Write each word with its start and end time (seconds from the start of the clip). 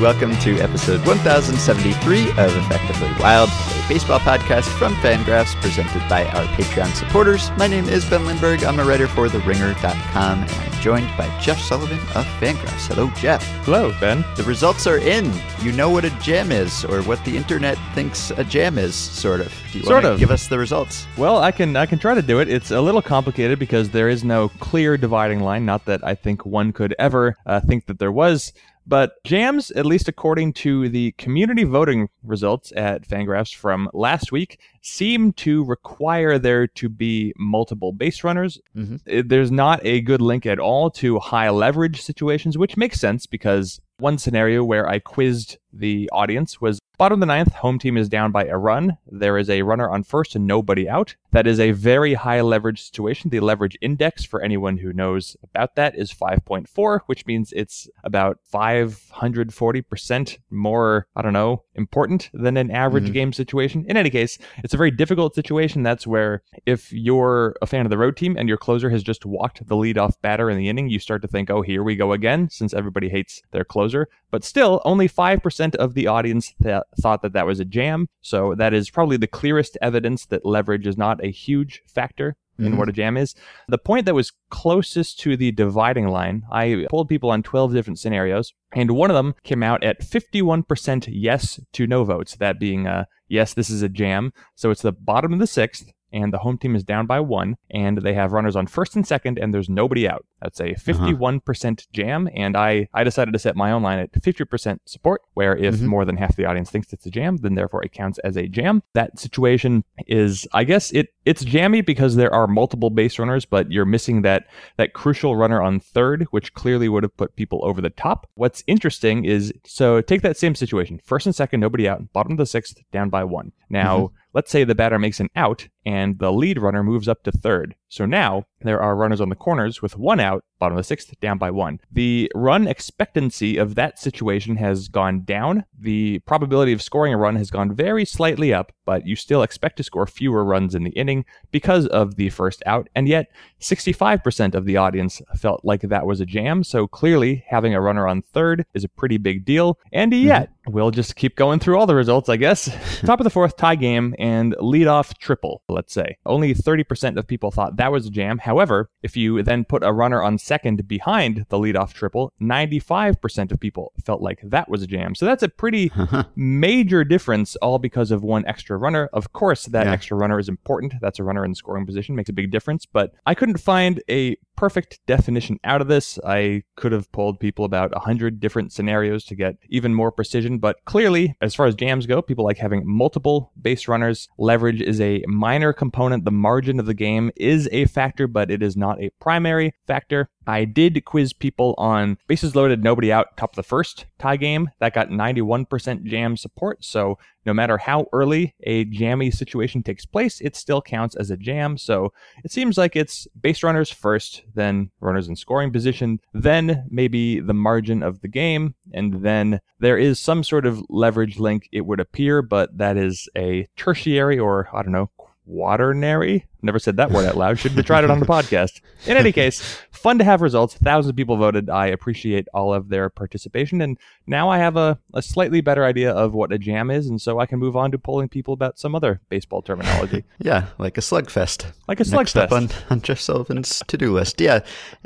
Welcome 0.00 0.36
to 0.38 0.60
episode 0.60 1.04
1073 1.04 2.30
of 2.30 2.56
Effectively 2.56 3.10
Wild, 3.18 3.48
a 3.50 3.88
baseball 3.88 4.20
podcast 4.20 4.68
from 4.78 4.94
Fangraphs 4.96 5.60
presented 5.60 6.08
by 6.08 6.24
our 6.26 6.44
Patreon 6.54 6.94
supporters. 6.94 7.50
My 7.58 7.66
name 7.66 7.88
is 7.88 8.08
Ben 8.08 8.24
Lindbergh. 8.24 8.62
I'm 8.62 8.78
a 8.78 8.84
writer 8.84 9.08
for 9.08 9.26
TheRinger.com 9.26 10.42
and 10.42 10.50
I'm 10.50 10.80
joined 10.80 11.08
by 11.18 11.26
Jeff 11.40 11.58
Sullivan 11.60 11.98
of 12.14 12.24
Fangraphs. 12.38 12.86
Hello, 12.86 13.10
Jeff. 13.16 13.42
Hello, 13.64 13.92
Ben. 13.98 14.24
The 14.36 14.44
results 14.44 14.86
are 14.86 14.98
in. 14.98 15.32
You 15.62 15.72
know 15.72 15.90
what 15.90 16.04
a 16.04 16.10
jam 16.20 16.52
is, 16.52 16.84
or 16.84 17.02
what 17.02 17.24
the 17.24 17.36
internet 17.36 17.76
thinks 17.94 18.30
a 18.30 18.44
jam 18.44 18.78
is, 18.78 18.94
sort 18.94 19.40
of. 19.40 19.52
Do 19.72 19.78
you 19.78 19.84
Sort 19.84 19.94
want 19.94 20.04
to 20.04 20.12
of. 20.12 20.18
give 20.20 20.30
us 20.30 20.46
the 20.46 20.58
results? 20.60 21.08
Well, 21.16 21.38
I 21.38 21.50
can 21.50 21.74
I 21.74 21.86
can 21.86 21.98
try 21.98 22.14
to 22.14 22.22
do 22.22 22.38
it. 22.38 22.48
It's 22.48 22.70
a 22.70 22.80
little 22.80 23.02
complicated 23.02 23.58
because 23.58 23.90
there 23.90 24.08
is 24.08 24.22
no 24.22 24.48
clear 24.60 24.96
dividing 24.96 25.40
line. 25.40 25.66
Not 25.66 25.86
that 25.86 26.04
I 26.04 26.14
think 26.14 26.46
one 26.46 26.72
could 26.72 26.94
ever 27.00 27.36
uh, 27.46 27.58
think 27.60 27.86
that 27.86 27.98
there 27.98 28.12
was. 28.12 28.52
But 28.88 29.22
jams, 29.22 29.70
at 29.72 29.84
least 29.84 30.08
according 30.08 30.54
to 30.54 30.88
the 30.88 31.12
community 31.12 31.64
voting 31.64 32.08
results 32.24 32.72
at 32.74 33.06
Fangraphs 33.06 33.54
from 33.54 33.90
last 33.92 34.32
week, 34.32 34.58
seem 34.80 35.34
to 35.34 35.62
require 35.66 36.38
there 36.38 36.66
to 36.66 36.88
be 36.88 37.34
multiple 37.36 37.92
base 37.92 38.24
runners. 38.24 38.58
Mhm. 38.74 39.28
There's 39.28 39.50
not 39.50 39.84
a 39.84 40.00
good 40.00 40.22
link 40.22 40.46
at 40.46 40.58
all 40.58 40.90
to 40.92 41.18
high 41.18 41.50
leverage 41.50 42.00
situations, 42.00 42.56
which 42.56 42.78
makes 42.78 42.98
sense 42.98 43.26
because 43.26 43.78
one 43.98 44.16
scenario 44.16 44.64
where 44.64 44.88
I 44.88 45.00
quizzed 45.00 45.58
the 45.70 46.08
audience 46.10 46.60
was 46.60 46.78
bottom 46.98 47.16
of 47.16 47.20
the 47.20 47.26
ninth, 47.26 47.52
home 47.54 47.78
team 47.78 47.96
is 47.96 48.08
down 48.08 48.32
by 48.32 48.44
a 48.44 48.56
run. 48.58 48.98
There 49.06 49.38
is 49.38 49.48
a 49.48 49.62
runner 49.62 49.88
on 49.90 50.02
first 50.02 50.34
and 50.34 50.46
nobody 50.46 50.88
out. 50.88 51.14
That 51.32 51.46
is 51.46 51.60
a 51.60 51.70
very 51.72 52.14
high 52.14 52.40
leverage 52.40 52.82
situation. 52.82 53.30
The 53.30 53.40
leverage 53.40 53.76
index, 53.80 54.24
for 54.24 54.42
anyone 54.42 54.78
who 54.78 54.92
knows 54.92 55.36
about 55.42 55.74
that, 55.76 55.94
is 55.96 56.12
5.4, 56.12 57.00
which 57.06 57.24
means 57.26 57.52
it's 57.52 57.88
about 58.04 58.38
540% 58.52 60.38
more, 60.50 61.06
I 61.14 61.22
don't 61.22 61.32
know, 61.32 61.62
important 61.74 62.30
than 62.32 62.56
an 62.56 62.70
average 62.70 63.10
Mhm. 63.10 63.12
game 63.12 63.32
situation. 63.32 63.84
In 63.88 63.96
any 63.96 64.10
case, 64.10 64.38
it's 64.64 64.74
a 64.74 64.78
very 64.78 64.90
difficult 64.90 65.34
situation. 65.34 65.82
That's 65.82 66.06
where 66.06 66.42
if 66.66 66.92
you're 66.92 67.56
a 67.62 67.66
fan 67.66 67.86
of 67.86 67.90
the 67.90 67.98
road 67.98 68.16
team 68.16 68.36
and 68.36 68.48
your 68.48 68.58
closer 68.58 68.90
has 68.90 69.02
just 69.02 69.24
walked 69.24 69.66
the 69.66 69.76
leadoff 69.76 70.14
batter 70.22 70.50
in 70.50 70.58
the 70.58 70.68
inning, 70.68 70.88
you 70.88 70.98
start 70.98 71.22
to 71.22 71.28
think, 71.28 71.50
oh, 71.50 71.62
here 71.62 71.82
we 71.82 71.94
go 71.96 72.12
again, 72.12 72.48
since 72.50 72.74
everybody 72.74 73.08
hates 73.08 73.42
their 73.52 73.64
closer. 73.64 74.08
But 74.30 74.44
still, 74.44 74.82
only 74.84 75.08
5% 75.08 75.74
of 75.76 75.94
the 75.94 76.06
audience 76.06 76.52
th- 76.62 76.82
thought 77.00 77.22
that 77.22 77.32
that 77.32 77.46
was 77.46 77.60
a 77.60 77.64
jam. 77.64 78.08
So 78.20 78.54
that 78.56 78.72
is 78.74 78.90
probably 78.90 79.16
the 79.16 79.26
clearest 79.26 79.76
evidence 79.82 80.26
that 80.26 80.44
leverage 80.46 80.86
is 80.86 80.96
not 80.96 81.22
a 81.24 81.30
huge 81.30 81.82
factor 81.86 82.36
in 82.58 82.72
Mhm. 82.72 82.76
what 82.76 82.88
a 82.88 82.92
jam 82.92 83.16
is. 83.16 83.36
The 83.68 83.78
point 83.78 84.04
that 84.06 84.14
was 84.16 84.32
closest 84.50 85.20
to 85.20 85.36
the 85.36 85.52
dividing 85.52 86.08
line, 86.08 86.42
I 86.50 86.86
polled 86.90 87.08
people 87.08 87.30
on 87.30 87.42
12 87.44 87.72
different 87.72 88.00
scenarios, 88.00 88.52
and 88.72 88.90
one 88.90 89.10
of 89.10 89.14
them 89.14 89.34
came 89.44 89.62
out 89.62 89.84
at 89.84 90.02
51% 90.02 91.06
yes 91.08 91.60
to 91.74 91.86
no 91.86 92.02
votes, 92.04 92.34
that 92.36 92.58
being 92.58 92.86
uh, 92.88 93.04
yes, 93.28 93.54
this 93.54 93.70
is 93.70 93.82
a 93.82 93.88
jam. 93.88 94.32
So 94.56 94.70
it's 94.70 94.82
the 94.82 94.92
bottom 94.92 95.32
of 95.32 95.38
the 95.38 95.46
sixth. 95.46 95.92
And 96.12 96.32
the 96.32 96.38
home 96.38 96.58
team 96.58 96.74
is 96.74 96.84
down 96.84 97.06
by 97.06 97.20
one, 97.20 97.56
and 97.70 97.98
they 97.98 98.14
have 98.14 98.32
runners 98.32 98.56
on 98.56 98.66
first 98.66 98.96
and 98.96 99.06
second, 99.06 99.38
and 99.38 99.52
there's 99.52 99.68
nobody 99.68 100.08
out. 100.08 100.24
That's 100.40 100.60
a 100.60 100.74
51% 100.74 101.86
jam, 101.92 102.28
and 102.34 102.56
I, 102.56 102.88
I 102.94 103.04
decided 103.04 103.32
to 103.32 103.38
set 103.38 103.56
my 103.56 103.70
own 103.72 103.82
line 103.82 103.98
at 103.98 104.12
50% 104.12 104.80
support, 104.86 105.22
where 105.34 105.56
if 105.56 105.76
Mhm. 105.76 105.86
more 105.86 106.04
than 106.04 106.16
half 106.16 106.36
the 106.36 106.44
audience 106.44 106.70
thinks 106.70 106.92
it's 106.92 107.06
a 107.06 107.10
jam, 107.10 107.36
then 107.38 107.54
therefore 107.54 107.82
it 107.84 107.92
counts 107.92 108.18
as 108.20 108.36
a 108.36 108.46
jam. 108.48 108.82
That 108.94 109.18
situation 109.18 109.84
is, 110.06 110.46
I 110.52 110.64
guess, 110.64 110.90
it 110.92 111.08
it's 111.24 111.44
jammy 111.44 111.82
because 111.82 112.16
there 112.16 112.32
are 112.32 112.46
multiple 112.46 112.88
base 112.88 113.18
runners, 113.18 113.44
but 113.44 113.70
you're 113.70 113.84
missing 113.84 114.22
that 114.22 114.46
that 114.78 114.94
crucial 114.94 115.36
runner 115.36 115.60
on 115.60 115.78
third, 115.80 116.26
which 116.30 116.54
clearly 116.54 116.88
would 116.88 117.02
have 117.02 117.16
put 117.16 117.36
people 117.36 117.60
over 117.64 117.82
the 117.82 117.90
top. 117.90 118.26
What's 118.34 118.64
interesting 118.66 119.24
is 119.26 119.52
so 119.64 120.00
take 120.00 120.22
that 120.22 120.38
same 120.38 120.54
situation, 120.54 121.00
first 121.04 121.26
and 121.26 121.34
second, 121.34 121.60
nobody 121.60 121.86
out, 121.88 122.12
bottom 122.12 122.32
of 122.32 122.38
the 122.38 122.46
sixth, 122.46 122.78
down 122.92 123.10
by 123.10 123.24
one. 123.24 123.52
Now, 123.68 124.12
let's 124.32 124.50
say 124.50 124.64
the 124.64 124.74
batter 124.74 124.98
makes 124.98 125.20
an 125.20 125.28
out 125.36 125.68
and 125.88 126.18
the 126.18 126.30
lead 126.30 126.58
runner 126.58 126.82
moves 126.82 127.08
up 127.08 127.22
to 127.22 127.32
third. 127.32 127.74
So 127.88 128.04
now 128.04 128.44
there 128.60 128.82
are 128.82 128.94
runners 128.94 129.22
on 129.22 129.30
the 129.30 129.34
corners 129.34 129.80
with 129.80 129.96
one 129.96 130.20
out, 130.20 130.44
bottom 130.58 130.76
of 130.76 130.80
the 130.80 130.86
sixth, 130.86 131.18
down 131.20 131.38
by 131.38 131.50
one. 131.50 131.80
The 131.90 132.30
run 132.34 132.68
expectancy 132.68 133.56
of 133.56 133.74
that 133.76 133.98
situation 133.98 134.56
has 134.56 134.88
gone 134.88 135.22
down. 135.22 135.64
The 135.78 136.18
probability 136.20 136.74
of 136.74 136.82
scoring 136.82 137.14
a 137.14 137.16
run 137.16 137.36
has 137.36 137.50
gone 137.50 137.74
very 137.74 138.04
slightly 138.04 138.52
up, 138.52 138.72
but 138.84 139.06
you 139.06 139.16
still 139.16 139.42
expect 139.42 139.78
to 139.78 139.82
score 139.82 140.06
fewer 140.06 140.44
runs 140.44 140.74
in 140.74 140.84
the 140.84 140.90
inning 140.90 141.24
because 141.52 141.86
of 141.86 142.16
the 142.16 142.28
first 142.28 142.62
out. 142.66 142.88
And 142.94 143.08
yet, 143.08 143.28
65% 143.60 144.54
of 144.54 144.66
the 144.66 144.76
audience 144.76 145.22
felt 145.36 145.64
like 145.64 145.80
that 145.82 146.04
was 146.04 146.20
a 146.20 146.26
jam. 146.26 146.64
So 146.64 146.86
clearly, 146.86 147.44
having 147.48 147.74
a 147.74 147.80
runner 147.80 148.06
on 148.06 148.20
third 148.20 148.66
is 148.74 148.84
a 148.84 148.88
pretty 148.88 149.16
big 149.16 149.46
deal. 149.46 149.78
And 149.92 150.12
mm-hmm. 150.12 150.26
yet, 150.26 150.50
we'll 150.66 150.90
just 150.90 151.16
keep 151.16 151.36
going 151.36 151.60
through 151.60 151.78
all 151.78 151.86
the 151.86 151.94
results, 151.94 152.28
I 152.28 152.36
guess. 152.36 152.70
Top 153.06 153.20
of 153.20 153.24
the 153.24 153.30
fourth, 153.30 153.56
tie 153.56 153.76
game, 153.76 154.14
and 154.18 154.54
leadoff 154.56 155.16
triple, 155.18 155.62
let's 155.78 155.92
say. 155.94 156.16
Only 156.26 156.52
30% 156.54 157.16
of 157.16 157.26
people 157.28 157.52
thought 157.52 157.76
that 157.76 157.92
was 157.92 158.06
a 158.06 158.10
jam. 158.10 158.38
However, 158.38 158.90
if 159.02 159.16
you 159.16 159.42
then 159.44 159.64
put 159.64 159.84
a 159.84 159.92
runner 159.92 160.20
on 160.22 160.36
second 160.38 160.88
behind 160.88 161.46
the 161.50 161.56
leadoff 161.58 161.92
triple, 161.92 162.32
95% 162.42 163.52
of 163.52 163.60
people 163.60 163.92
felt 164.04 164.20
like 164.20 164.40
that 164.42 164.68
was 164.68 164.82
a 164.82 164.86
jam. 164.88 165.14
So 165.14 165.24
that's 165.24 165.44
a 165.44 165.48
pretty 165.48 165.92
major 166.36 167.04
difference, 167.04 167.54
all 167.56 167.78
because 167.78 168.10
of 168.10 168.22
one 168.24 168.44
extra 168.46 168.76
runner. 168.76 169.08
Of 169.12 169.32
course, 169.32 169.66
that 169.66 169.86
Yeah. 169.86 169.92
extra 169.92 170.16
runner 170.16 170.38
is 170.40 170.48
important. 170.48 170.94
That's 171.00 171.20
a 171.20 171.24
runner 171.24 171.44
in 171.44 171.54
scoring 171.54 171.86
position, 171.86 172.16
makes 172.16 172.28
a 172.30 172.32
big 172.32 172.50
difference. 172.50 172.84
But 172.86 173.12
I 173.24 173.34
couldn't 173.34 173.58
find 173.60 174.02
a 174.10 174.36
perfect 174.56 174.98
definition 175.06 175.60
out 175.62 175.80
of 175.80 175.86
this. 175.86 176.18
I 176.26 176.64
could 176.74 176.90
have 176.90 177.10
polled 177.12 177.38
people 177.38 177.64
about 177.64 177.92
100 177.92 178.40
different 178.40 178.72
scenarios 178.72 179.24
to 179.26 179.36
get 179.36 179.54
even 179.68 179.94
more 179.94 180.10
precision. 180.10 180.58
But 180.58 180.84
clearly, 180.84 181.36
as 181.40 181.54
far 181.54 181.66
as 181.66 181.76
jams 181.76 182.06
go, 182.06 182.20
people 182.20 182.44
like 182.44 182.58
having 182.58 182.82
multiple 182.84 183.52
base 183.60 183.86
runners. 183.86 184.28
Leverage 184.36 184.80
is 184.82 185.00
a 185.00 185.22
minor 185.28 185.67
component. 185.72 186.24
The 186.24 186.30
margin 186.30 186.80
of 186.80 186.86
the 186.86 186.94
game 186.94 187.30
is 187.36 187.68
a 187.72 187.86
factor, 187.86 188.26
but 188.26 188.50
it 188.50 188.62
is 188.62 188.76
not 188.76 189.00
a 189.00 189.10
primary 189.20 189.74
factor. 189.86 190.28
I 190.46 190.64
did 190.64 191.04
quiz 191.04 191.34
people 191.34 191.74
on 191.76 192.16
bases 192.26 192.56
loaded, 192.56 192.82
nobody 192.82 193.12
out, 193.12 193.36
top 193.36 193.52
of 193.52 193.56
the 193.56 193.62
first 193.62 194.06
tie 194.18 194.38
game. 194.38 194.70
That 194.80 194.94
got 194.94 195.10
91% 195.10 196.04
jam 196.04 196.38
support. 196.38 196.82
So 196.84 197.18
no 197.44 197.52
matter 197.52 197.76
how 197.76 198.06
early 198.12 198.54
a 198.62 198.84
jammy 198.84 199.30
situation 199.30 199.82
takes 199.82 200.06
place, 200.06 200.40
it 200.40 200.56
still 200.56 200.80
counts 200.80 201.16
as 201.16 201.30
a 201.30 201.36
jam. 201.36 201.76
So 201.76 202.12
it 202.44 202.50
seems 202.50 202.78
like 202.78 202.96
it's 202.96 203.26
base 203.38 203.62
runners 203.62 203.90
first, 203.90 204.42
then 204.54 204.90
runners 205.00 205.28
in 205.28 205.36
scoring 205.36 205.70
position, 205.70 206.20
then 206.32 206.86
maybe 206.88 207.40
the 207.40 207.54
margin 207.54 208.02
of 208.02 208.22
the 208.22 208.28
game, 208.28 208.74
and 208.92 209.22
then 209.22 209.60
there 209.80 209.98
is 209.98 210.18
some 210.18 210.42
sort 210.42 210.64
of 210.64 210.82
leverage 210.88 211.38
link, 211.38 211.68
it 211.72 211.82
would 211.82 212.00
appear, 212.00 212.40
but 212.42 212.76
that 212.78 212.96
is 212.96 213.28
a 213.36 213.66
tertiary 213.76 214.38
or, 214.38 214.68
I 214.72 214.82
don't 214.82 214.92
know, 214.92 215.10
quaternary. 215.48 216.47
Never 216.60 216.78
said 216.78 216.96
that 216.96 217.10
word 217.10 217.26
out 217.26 217.36
loud. 217.36 217.58
Shouldn't 217.58 217.76
have 217.76 217.86
tried 217.86 218.04
it 218.04 218.10
on 218.10 218.18
the 218.20 218.26
podcast. 218.38 218.80
In 219.06 219.16
any 219.16 219.30
case, 219.32 219.78
fun 219.92 220.18
to 220.18 220.24
have 220.24 220.40
results. 220.42 220.74
Thousands 220.74 221.10
of 221.10 221.16
people 221.16 221.36
voted. 221.36 221.70
I 221.70 221.86
appreciate 221.86 222.48
all 222.52 222.74
of 222.74 222.88
their 222.88 223.08
participation. 223.08 223.80
And 223.80 223.96
now 224.26 224.48
I 224.48 224.58
have 224.58 224.76
a, 224.76 224.98
a 225.14 225.22
slightly 225.22 225.60
better 225.60 225.84
idea 225.84 226.10
of 226.12 226.34
what 226.34 226.52
a 226.52 226.58
jam 226.58 226.90
is. 226.90 227.06
And 227.06 227.20
so 227.22 227.38
I 227.38 227.46
can 227.46 227.58
move 227.60 227.76
on 227.76 227.92
to 227.92 227.98
polling 227.98 228.28
people 228.28 228.54
about 228.54 228.78
some 228.78 228.94
other 228.96 229.20
baseball 229.28 229.62
terminology, 229.62 230.24
Yeah, 230.38 230.66
like 230.78 230.98
a 230.98 231.00
slugfest. 231.00 231.66
like 231.86 232.00
a 232.00 232.04
slugfest. 232.04 232.12
Next 232.12 232.36
up 232.36 232.52
on, 232.52 232.68
on 232.90 233.02
Jeff 233.02 233.20
Sullivan's 233.20 233.82
to-do 233.86 234.12
list. 234.12 234.40
Yeah, 234.40 234.60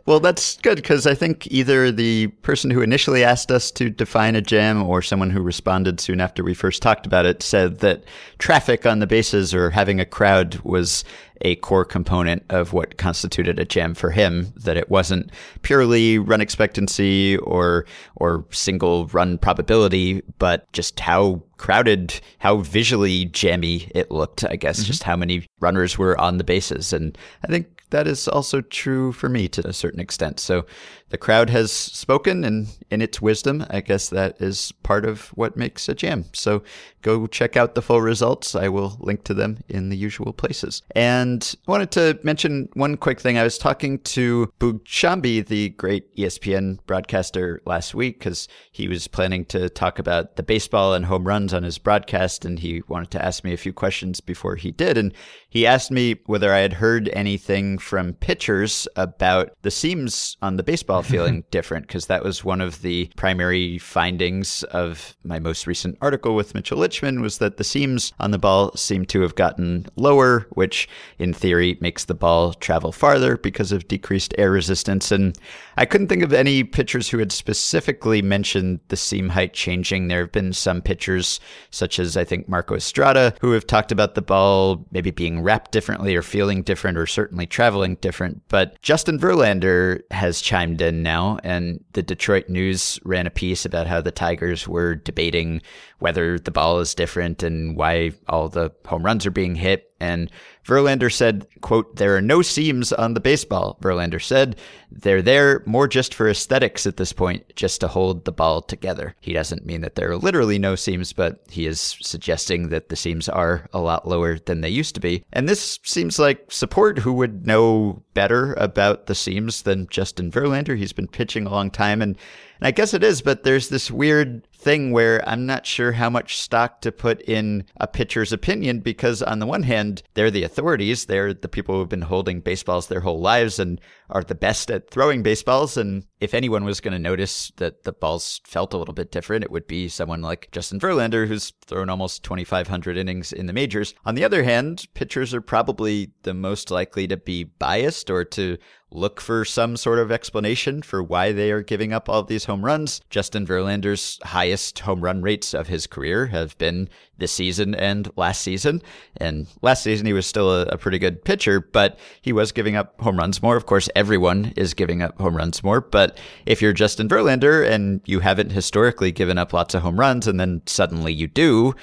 well, 0.07 0.21
that's 0.21 0.57
good 0.59 0.77
because 0.77 1.07
I 1.07 1.15
think 1.15 1.47
either 1.49 1.93
the 1.93 2.29
person 2.29 2.71
who 2.71 2.81
initially 2.81 3.25
asked 3.25 3.51
us 3.53 3.71
to 3.73 3.91
define 3.91 4.37
a 4.37 4.41
jam 4.41 4.83
or 4.83 5.03
someone 5.03 5.31
who 5.31 5.43
responded 5.43 6.01
soon 6.01 6.21
after 6.21 6.43
we 6.43 6.55
first 6.55 6.81
talked 6.81 7.05
about 7.07 7.27
it 7.27 7.43
said 7.43 7.81
that 7.81 8.05
traffic 8.39 8.87
on 8.87 9.01
the 9.01 9.07
bases 9.07 9.55
or 9.55 9.71
having 9.71 10.01
a 10.01 10.07
crowd 10.07 10.57
was 10.65 11.05
a 11.43 11.57
core 11.57 11.85
component 11.85 12.45
of 12.51 12.73
what 12.73 12.97
constituted 12.97 13.59
a 13.59 13.65
jam 13.65 13.95
for 13.95 14.11
him. 14.11 14.53
That 14.57 14.77
it 14.77 14.91
wasn't 14.91 15.31
purely 15.63 16.19
run 16.19 16.41
expectancy 16.41 17.37
or 17.39 17.87
or 18.17 18.45
single 18.51 19.07
run 19.09 19.39
probability, 19.39 20.23
but 20.39 20.71
just 20.73 20.99
how 21.01 21.43
crowded, 21.57 22.21
how 22.39 22.59
visually 22.59 23.27
jammy 23.27 23.91
it 23.95 24.11
looked. 24.11 24.45
I 24.45 24.57
guess 24.57 24.81
mm-hmm. 24.81 24.87
just 24.87 25.03
how 25.03 25.17
many 25.17 25.47
runners 25.61 25.99
were 25.99 26.19
on 26.21 26.39
the 26.39 26.45
bases, 26.45 26.93
and 26.93 27.17
I 27.45 27.49
think 27.49 27.83
that 27.91 28.07
is 28.07 28.27
also 28.27 28.61
true 28.61 29.13
for 29.13 29.29
me 29.29 29.49
to 29.49 29.67
a 29.69 29.73
certain 29.73 30.01
extent. 30.01 30.41
So 30.41 30.67
the 31.13 31.19
crowd 31.19 31.51
has 31.51 31.71
spoken, 31.71 32.43
and 32.43 32.69
in 32.91 33.03
its 33.03 33.21
wisdom, 33.21 33.67
I 33.69 33.83
guess 33.83 34.09
that 34.09 34.41
is 34.41 34.73
part 34.83 35.05
of 35.05 35.29
what 35.37 35.59
makes 35.59 35.87
a 35.87 35.95
jam. 35.95 36.25
So 36.33 36.63
go 37.03 37.27
check 37.27 37.55
out 37.55 37.75
the 37.75 37.83
full 37.83 38.01
results. 38.01 38.55
I 38.55 38.69
will 38.69 38.97
link 38.99 39.23
to 39.25 39.35
them 39.35 39.59
in 39.69 39.91
the 39.91 39.97
usual 39.97 40.33
places. 40.33 40.81
And 40.97 41.55
I 41.69 41.71
wanted 41.71 41.91
to 41.93 42.19
mention 42.23 42.71
one 42.73 42.97
quick 42.97 43.21
thing. 43.21 43.37
I 43.37 43.43
was 43.43 43.59
talking 43.59 43.99
to 43.99 44.51
Boog 44.59 44.85
Sciambi, 44.85 45.47
the 45.47 45.69
great 45.71 46.17
ESPN 46.17 46.79
broadcaster, 46.87 47.61
last 47.67 47.95
week 47.95 48.19
because 48.19 48.49
he 48.71 48.89
was 48.89 49.07
planning 49.07 49.45
to 49.47 49.69
talk 49.69 49.99
about 49.99 50.37
the 50.37 50.43
baseball 50.43 50.95
and 50.95 51.05
home 51.05 51.29
runs 51.29 51.53
on 51.53 51.63
his 51.63 51.77
broadcast, 51.77 52.47
and 52.47 52.59
he 52.59 52.83
wanted 52.89 53.11
to 53.11 53.23
ask 53.23 53.45
me 53.45 53.53
a 53.53 53.59
few 53.59 53.75
questions 53.75 54.21
before 54.21 54.57
he 54.57 54.71
did. 54.71 54.97
And 54.97 55.13
he 55.53 55.67
asked 55.67 55.91
me 55.91 56.17
whether 56.25 56.51
I 56.51 56.61
had 56.61 56.73
heard 56.73 57.11
anything 57.13 57.77
from 57.77 58.15
pitchers 58.15 58.89
about 58.97 59.51
the 59.61 59.71
seams 59.71 60.39
on 60.41 60.57
the 60.57 60.63
baseball 60.63 61.03
feeling 61.03 61.45
different, 61.51 61.87
because 61.87 62.07
that 62.07 62.25
was 62.25 62.43
one 62.43 62.63
of 62.63 62.81
the 62.81 63.11
primary 63.17 63.77
findings 63.77 64.63
of 64.63 65.15
my 65.25 65.39
most 65.39 65.67
recent 65.67 65.99
article 66.01 66.35
with 66.35 66.55
Mitchel 66.55 66.79
Lichtman 66.79 67.21
was 67.21 67.37
that 67.37 67.59
the 67.59 67.65
seams 67.65 68.15
on 68.19 68.31
the 68.31 68.39
ball 68.39 68.75
seem 68.77 69.05
to 69.05 69.21
have 69.21 69.35
gotten 69.35 69.85
lower, 69.95 70.47
which 70.53 70.89
in 71.19 71.35
theory 71.35 71.77
makes 71.83 72.07
the 72.07 72.15
ball 72.15 72.55
travel 72.55 72.91
farther 72.91 73.37
because 73.37 73.73
of 73.73 73.87
decreased 73.89 74.35
air 74.39 74.53
resistance. 74.53 75.13
And 75.13 75.37
I 75.77 75.85
couldn't 75.85 76.09
think 76.09 76.23
of 76.23 76.33
any 76.33 76.65
pitchers 76.65 77.11
who 77.11 77.19
had 77.19 77.31
specifically 77.31 78.23
mentioned 78.23 78.81
the 78.89 78.97
seam 78.97 79.29
height 79.29 79.53
changing. 79.53 80.09
There 80.09 80.21
have 80.21 80.33
been 80.33 80.55
some 80.55 80.81
pitchers, 80.81 81.41
such 81.71 81.99
as 81.99 82.17
I 82.17 82.25
think 82.25 82.49
Marco 82.49 82.75
Estrada, 82.75 83.35
who 83.43 83.51
have 83.51 83.67
talked 83.67 83.93
about 83.93 84.15
the 84.15 84.23
ball 84.23 84.87
maybe 84.91 85.11
being 85.11 85.42
wrapped 85.43 85.73
differently 85.73 86.15
or 86.17 86.23
feeling 86.23 86.63
different 86.63 86.99
or 86.99 87.07
certainly 87.07 87.47
traveling 87.47 87.97
different. 87.97 88.43
But 88.49 88.81
Justin 88.83 89.19
Verlander 89.19 90.01
has 90.11 90.41
chimed 90.41 90.81
in 90.81 91.03
now, 91.03 91.39
and 91.43 91.85
the 91.93 92.03
Detroit 92.03 92.49
News 92.49 92.99
ran 93.05 93.27
a 93.27 93.31
piece 93.31 93.65
about 93.65 93.87
how 93.87 94.01
the 94.01 94.11
Tigers 94.11 94.67
were 94.67 94.95
debating 94.95 95.63
whether 95.99 96.39
the 96.39 96.51
ball 96.51 96.81
is 96.81 96.95
different 96.95 97.43
and 97.43 97.77
why 97.77 98.13
all 98.29 98.49
the 98.49 98.73
home 98.87 99.05
runs 99.05 99.27
are 99.27 99.31
being 99.31 99.55
hit. 99.55 99.92
And 100.03 100.33
Verlander 100.67 101.13
said, 101.13 101.47
quote, 101.61 101.95
there 101.95 102.17
are 102.17 102.21
no 102.21 102.43
seams 102.43 102.93
on 102.93 103.15
the 103.15 103.21
baseball. 103.21 103.79
Verlander 103.81 104.21
said, 104.21 104.57
they're 104.91 105.23
there 105.23 105.63
more 105.65 105.87
just 105.87 106.13
for 106.13 106.29
aesthetics 106.29 106.87
at 106.87 106.97
this 106.97 107.13
point, 107.13 107.45
just 107.55 107.81
to 107.81 107.89
hold 107.89 108.25
the 108.25 108.33
ball 108.33 108.63
together. 108.63 109.15
He 109.21 109.33
doesn't 109.33 109.65
mean 109.65 109.81
that 109.83 109.95
there 109.95 110.11
are 110.11 110.17
literally 110.17 110.59
no 110.59 110.75
seams, 110.75 111.13
but 111.13 111.45
he 111.49 111.67
is 111.67 111.97
suggesting 112.01 112.71
that 112.71 112.89
the 112.89 112.97
seams 112.97 113.29
are 113.29 113.69
a 113.73 113.79
lot 113.79 114.09
lower 114.09 114.41
than 114.41 114.61
they 114.61 114.69
used 114.69 114.97
to 114.97 115.01
be. 115.01 115.25
And 115.33 115.49
this 115.49 115.79
seems 115.85 116.19
like 116.19 116.51
support 116.51 116.99
who 116.99 117.13
would 117.13 117.47
know 117.47 118.03
better 118.13 118.55
about 118.55 119.07
the 119.07 119.15
seams 119.15 119.63
than 119.63 119.87
Justin 119.87 120.33
Verlander. 120.33 120.77
He's 120.77 120.93
been 120.93 121.07
pitching 121.07 121.47
a 121.47 121.51
long 121.51 121.71
time 121.71 122.03
and 122.03 122.19
and 122.63 122.69
I 122.69 122.71
guess 122.71 122.95
it 122.95 123.03
is, 123.03 123.23
but 123.23 123.43
there's 123.43 123.71
this 123.71 123.91
weird 123.91 124.47
thing 124.63 124.93
where 124.93 125.27
I'm 125.29 125.45
not 125.45 125.67
sure 125.67 125.93
how 125.93 126.09
much 126.09 126.39
stock 126.39 126.81
to 126.83 126.93
put 126.93 127.21
in 127.23 127.65
a 127.79 127.87
pitcher's 127.87 128.33
opinion 128.33 128.81
because, 128.81 129.23
on 129.23 129.41
the 129.41 129.47
one 129.47 129.65
hand, 129.65 130.03
they're 130.15 130.31
the 130.31 130.45
authorities. 130.45 131.07
They're 131.07 131.35
the 131.35 131.49
people 131.49 131.75
who've 131.75 131.89
been 131.89 132.03
holding 132.03 132.41
baseballs 132.41 132.87
their 132.87 133.01
whole 133.01 133.21
lives 133.21 133.59
and 133.59 133.81
are 134.09 134.23
the 134.23 134.35
best 134.35 134.71
at 134.71 134.91
throwing 134.91 135.23
baseballs. 135.23 135.77
And 135.77 136.07
if 136.21 136.35
anyone 136.35 136.65
was 136.65 136.81
going 136.81 136.93
to 136.93 136.99
notice 136.99 137.51
that 137.57 137.83
the 137.83 137.93
balls 137.93 138.41
felt 138.45 138.73
a 138.73 138.79
little 138.79 138.95
bit 138.95 139.11
different, 139.11 139.45
it 139.45 139.51
would 139.51 139.67
be 139.67 139.89
someone 139.89 140.23
like 140.23 140.49
Justin 140.53 140.79
Verlander, 140.79 141.27
who's 141.27 141.53
thrown 141.67 141.89
almost 141.89 142.23
2,500 142.23 142.97
innings 142.97 143.33
in 143.33 143.47
the 143.47 143.53
majors. 143.53 143.95
On 144.05 144.15
the 144.15 144.25
other 144.25 144.45
hand, 144.45 144.87
pitchers 144.95 145.35
are 145.35 145.41
probably 145.41 146.13
the 146.23 146.35
most 146.35 146.71
likely 146.71 147.09
to 147.09 147.17
be 147.17 147.45
biased 147.45 148.11
or 148.11 148.25
to 148.25 148.59
look 148.95 149.21
for 149.21 149.45
some 149.45 149.77
sort 149.77 149.99
of 149.99 150.13
explanation 150.13 150.83
for 150.83 151.03
why 151.03 151.33
they 151.33 151.51
are 151.51 151.63
giving 151.63 151.93
up 151.93 152.09
all 152.09 152.23
these 152.23 152.45
home 152.45 152.65
runs. 152.65 153.01
Justin 153.11 153.47
Verlander's 153.47 154.19
highest 154.23 154.52
home 154.81 155.01
run 155.01 155.23
rates 155.23 155.55
of 155.55 155.69
his 155.69 155.87
career 155.87 156.27
have 156.27 156.57
been 156.59 156.89
this 157.19 157.33
season 157.33 157.75
and 157.75 158.11
last 158.17 158.43
season. 158.43 158.83
And 159.17 159.47
last 159.63 159.83
season, 159.83 160.07
he 160.07 160.13
was 160.13 160.27
still 160.27 160.53
a, 160.53 160.63
a, 160.67 160.79
pretty 160.79 160.99
good 160.99 161.25
pitcher, 161.25 161.61
but 161.61 161.99
he 162.21 162.33
was 162.33 162.53
giving 162.53 162.77
up 162.77 163.01
home 163.01 163.17
runs 163.17 163.43
more. 163.43 163.57
Of 163.57 163.67
course, 163.67 163.89
everyone 163.95 164.53
is 164.57 164.75
giving 164.75 165.03
up 165.03 165.19
home 165.19 165.37
runs 165.37 165.63
more. 165.63 165.81
But 165.81 166.19
if 166.47 166.61
you're 166.61 166.73
Justin 166.73 167.09
Verlander 167.09 167.69
and 167.69 168.01
you 168.05 168.21
haven't 168.21 168.53
historically 168.53 169.13
given 169.13 169.39
up 169.39 169.53
lots 169.53 169.75
of 169.75 169.83
home 169.83 169.99
runs 169.99 170.27
and 170.27 170.39
then 170.39 170.63
suddenly 170.67 171.13
you 171.13 171.29
do, 171.29 171.75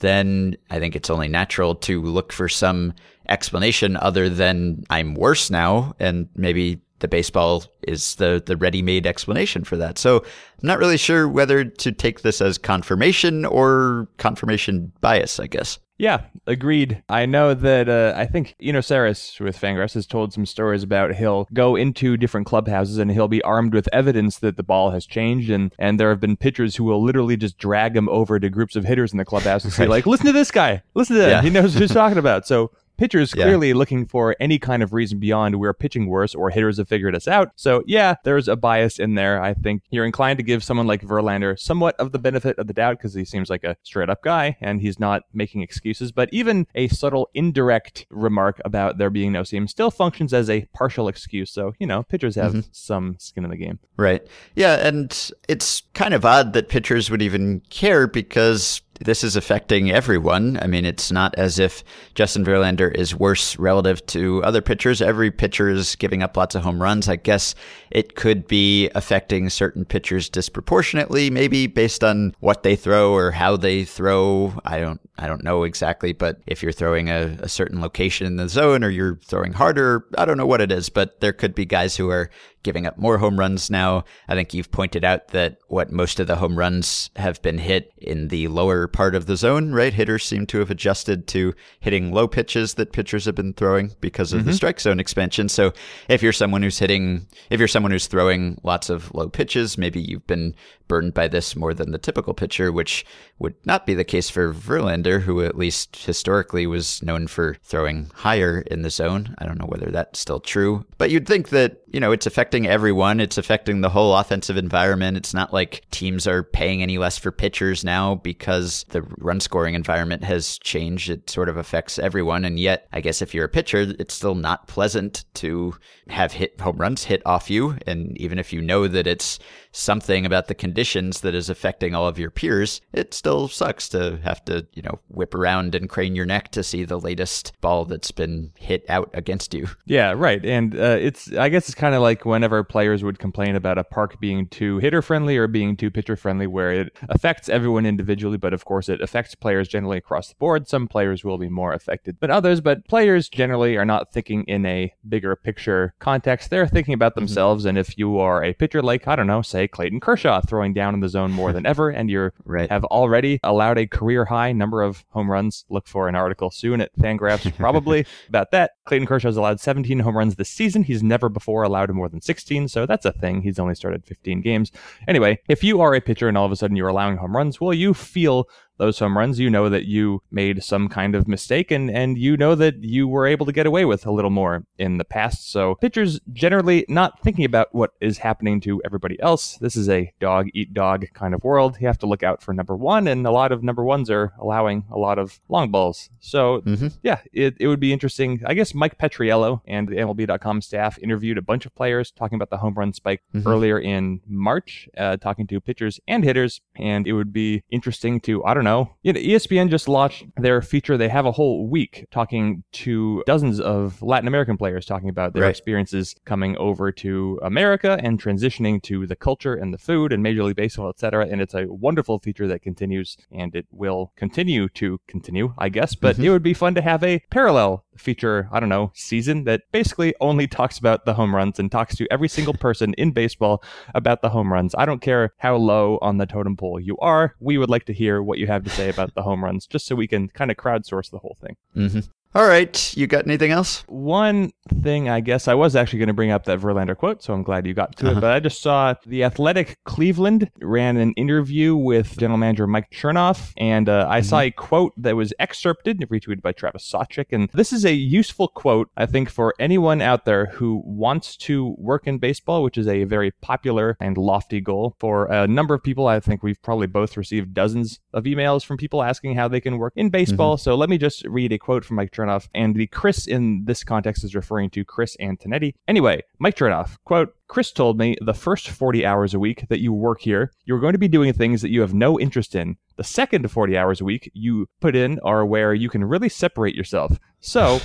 then 0.00 0.56
I 0.70 0.78
think 0.78 0.94
it's 0.94 1.10
only 1.10 1.28
natural 1.28 1.74
to 1.74 2.02
look 2.02 2.32
for 2.32 2.48
some 2.48 2.94
explanation 3.28 3.96
other 3.96 4.28
than 4.28 4.84
I'm 4.90 5.14
worse 5.14 5.50
now 5.50 5.94
and 5.98 6.28
maybe 6.34 6.80
the 7.00 7.08
baseball 7.08 7.64
is 7.82 8.16
the 8.16 8.42
the 8.44 8.56
ready-made 8.56 9.06
explanation 9.06 9.64
for 9.64 9.76
that. 9.76 9.98
So 9.98 10.18
I'm 10.18 10.66
not 10.66 10.78
really 10.78 10.96
sure 10.96 11.28
whether 11.28 11.64
to 11.64 11.92
take 11.92 12.22
this 12.22 12.40
as 12.40 12.58
confirmation 12.58 13.44
or 13.44 14.08
confirmation 14.18 14.92
bias, 15.00 15.40
I 15.40 15.46
guess. 15.46 15.78
Yeah, 15.98 16.26
agreed. 16.46 17.02
I 17.08 17.26
know 17.26 17.54
that 17.54 17.88
uh, 17.88 18.14
I 18.16 18.24
think 18.26 18.54
Eno 18.62 18.78
Sarris 18.78 19.40
with 19.40 19.60
Fangraphs 19.60 19.94
has 19.94 20.06
told 20.06 20.32
some 20.32 20.46
stories 20.46 20.84
about 20.84 21.16
he'll 21.16 21.48
go 21.52 21.74
into 21.74 22.16
different 22.16 22.46
clubhouses 22.46 22.98
and 22.98 23.10
he'll 23.10 23.26
be 23.26 23.42
armed 23.42 23.74
with 23.74 23.88
evidence 23.92 24.38
that 24.38 24.56
the 24.56 24.62
ball 24.62 24.92
has 24.92 25.06
changed, 25.06 25.50
and 25.50 25.74
and 25.76 25.98
there 25.98 26.10
have 26.10 26.20
been 26.20 26.36
pitchers 26.36 26.76
who 26.76 26.84
will 26.84 27.02
literally 27.02 27.36
just 27.36 27.58
drag 27.58 27.96
him 27.96 28.08
over 28.10 28.38
to 28.38 28.48
groups 28.48 28.76
of 28.76 28.84
hitters 28.84 29.10
in 29.10 29.18
the 29.18 29.24
clubhouse 29.24 29.64
and 29.64 29.72
say 29.72 29.86
like, 29.88 30.06
"Listen 30.06 30.26
to 30.26 30.32
this 30.32 30.52
guy, 30.52 30.82
listen 30.94 31.16
to 31.16 31.22
that, 31.22 31.28
yeah. 31.28 31.42
he 31.42 31.50
knows 31.50 31.74
what 31.74 31.80
he's 31.80 31.92
talking 31.92 32.18
about." 32.18 32.46
So 32.46 32.70
pitchers 32.98 33.34
yeah. 33.34 33.44
clearly 33.44 33.72
looking 33.72 34.06
for 34.06 34.36
any 34.38 34.58
kind 34.58 34.82
of 34.82 34.92
reason 34.92 35.18
beyond 35.18 35.58
we're 35.58 35.72
pitching 35.72 36.06
worse 36.06 36.34
or 36.34 36.50
hitters 36.50 36.76
have 36.76 36.88
figured 36.88 37.14
us 37.14 37.26
out. 37.26 37.52
So 37.56 37.82
yeah, 37.86 38.16
there's 38.24 38.48
a 38.48 38.56
bias 38.56 38.98
in 38.98 39.14
there. 39.14 39.42
I 39.42 39.54
think 39.54 39.82
you're 39.90 40.04
inclined 40.04 40.38
to 40.38 40.42
give 40.42 40.62
someone 40.62 40.86
like 40.86 41.02
Verlander 41.02 41.58
somewhat 41.58 41.96
of 41.98 42.12
the 42.12 42.18
benefit 42.18 42.58
of 42.58 42.66
the 42.66 42.72
doubt 42.72 42.98
because 42.98 43.14
he 43.14 43.24
seems 43.24 43.48
like 43.48 43.64
a 43.64 43.76
straight 43.82 44.10
up 44.10 44.22
guy 44.22 44.56
and 44.60 44.80
he's 44.80 44.98
not 44.98 45.22
making 45.32 45.62
excuses. 45.62 46.12
But 46.12 46.28
even 46.32 46.66
a 46.74 46.88
subtle 46.88 47.30
indirect 47.34 48.06
remark 48.10 48.60
about 48.64 48.98
there 48.98 49.10
being 49.10 49.32
no 49.32 49.44
seam 49.44 49.68
still 49.68 49.90
functions 49.90 50.34
as 50.34 50.50
a 50.50 50.66
partial 50.74 51.08
excuse. 51.08 51.50
So, 51.50 51.74
you 51.78 51.86
know, 51.86 52.02
pitchers 52.02 52.34
have 52.34 52.52
mm-hmm. 52.52 52.68
some 52.72 53.16
skin 53.18 53.44
in 53.44 53.50
the 53.50 53.56
game. 53.56 53.78
Right. 53.96 54.26
Yeah. 54.54 54.74
And 54.86 55.30
it's 55.48 55.82
kind 55.94 56.14
of 56.14 56.24
odd 56.24 56.52
that 56.52 56.68
pitchers 56.68 57.10
would 57.10 57.22
even 57.22 57.60
care 57.70 58.06
because 58.06 58.82
this 59.00 59.22
is 59.22 59.36
affecting 59.36 59.90
everyone. 59.90 60.58
I 60.60 60.66
mean, 60.66 60.84
it's 60.84 61.12
not 61.12 61.34
as 61.36 61.58
if 61.58 61.84
Justin 62.14 62.44
Verlander 62.44 62.94
is 62.94 63.14
worse 63.14 63.58
relative 63.58 64.04
to 64.06 64.42
other 64.44 64.60
pitchers. 64.60 65.00
Every 65.00 65.30
pitcher 65.30 65.68
is 65.68 65.96
giving 65.96 66.22
up 66.22 66.36
lots 66.36 66.54
of 66.54 66.62
home 66.62 66.82
runs. 66.82 67.08
I 67.08 67.16
guess 67.16 67.54
it 67.90 68.14
could 68.14 68.46
be 68.46 68.90
affecting 68.94 69.48
certain 69.50 69.84
pitchers 69.84 70.28
disproportionately, 70.28 71.30
maybe 71.30 71.66
based 71.66 72.02
on 72.02 72.34
what 72.40 72.62
they 72.62 72.76
throw 72.76 73.12
or 73.12 73.30
how 73.30 73.56
they 73.56 73.84
throw. 73.84 74.54
I 74.64 74.80
don't, 74.80 75.00
I 75.16 75.26
don't 75.26 75.44
know 75.44 75.64
exactly, 75.64 76.12
but 76.12 76.40
if 76.46 76.62
you're 76.62 76.72
throwing 76.72 77.08
a, 77.08 77.36
a 77.40 77.48
certain 77.48 77.80
location 77.80 78.26
in 78.26 78.36
the 78.36 78.48
zone 78.48 78.84
or 78.84 78.90
you're 78.90 79.16
throwing 79.24 79.52
harder, 79.52 80.06
I 80.16 80.24
don't 80.24 80.36
know 80.36 80.46
what 80.46 80.60
it 80.60 80.72
is, 80.72 80.88
but 80.88 81.20
there 81.20 81.32
could 81.32 81.54
be 81.54 81.64
guys 81.64 81.96
who 81.96 82.10
are 82.10 82.30
giving 82.62 82.86
up 82.86 82.98
more 82.98 83.18
home 83.18 83.38
runs 83.38 83.70
now. 83.70 84.04
I 84.28 84.34
think 84.34 84.52
you've 84.52 84.70
pointed 84.70 85.04
out 85.04 85.28
that 85.28 85.58
what 85.68 85.92
most 85.92 86.20
of 86.20 86.26
the 86.26 86.36
home 86.36 86.58
runs 86.58 87.10
have 87.16 87.40
been 87.42 87.58
hit 87.58 87.92
in 87.96 88.28
the 88.28 88.48
lower 88.48 88.87
part 88.92 89.14
of 89.14 89.26
the 89.26 89.36
zone, 89.36 89.72
right? 89.72 89.92
Hitters 89.92 90.24
seem 90.24 90.46
to 90.46 90.58
have 90.58 90.70
adjusted 90.70 91.26
to 91.28 91.54
hitting 91.80 92.12
low 92.12 92.26
pitches 92.26 92.74
that 92.74 92.92
pitchers 92.92 93.24
have 93.24 93.34
been 93.34 93.52
throwing 93.52 93.92
because 94.00 94.32
of 94.32 94.40
mm-hmm. 94.40 94.48
the 94.48 94.54
strike 94.54 94.80
zone 94.80 95.00
expansion. 95.00 95.48
So 95.48 95.72
if 96.08 96.22
you're 96.22 96.32
someone 96.32 96.62
who's 96.62 96.78
hitting, 96.78 97.26
if 97.50 97.58
you're 97.58 97.68
someone 97.68 97.92
who's 97.92 98.06
throwing 98.06 98.60
lots 98.62 98.90
of 98.90 99.14
low 99.14 99.28
pitches, 99.28 99.78
maybe 99.78 100.00
you've 100.00 100.26
been 100.26 100.54
burned 100.88 101.14
by 101.14 101.28
this 101.28 101.54
more 101.54 101.74
than 101.74 101.92
the 101.92 101.98
typical 101.98 102.34
pitcher, 102.34 102.72
which 102.72 103.04
would 103.38 103.54
not 103.64 103.86
be 103.86 103.94
the 103.94 104.04
case 104.04 104.30
for 104.30 104.52
Verlander, 104.52 105.20
who 105.20 105.42
at 105.42 105.56
least 105.56 105.96
historically 105.96 106.66
was 106.66 107.02
known 107.02 107.26
for 107.26 107.56
throwing 107.62 108.10
higher 108.14 108.62
in 108.70 108.82
the 108.82 108.90
zone. 108.90 109.34
I 109.38 109.44
don't 109.44 109.58
know 109.58 109.66
whether 109.66 109.90
that's 109.90 110.18
still 110.18 110.40
true, 110.40 110.86
but 110.96 111.10
you'd 111.10 111.26
think 111.26 111.50
that, 111.50 111.82
you 111.90 112.00
know, 112.00 112.12
it's 112.12 112.26
affecting 112.26 112.66
everyone. 112.66 113.20
It's 113.20 113.38
affecting 113.38 113.80
the 113.80 113.88
whole 113.88 114.16
offensive 114.16 114.56
environment. 114.56 115.16
It's 115.16 115.32
not 115.32 115.52
like 115.52 115.86
teams 115.90 116.26
are 116.26 116.42
paying 116.42 116.82
any 116.82 116.98
less 116.98 117.16
for 117.16 117.30
pitchers 117.30 117.82
now 117.82 118.16
because 118.16 118.84
the 118.90 119.02
run 119.18 119.40
scoring 119.40 119.74
environment 119.74 120.24
has 120.24 120.58
changed. 120.58 121.08
It 121.08 121.30
sort 121.30 121.48
of 121.48 121.56
affects 121.56 121.98
everyone. 121.98 122.44
And 122.44 122.58
yet, 122.58 122.88
I 122.92 123.00
guess 123.00 123.22
if 123.22 123.34
you're 123.34 123.46
a 123.46 123.48
pitcher, 123.48 123.94
it's 123.98 124.14
still 124.14 124.34
not 124.34 124.68
pleasant 124.68 125.24
to 125.34 125.74
have 126.08 126.32
hit 126.32 126.60
home 126.60 126.76
runs 126.76 127.04
hit 127.04 127.22
off 127.24 127.50
you. 127.50 127.78
And 127.86 128.16
even 128.18 128.38
if 128.38 128.52
you 128.52 128.60
know 128.60 128.86
that 128.86 129.06
it's 129.06 129.38
something 129.78 130.26
about 130.26 130.48
the 130.48 130.54
conditions 130.54 131.20
that 131.20 131.34
is 131.34 131.48
affecting 131.48 131.94
all 131.94 132.08
of 132.08 132.18
your 132.18 132.30
peers, 132.30 132.80
it 132.92 133.14
still 133.14 133.46
sucks 133.48 133.88
to 133.88 134.18
have 134.24 134.44
to, 134.44 134.66
you 134.74 134.82
know, 134.82 134.98
whip 135.08 135.34
around 135.34 135.74
and 135.74 135.88
crane 135.88 136.16
your 136.16 136.26
neck 136.26 136.50
to 136.50 136.62
see 136.62 136.84
the 136.84 136.98
latest 136.98 137.52
ball 137.60 137.84
that's 137.84 138.10
been 138.10 138.50
hit 138.58 138.84
out 138.88 139.08
against 139.14 139.54
you. 139.54 139.68
Yeah, 139.86 140.12
right. 140.16 140.44
And 140.44 140.74
uh, 140.74 140.98
it's, 141.00 141.32
I 141.32 141.48
guess 141.48 141.68
it's 141.68 141.74
kind 141.74 141.94
of 141.94 142.02
like 142.02 142.24
whenever 142.24 142.64
players 142.64 143.04
would 143.04 143.18
complain 143.18 143.54
about 143.54 143.78
a 143.78 143.84
park 143.84 144.18
being 144.20 144.48
too 144.48 144.78
hitter 144.78 145.00
friendly 145.00 145.36
or 145.36 145.46
being 145.46 145.76
too 145.76 145.90
pitcher 145.90 146.16
friendly, 146.16 146.46
where 146.46 146.72
it 146.72 146.96
affects 147.08 147.48
everyone 147.48 147.86
individually, 147.86 148.36
but 148.36 148.52
of 148.52 148.64
course 148.64 148.88
it 148.88 149.00
affects 149.00 149.34
players 149.34 149.68
generally 149.68 149.98
across 149.98 150.28
the 150.28 150.34
board. 150.34 150.68
Some 150.68 150.88
players 150.88 151.22
will 151.22 151.38
be 151.38 151.48
more 151.48 151.72
affected 151.72 152.18
than 152.20 152.30
others, 152.30 152.60
but 152.60 152.86
players 152.88 153.28
generally 153.28 153.76
are 153.76 153.84
not 153.84 154.12
thinking 154.12 154.44
in 154.44 154.66
a 154.66 154.92
bigger 155.08 155.36
picture 155.36 155.94
context. 156.00 156.50
They're 156.50 156.66
thinking 156.66 156.94
about 156.94 157.12
mm-hmm. 157.12 157.20
themselves. 157.20 157.62
Mm-hmm. 157.62 157.68
And 157.68 157.78
if 157.78 157.96
you 157.96 158.18
are 158.18 158.42
a 158.42 158.54
pitcher 158.54 158.82
like, 158.82 159.06
I 159.06 159.14
don't 159.14 159.26
know, 159.26 159.42
say 159.42 159.67
Clayton 159.68 160.00
Kershaw 160.00 160.40
throwing 160.40 160.72
down 160.72 160.94
in 160.94 161.00
the 161.00 161.08
zone 161.08 161.32
more 161.32 161.52
than 161.52 161.66
ever, 161.66 161.90
and 161.90 162.10
you 162.10 162.30
right. 162.44 162.70
have 162.70 162.84
already 162.86 163.38
allowed 163.42 163.78
a 163.78 163.86
career 163.86 164.24
high 164.24 164.52
number 164.52 164.82
of 164.82 165.04
home 165.10 165.30
runs. 165.30 165.64
Look 165.68 165.86
for 165.86 166.08
an 166.08 166.14
article 166.14 166.50
soon 166.50 166.80
at 166.80 166.96
Fangraphs 166.98 167.56
probably 167.56 168.06
about 168.28 168.50
that. 168.52 168.72
Clayton 168.86 169.06
Kershaw 169.06 169.28
has 169.28 169.36
allowed 169.36 169.60
17 169.60 169.98
home 170.00 170.16
runs 170.16 170.36
this 170.36 170.48
season. 170.48 170.82
He's 170.82 171.02
never 171.02 171.28
before 171.28 171.62
allowed 171.62 171.90
more 171.90 172.08
than 172.08 172.20
16, 172.20 172.68
so 172.68 172.86
that's 172.86 173.04
a 173.04 173.12
thing. 173.12 173.42
He's 173.42 173.58
only 173.58 173.74
started 173.74 174.04
15 174.04 174.40
games. 174.40 174.72
Anyway, 175.06 175.38
if 175.48 175.62
you 175.62 175.80
are 175.80 175.94
a 175.94 176.00
pitcher 176.00 176.28
and 176.28 176.36
all 176.36 176.46
of 176.46 176.52
a 176.52 176.56
sudden 176.56 176.76
you're 176.76 176.88
allowing 176.88 177.16
home 177.16 177.36
runs, 177.36 177.60
well, 177.60 177.74
you 177.74 177.94
feel 177.94 178.48
those 178.78 178.98
home 178.98 179.16
runs, 179.16 179.38
you 179.38 179.50
know 179.50 179.68
that 179.68 179.86
you 179.86 180.22
made 180.30 180.62
some 180.62 180.88
kind 180.88 181.14
of 181.14 181.28
mistake 181.28 181.70
and, 181.70 181.90
and 181.90 182.16
you 182.18 182.36
know 182.36 182.54
that 182.54 182.82
you 182.82 183.06
were 183.06 183.26
able 183.26 183.46
to 183.46 183.52
get 183.52 183.66
away 183.66 183.84
with 183.84 184.06
a 184.06 184.10
little 184.10 184.30
more 184.30 184.64
in 184.78 184.98
the 184.98 185.04
past. 185.04 185.50
So 185.50 185.74
pitchers 185.76 186.20
generally 186.32 186.84
not 186.88 187.22
thinking 187.22 187.44
about 187.44 187.74
what 187.74 187.92
is 188.00 188.18
happening 188.18 188.60
to 188.62 188.80
everybody 188.84 189.20
else. 189.20 189.58
This 189.58 189.76
is 189.76 189.88
a 189.88 190.12
dog 190.20 190.48
eat 190.54 190.72
dog 190.72 191.06
kind 191.14 191.34
of 191.34 191.44
world. 191.44 191.76
You 191.80 191.86
have 191.86 191.98
to 191.98 192.06
look 192.06 192.22
out 192.22 192.42
for 192.42 192.54
number 192.54 192.76
one, 192.76 193.06
and 193.08 193.26
a 193.26 193.30
lot 193.30 193.52
of 193.52 193.62
number 193.62 193.84
ones 193.84 194.10
are 194.10 194.32
allowing 194.38 194.84
a 194.90 194.98
lot 194.98 195.18
of 195.18 195.40
long 195.48 195.70
balls. 195.70 196.10
So 196.20 196.60
mm-hmm. 196.62 196.88
yeah, 197.02 197.20
it, 197.32 197.56
it 197.60 197.68
would 197.68 197.80
be 197.80 197.92
interesting. 197.92 198.42
I 198.46 198.54
guess 198.54 198.74
Mike 198.74 198.98
Petriello 198.98 199.60
and 199.66 199.88
the 199.88 199.96
MLB.com 199.96 200.62
staff 200.62 200.98
interviewed 200.98 201.38
a 201.38 201.42
bunch 201.42 201.66
of 201.66 201.74
players 201.74 202.10
talking 202.10 202.36
about 202.36 202.50
the 202.50 202.58
home 202.58 202.74
run 202.74 202.92
spike 202.92 203.22
mm-hmm. 203.34 203.48
earlier 203.48 203.78
in 203.78 204.20
March, 204.26 204.88
uh, 204.96 205.16
talking 205.16 205.46
to 205.48 205.60
pitchers 205.60 206.00
and 206.06 206.24
hitters, 206.24 206.60
and 206.78 207.06
it 207.06 207.12
would 207.12 207.32
be 207.32 207.62
interesting 207.70 208.20
to 208.20 208.44
I 208.44 208.54
don't 208.54 208.64
know. 208.64 208.94
You 209.02 209.12
know, 209.12 209.20
ESPN 209.20 209.70
just 209.70 209.88
launched 209.88 210.24
their 210.36 210.62
feature. 210.62 210.96
They 210.96 211.08
have 211.08 211.26
a 211.26 211.32
whole 211.32 211.68
week 211.68 212.06
talking 212.10 212.64
to 212.72 213.22
dozens 213.26 213.60
of 213.60 214.02
Latin 214.02 214.28
American 214.28 214.56
players 214.56 214.86
talking 214.86 215.08
about 215.08 215.32
their 215.32 215.44
right. 215.44 215.50
experiences 215.50 216.14
coming 216.24 216.56
over 216.58 216.92
to 216.92 217.38
America 217.42 217.98
and 218.02 218.22
transitioning 218.22 218.82
to 218.82 219.06
the 219.06 219.16
culture 219.16 219.54
and 219.54 219.72
the 219.72 219.78
food 219.78 220.12
and 220.12 220.22
Major 220.22 220.44
League 220.44 220.56
Baseball, 220.56 220.88
etc. 220.88 221.26
And 221.26 221.40
it's 221.40 221.54
a 221.54 221.66
wonderful 221.66 222.18
feature 222.18 222.46
that 222.48 222.62
continues, 222.62 223.16
and 223.30 223.54
it 223.54 223.66
will 223.70 224.12
continue 224.16 224.68
to 224.70 225.00
continue, 225.06 225.54
I 225.58 225.68
guess. 225.68 225.94
But 225.94 226.16
mm-hmm. 226.16 226.24
it 226.24 226.30
would 226.30 226.42
be 226.42 226.54
fun 226.54 226.74
to 226.74 226.82
have 226.82 227.02
a 227.02 227.22
parallel 227.30 227.84
feature, 227.98 228.48
I 228.52 228.60
don't 228.60 228.68
know, 228.68 228.90
season 228.94 229.44
that 229.44 229.62
basically 229.72 230.14
only 230.20 230.46
talks 230.46 230.78
about 230.78 231.04
the 231.04 231.14
home 231.14 231.34
runs 231.34 231.58
and 231.58 231.70
talks 231.70 231.96
to 231.96 232.06
every 232.10 232.28
single 232.28 232.54
person 232.54 232.94
in 232.94 233.12
baseball 233.12 233.62
about 233.94 234.22
the 234.22 234.28
home 234.30 234.52
runs. 234.52 234.74
I 234.76 234.86
don't 234.86 235.02
care 235.02 235.32
how 235.38 235.56
low 235.56 235.98
on 236.00 236.18
the 236.18 236.26
totem 236.26 236.56
pole 236.56 236.80
you 236.80 236.96
are. 236.98 237.34
We 237.40 237.58
would 237.58 237.70
like 237.70 237.84
to 237.86 237.92
hear 237.92 238.22
what 238.22 238.38
you 238.38 238.46
have 238.46 238.64
to 238.64 238.70
say 238.70 238.88
about 238.88 239.14
the 239.14 239.22
home 239.22 239.44
runs 239.44 239.66
just 239.66 239.86
so 239.86 239.94
we 239.94 240.06
can 240.06 240.28
kind 240.28 240.50
of 240.50 240.56
crowdsource 240.56 241.10
the 241.10 241.18
whole 241.18 241.36
thing. 241.40 241.56
Mm-hmm. 241.76 242.00
All 242.34 242.46
right. 242.46 242.96
You 242.96 243.06
got 243.06 243.26
anything 243.26 243.50
else? 243.50 243.84
One 243.88 244.52
thing, 244.82 245.08
I 245.08 245.20
guess, 245.20 245.48
I 245.48 245.54
was 245.54 245.74
actually 245.74 246.00
going 246.00 246.08
to 246.08 246.14
bring 246.14 246.30
up 246.30 246.44
that 246.44 246.60
Verlander 246.60 246.96
quote, 246.96 247.22
so 247.22 247.32
I'm 247.32 247.42
glad 247.42 247.66
you 247.66 247.72
got 247.72 247.96
to 247.96 248.06
uh-huh. 248.06 248.18
it. 248.18 248.20
But 248.20 248.32
I 248.32 248.40
just 248.40 248.60
saw 248.60 248.94
the 249.06 249.24
Athletic 249.24 249.78
Cleveland 249.84 250.50
ran 250.60 250.98
an 250.98 251.12
interview 251.14 251.74
with 251.74 252.18
general 252.18 252.36
manager 252.36 252.66
Mike 252.66 252.90
Chernoff, 252.90 253.52
and 253.56 253.88
uh, 253.88 254.06
I 254.08 254.20
mm-hmm. 254.20 254.28
saw 254.28 254.40
a 254.40 254.50
quote 254.50 254.92
that 254.98 255.16
was 255.16 255.32
excerpted, 255.38 256.00
and 256.00 256.08
retweeted 256.10 256.42
by 256.42 256.52
Travis 256.52 256.90
Sawchik. 256.90 257.26
And 257.32 257.48
this 257.54 257.72
is 257.72 257.84
a 257.86 257.94
useful 257.94 258.48
quote, 258.48 258.90
I 258.96 259.06
think, 259.06 259.30
for 259.30 259.54
anyone 259.58 260.02
out 260.02 260.26
there 260.26 260.46
who 260.46 260.82
wants 260.84 261.36
to 261.38 261.74
work 261.78 262.06
in 262.06 262.18
baseball, 262.18 262.62
which 262.62 262.76
is 262.76 262.88
a 262.88 263.04
very 263.04 263.30
popular 263.40 263.96
and 264.00 264.18
lofty 264.18 264.60
goal 264.60 264.96
for 265.00 265.26
a 265.32 265.46
number 265.46 265.74
of 265.74 265.82
people. 265.82 266.06
I 266.06 266.20
think 266.20 266.42
we've 266.42 266.60
probably 266.62 266.88
both 266.88 267.16
received 267.16 267.54
dozens 267.54 268.00
of 268.12 268.24
emails 268.24 268.64
from 268.64 268.76
people 268.76 269.02
asking 269.02 269.34
how 269.36 269.48
they 269.48 269.60
can 269.60 269.78
work 269.78 269.94
in 269.96 270.10
baseball. 270.10 270.56
Mm-hmm. 270.56 270.62
So 270.62 270.74
let 270.74 270.90
me 270.90 270.98
just 270.98 271.24
read 271.24 271.52
a 271.52 271.58
quote 271.58 271.84
from 271.84 271.96
Mike 271.96 272.12
Chernoff. 272.18 272.48
And 272.54 272.74
the 272.74 272.86
Chris 272.88 273.26
in 273.26 273.64
this 273.64 273.84
context 273.84 274.24
is 274.24 274.34
referring 274.34 274.70
to 274.70 274.84
Chris 274.84 275.16
Antonetti. 275.20 275.74
Anyway, 275.86 276.22
Mike 276.38 276.56
Chernoff, 276.56 276.96
quote, 277.04 277.34
Chris 277.46 277.72
told 277.72 277.98
me 277.98 278.16
the 278.20 278.34
first 278.34 278.68
40 278.68 279.06
hours 279.06 279.32
a 279.32 279.38
week 279.38 279.66
that 279.68 279.80
you 279.80 279.92
work 279.92 280.20
here, 280.20 280.52
you're 280.64 280.80
going 280.80 280.92
to 280.92 280.98
be 280.98 281.08
doing 281.08 281.32
things 281.32 281.62
that 281.62 281.70
you 281.70 281.80
have 281.80 281.94
no 281.94 282.18
interest 282.20 282.54
in. 282.54 282.76
The 282.96 283.04
second 283.04 283.50
40 283.50 283.76
hours 283.76 284.00
a 284.00 284.04
week 284.04 284.30
you 284.34 284.68
put 284.80 284.94
in 284.94 285.18
are 285.20 285.46
where 285.46 285.72
you 285.72 285.88
can 285.88 286.04
really 286.04 286.28
separate 286.28 286.74
yourself. 286.74 287.18
So, 287.40 287.80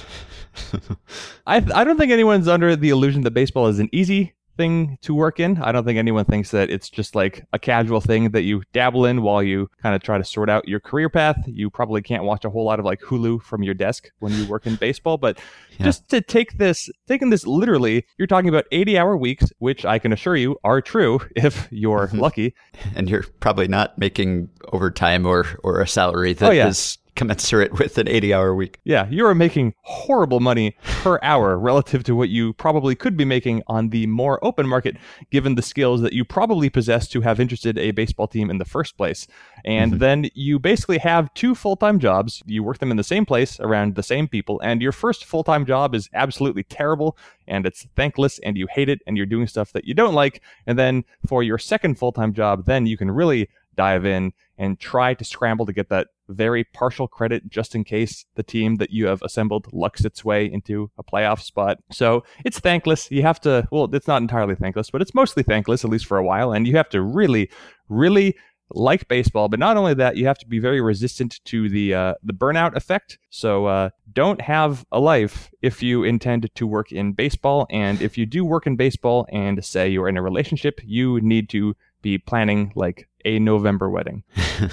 I, 1.48 1.58
I 1.58 1.84
don't 1.84 1.98
think 1.98 2.12
anyone's 2.12 2.48
under 2.48 2.75
the 2.75 2.90
illusion 2.90 3.22
that 3.22 3.32
baseball 3.32 3.68
is 3.68 3.80
an 3.80 3.90
easy 3.92 4.34
thing 4.57 4.98
to 5.01 5.13
work 5.13 5.39
in. 5.39 5.57
I 5.62 5.72
don't 5.72 5.86
think 5.86 5.98
anyone 5.98 6.25
thinks 6.25 6.51
that 6.51 6.69
it's 6.69 6.89
just 6.89 7.15
like 7.15 7.45
a 7.53 7.60
casual 7.60 8.01
thing 8.01 8.31
that 8.31 8.43
you 8.43 8.63
dabble 8.74 9.05
in 9.05 9.22
while 9.22 9.41
you 9.41 9.69
kind 9.81 9.95
of 9.95 10.03
try 10.03 10.17
to 10.17 10.24
sort 10.24 10.50
out 10.50 10.67
your 10.67 10.79
career 10.79 11.10
path. 11.10 11.38
You 11.45 11.69
probably 11.69 12.01
can't 12.01 12.24
watch 12.24 12.45
a 12.45 12.50
whole 12.50 12.65
lot 12.65 12.79
of 12.79 12.86
like 12.86 13.01
Hulu 13.01 13.41
from 13.41 13.63
your 13.63 13.74
desk 13.74 14.10
when 14.19 14.33
you 14.33 14.45
work 14.45 14.65
in 14.65 14.75
baseball, 14.75 15.17
but 15.17 15.39
yeah. 15.77 15.86
just 15.86 16.10
to 16.10 16.22
take 16.22 16.57
this, 16.57 16.89
taking 17.07 17.29
this 17.29 17.45
literally, 17.45 18.05
you're 18.17 18.27
talking 18.27 18.50
about 18.50 18.65
80 18.72 18.98
hour 18.98 19.17
weeks, 19.17 19.51
which 19.60 19.86
I 19.86 20.00
can 20.00 20.13
assure 20.13 20.36
you 20.36 20.57
are 20.63 20.81
true 20.81 21.19
if 21.36 21.67
you're 21.72 22.10
lucky. 22.13 22.55
And 22.95 23.10
you're 23.10 23.24
probably 23.39 23.67
not 23.67 23.98
making 23.98 24.50
overtime 24.72 25.25
or, 25.25 25.45
or 25.63 25.81
a 25.81 25.88
salary 25.88 26.33
that 26.33 26.50
oh, 26.50 26.51
yeah. 26.51 26.67
is 26.67 26.98
commensurate 27.15 27.74
with 27.79 27.98
an 27.98 28.08
80 28.08 28.34
hour 28.34 28.55
week. 28.55 28.79
Yeah, 28.84 29.08
you 29.10 29.25
are 29.25 29.36
making 29.36 29.74
horrible 29.82 30.39
money 30.39 30.75
per 30.82 31.20
hour 31.24 31.58
relative 31.58 32.03
to 32.05 32.15
what 32.15 32.29
you 32.29 32.53
probably 32.53 32.96
could 32.96 33.17
be 33.17 33.25
making 33.25 33.63
on 33.67 33.89
the 33.89 34.08
more 34.08 34.43
open 34.43 34.67
market, 34.67 34.98
given 35.32 35.55
the 35.55 35.62
skills 35.62 36.01
that 36.01 36.13
you 36.13 36.25
probably 36.25 36.70
possess 36.70 37.08
to 37.10 37.22
have 37.22 37.39
interested 37.39 37.77
a 37.77 37.91
baseball 37.91 38.27
team 38.27 38.50
in 38.50 38.58
the 38.58 38.65
first 38.65 38.98
place. 38.98 39.27
And 39.65 39.93
mm-hmm. 39.93 40.00
then 40.00 40.29
you 40.34 40.60
basically 40.60 40.98
have 41.00 41.34
two 41.34 41.55
full 41.55 41.75
time 41.75 42.00
jobs. 42.00 42.43
You 42.46 42.63
work 42.63 42.79
them 42.79 42.91
in 42.91 42.98
the 42.98 43.03
same 43.03 43.25
place 43.25 43.60
around 43.60 43.96
the 43.96 44.03
same 44.03 44.27
people, 44.27 44.60
and 44.62 44.82
your 44.82 44.91
first 44.91 45.25
full 45.25 45.43
time 45.43 45.65
job 45.65 45.96
is 45.96 46.10
absolutely 46.13 46.63
terrible 46.63 47.17
and 47.48 47.65
it's 47.65 47.88
thankless 47.96 48.39
and 48.39 48.58
you 48.58 48.67
hate 48.72 48.89
it 48.89 49.01
and 49.05 49.17
you're 49.17 49.25
doing 49.25 49.48
stuff 49.48 49.72
that 49.74 49.86
you 49.86 49.93
don't 49.93 50.13
like. 50.13 50.41
And 50.67 50.77
then 50.77 51.03
for 51.25 51.43
your 51.43 51.58
second 51.58 51.98
full 51.98 52.12
time 52.12 52.34
job, 52.34 52.65
then 52.65 52.86
you 52.86 52.98
can 52.98 53.12
really 53.12 53.50
dive 53.75 54.06
in 54.06 54.34
and 54.58 54.80
try 54.80 55.13
to 55.13 55.24
scramble 55.24 55.65
to 55.65 55.74
get 55.74 55.89
that 55.89 56.08
very 56.30 56.63
partial 56.63 57.08
credit 57.08 57.50
just 57.50 57.75
in 57.75 57.84
case 57.84 58.25
the 58.36 58.44
team 58.44 58.75
that 58.75 58.92
you 58.92 59.08
have 59.08 59.22
assembled 59.22 59.68
lucks 59.74 60.06
its 60.06 60.24
way 60.24 60.46
into 60.46 60.89
a 60.98 61.03
playoff 61.03 61.42
spot. 61.42 61.80
So 61.92 62.24
it's 62.46 62.60
thankless. 62.60 63.12
You 63.12 63.24
have 63.24 63.42
to, 63.42 63.68
well, 63.72 63.94
it's 63.94 64.08
not 64.08 64.22
entirely 64.22 64.56
thankless, 64.56 64.89
but 64.89 65.01
it's 65.01 65.13
mostly 65.13 65.44
thankless, 65.44 65.84
at 65.84 65.92
least 65.92 66.06
for 66.06 66.18
a 66.18 66.24
while. 66.24 66.53
And 66.53 66.68
you 66.68 66.77
have 66.77 66.89
to 66.89 67.01
really, 67.01 67.50
really 67.89 68.36
like 68.70 69.08
baseball. 69.08 69.50
But 69.50 69.60
not 69.60 69.77
only 69.77 69.94
that, 69.96 70.18
you 70.18 70.25
have 70.27 70.38
to 70.39 70.48
be 70.48 70.60
very 70.60 70.82
resistant 70.82 71.44
to 71.46 71.70
the 71.70 71.94
uh, 71.94 72.13
the 72.24 72.34
burnout 72.34 72.75
effect. 72.75 73.18
So 73.30 73.65
uh, 73.65 73.89
don't 74.12 74.42
have 74.42 74.86
a 74.92 75.00
life 75.00 75.51
if 75.62 75.84
you 75.84 76.03
intend 76.03 76.50
to 76.56 76.68
work 76.68 76.92
in 76.92 77.13
baseball. 77.13 77.68
And 77.70 78.01
if 78.01 78.18
you 78.18 78.25
do 78.25 78.46
work 78.46 78.68
in 78.68 78.75
baseball 78.75 79.27
and 79.32 79.63
say 79.63 79.89
you're 79.89 80.10
in 80.10 80.18
a 80.18 80.22
relationship, 80.22 80.82
you 80.84 81.20
need 81.22 81.50
to 81.50 81.75
be 82.01 82.18
planning 82.18 82.72
like 82.75 83.08
a 83.25 83.39
November 83.39 83.89
wedding. 83.89 84.24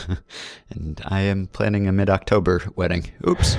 and 0.70 1.00
I 1.04 1.22
am 1.22 1.46
planning 1.48 1.88
a 1.88 1.92
mid 1.92 2.10
October 2.10 2.62
wedding. 2.76 3.10
Oops. 3.26 3.56